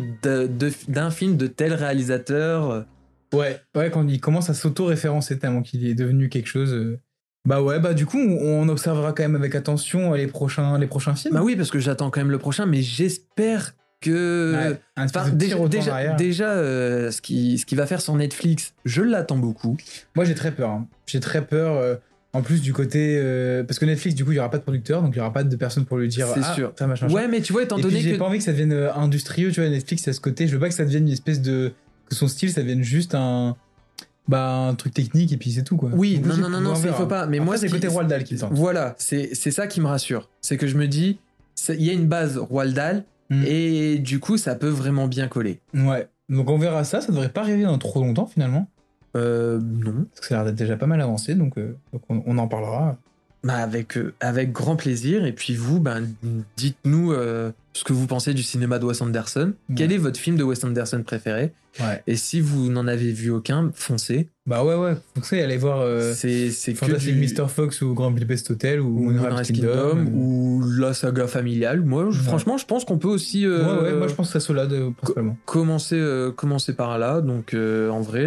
[0.88, 2.84] d'un film de tel réalisateur.
[3.32, 6.72] Ouais, ouais, quand il commence à s'auto-référencer tellement qu'il est devenu quelque chose.
[6.72, 6.98] euh,
[7.46, 11.14] Bah ouais, bah du coup, on observera quand même avec attention les prochains, les prochains
[11.14, 11.34] films.
[11.34, 14.54] Bah oui, parce que j'attends quand même le prochain, mais j'espère que.
[14.70, 19.02] Ouais, un Enfin, déjà, déjà, euh, ce qui ce qui va faire sur Netflix, je
[19.02, 19.76] l'attends beaucoup.
[20.14, 20.70] Moi, j'ai très peur.
[20.70, 20.88] hein.
[21.06, 21.76] J'ai très peur.
[21.76, 21.96] euh,
[22.34, 23.16] en plus du côté.
[23.18, 25.20] euh, parce que Netflix, du coup, il n'y aura pas de producteur, donc il n'y
[25.22, 26.26] aura pas de personne pour lui dire.
[26.34, 26.72] C'est ah, sûr.
[26.78, 28.44] Ça, machin, Ouais, mais tu vois, étant Et donné puis, j'ai que- pas envie que
[28.44, 30.46] ça devienne euh, industrieux, tu vois, Netflix, à ce côté.
[30.46, 31.72] Je veux pas que ça devienne une espèce de.
[32.08, 33.56] Que son style, ça devienne juste un.
[34.28, 35.88] Bah, un truc technique et puis c'est tout, quoi.
[35.94, 37.26] Oui, non, non, non, on non, il faut pas.
[37.26, 38.52] Mais Après, moi, c'est côté Roald Dahl qui me tente.
[38.52, 40.28] Voilà, c'est c'est ça qui me rassure.
[40.42, 41.18] C'est que je me dis,
[41.70, 43.44] il y a une base Roald Dahl, Mm.
[43.46, 45.60] et du coup, ça peut vraiment bien coller.
[45.74, 46.08] Ouais.
[46.30, 47.00] Donc on verra ça.
[47.02, 48.68] Ça devrait pas arriver dans trop longtemps, finalement.
[49.16, 50.06] Euh, non.
[50.10, 52.38] Parce que ça a l'air d'être déjà pas mal avancé, donc, euh, donc on, on
[52.38, 52.96] en parlera.
[53.44, 55.24] Bah avec, euh, avec grand plaisir.
[55.24, 56.08] Et puis vous, ben,
[56.56, 59.52] dites-nous euh, ce que vous pensez du cinéma de Wes Anderson.
[59.76, 61.52] Quel est votre film de Wes Anderson préféré?
[61.78, 62.02] Ouais.
[62.08, 64.28] Et si vous n'en avez vu aucun, foncez.
[64.46, 64.96] Bah ouais, ouais.
[65.22, 65.80] Ça, aller voir.
[65.82, 67.46] euh, c'est c'est que Fantastic du- Mr.
[67.48, 69.90] Fox ou Grand Budapest Hotel ou, ou Moonrise Kingdom.
[69.94, 71.82] Kingdom, ou la saga familiale.
[71.82, 72.12] Moi, Ouais.
[72.12, 74.90] franchement, je pense qu'on peut aussi Ouais, euh, ouais, moi je pense que là de,
[74.96, 75.36] principalement.
[75.44, 77.20] commencer, commencer par là.
[77.20, 78.26] Donc, en vrai,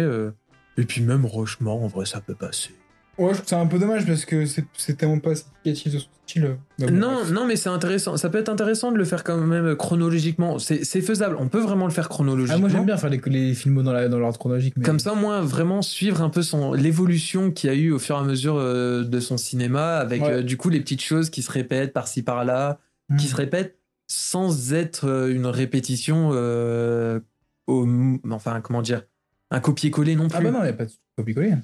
[0.78, 2.70] et puis même Rochement, en vrai, ça peut passer.
[3.18, 5.98] Ouais, je trouve que c'est un peu dommage parce que c'est tellement pas significatif de
[5.98, 6.44] son style.
[6.46, 6.54] euh.
[6.78, 7.30] Bon, non, bref.
[7.30, 8.16] non, mais c'est intéressant.
[8.16, 10.58] Ça peut être intéressant de le faire quand même chronologiquement.
[10.58, 11.36] C'est faisable.
[11.38, 12.56] On peut vraiment le faire chronologiquement.
[12.56, 14.74] Ah, moi j'aime bien faire les, les films dans l'ordre chronologique.
[14.78, 14.84] Mais...
[14.84, 16.40] Comme ça, moi, vraiment suivre un peu
[16.76, 20.22] l'évolution qu'il y a eu au fur et à mesure euh, de son cinéma, avec
[20.22, 20.32] Ouais.
[20.32, 22.78] euh, du coup les petites choses qui se répètent par-ci par-là,
[23.10, 23.16] Mm.
[23.16, 27.18] qui se répètent sans être une répétition, euh,
[27.66, 27.86] au,
[28.30, 29.02] enfin comment dire,
[29.50, 30.38] un copier-coller non plus.
[30.38, 31.54] Ah bah non, il a pas de copier-coller.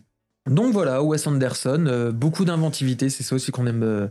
[0.48, 4.08] Donc voilà, Wes Anderson, euh, beaucoup d'inventivité, c'est ça aussi qu'on aime, euh,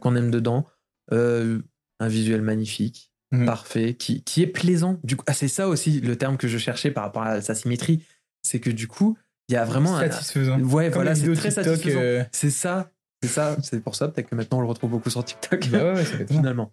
[0.00, 0.66] qu'on aime dedans.
[1.12, 1.60] Euh,
[2.00, 3.46] un visuel magnifique, Mhm.
[3.46, 4.98] parfait, qui, qui est plaisant.
[5.04, 7.54] Du coup, ah, c'est ça aussi le terme que je cherchais par rapport à sa
[7.54, 8.02] symétrie,
[8.42, 9.18] c'est que du coup,
[9.48, 10.60] il y a vraiment un- Satisfaisant.
[10.60, 12.26] Ouais, Comme voilà, c'est très TikTok, satisfaisant.
[12.32, 12.90] C'est ça,
[13.22, 15.68] c'est ça, c'est pour ça peut-être que maintenant on le retrouve beaucoup sur TikTok.
[15.70, 16.70] Bah ouais, ouais, finalement.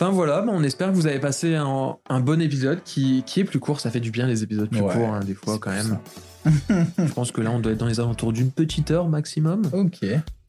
[0.00, 3.40] Enfin voilà, bah, on espère que vous avez passé un, un bon épisode qui, qui
[3.40, 3.78] est plus court.
[3.80, 5.98] Ça fait du bien les épisodes plus Ouais, courts, hein, des fois quand même.
[6.46, 9.62] Je pense que là, on doit être dans les alentours d'une petite heure maximum.
[9.72, 10.00] Ok.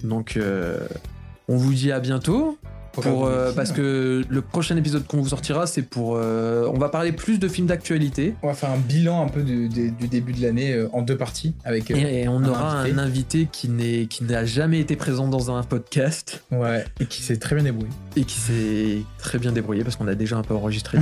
[0.03, 0.77] Donc, euh,
[1.47, 2.57] on vous dit à bientôt.
[2.93, 6.15] Pour euh, parce que le prochain épisode qu'on vous sortira, c'est pour.
[6.15, 8.35] euh, on va parler plus de films d'actualité.
[8.41, 11.01] On va faire un bilan un peu du, du- du début de l'année euh, en
[11.01, 11.91] deux parties avec.
[11.91, 12.95] Et, et on un aura invité.
[12.97, 17.21] un invité qui n'est qui n'a jamais été présent dans un podcast Ouais, et qui
[17.21, 17.89] s'est très bien débrouillé.
[18.15, 20.97] et qui s'est très bien débrouillé parce qu'on a déjà un peu enregistré.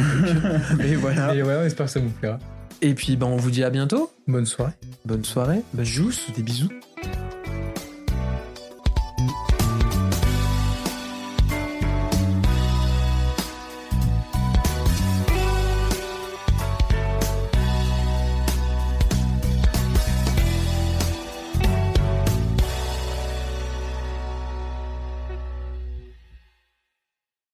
[0.79, 1.35] Mais voilà.
[1.35, 2.39] Et ouais, on espère que ça vous plaira.
[2.83, 4.11] Et puis ben on vous dit à bientôt.
[4.27, 4.73] Bonne soirée.
[5.05, 5.61] Bonne soirée.
[5.73, 6.67] Bah, jousse, des bisous.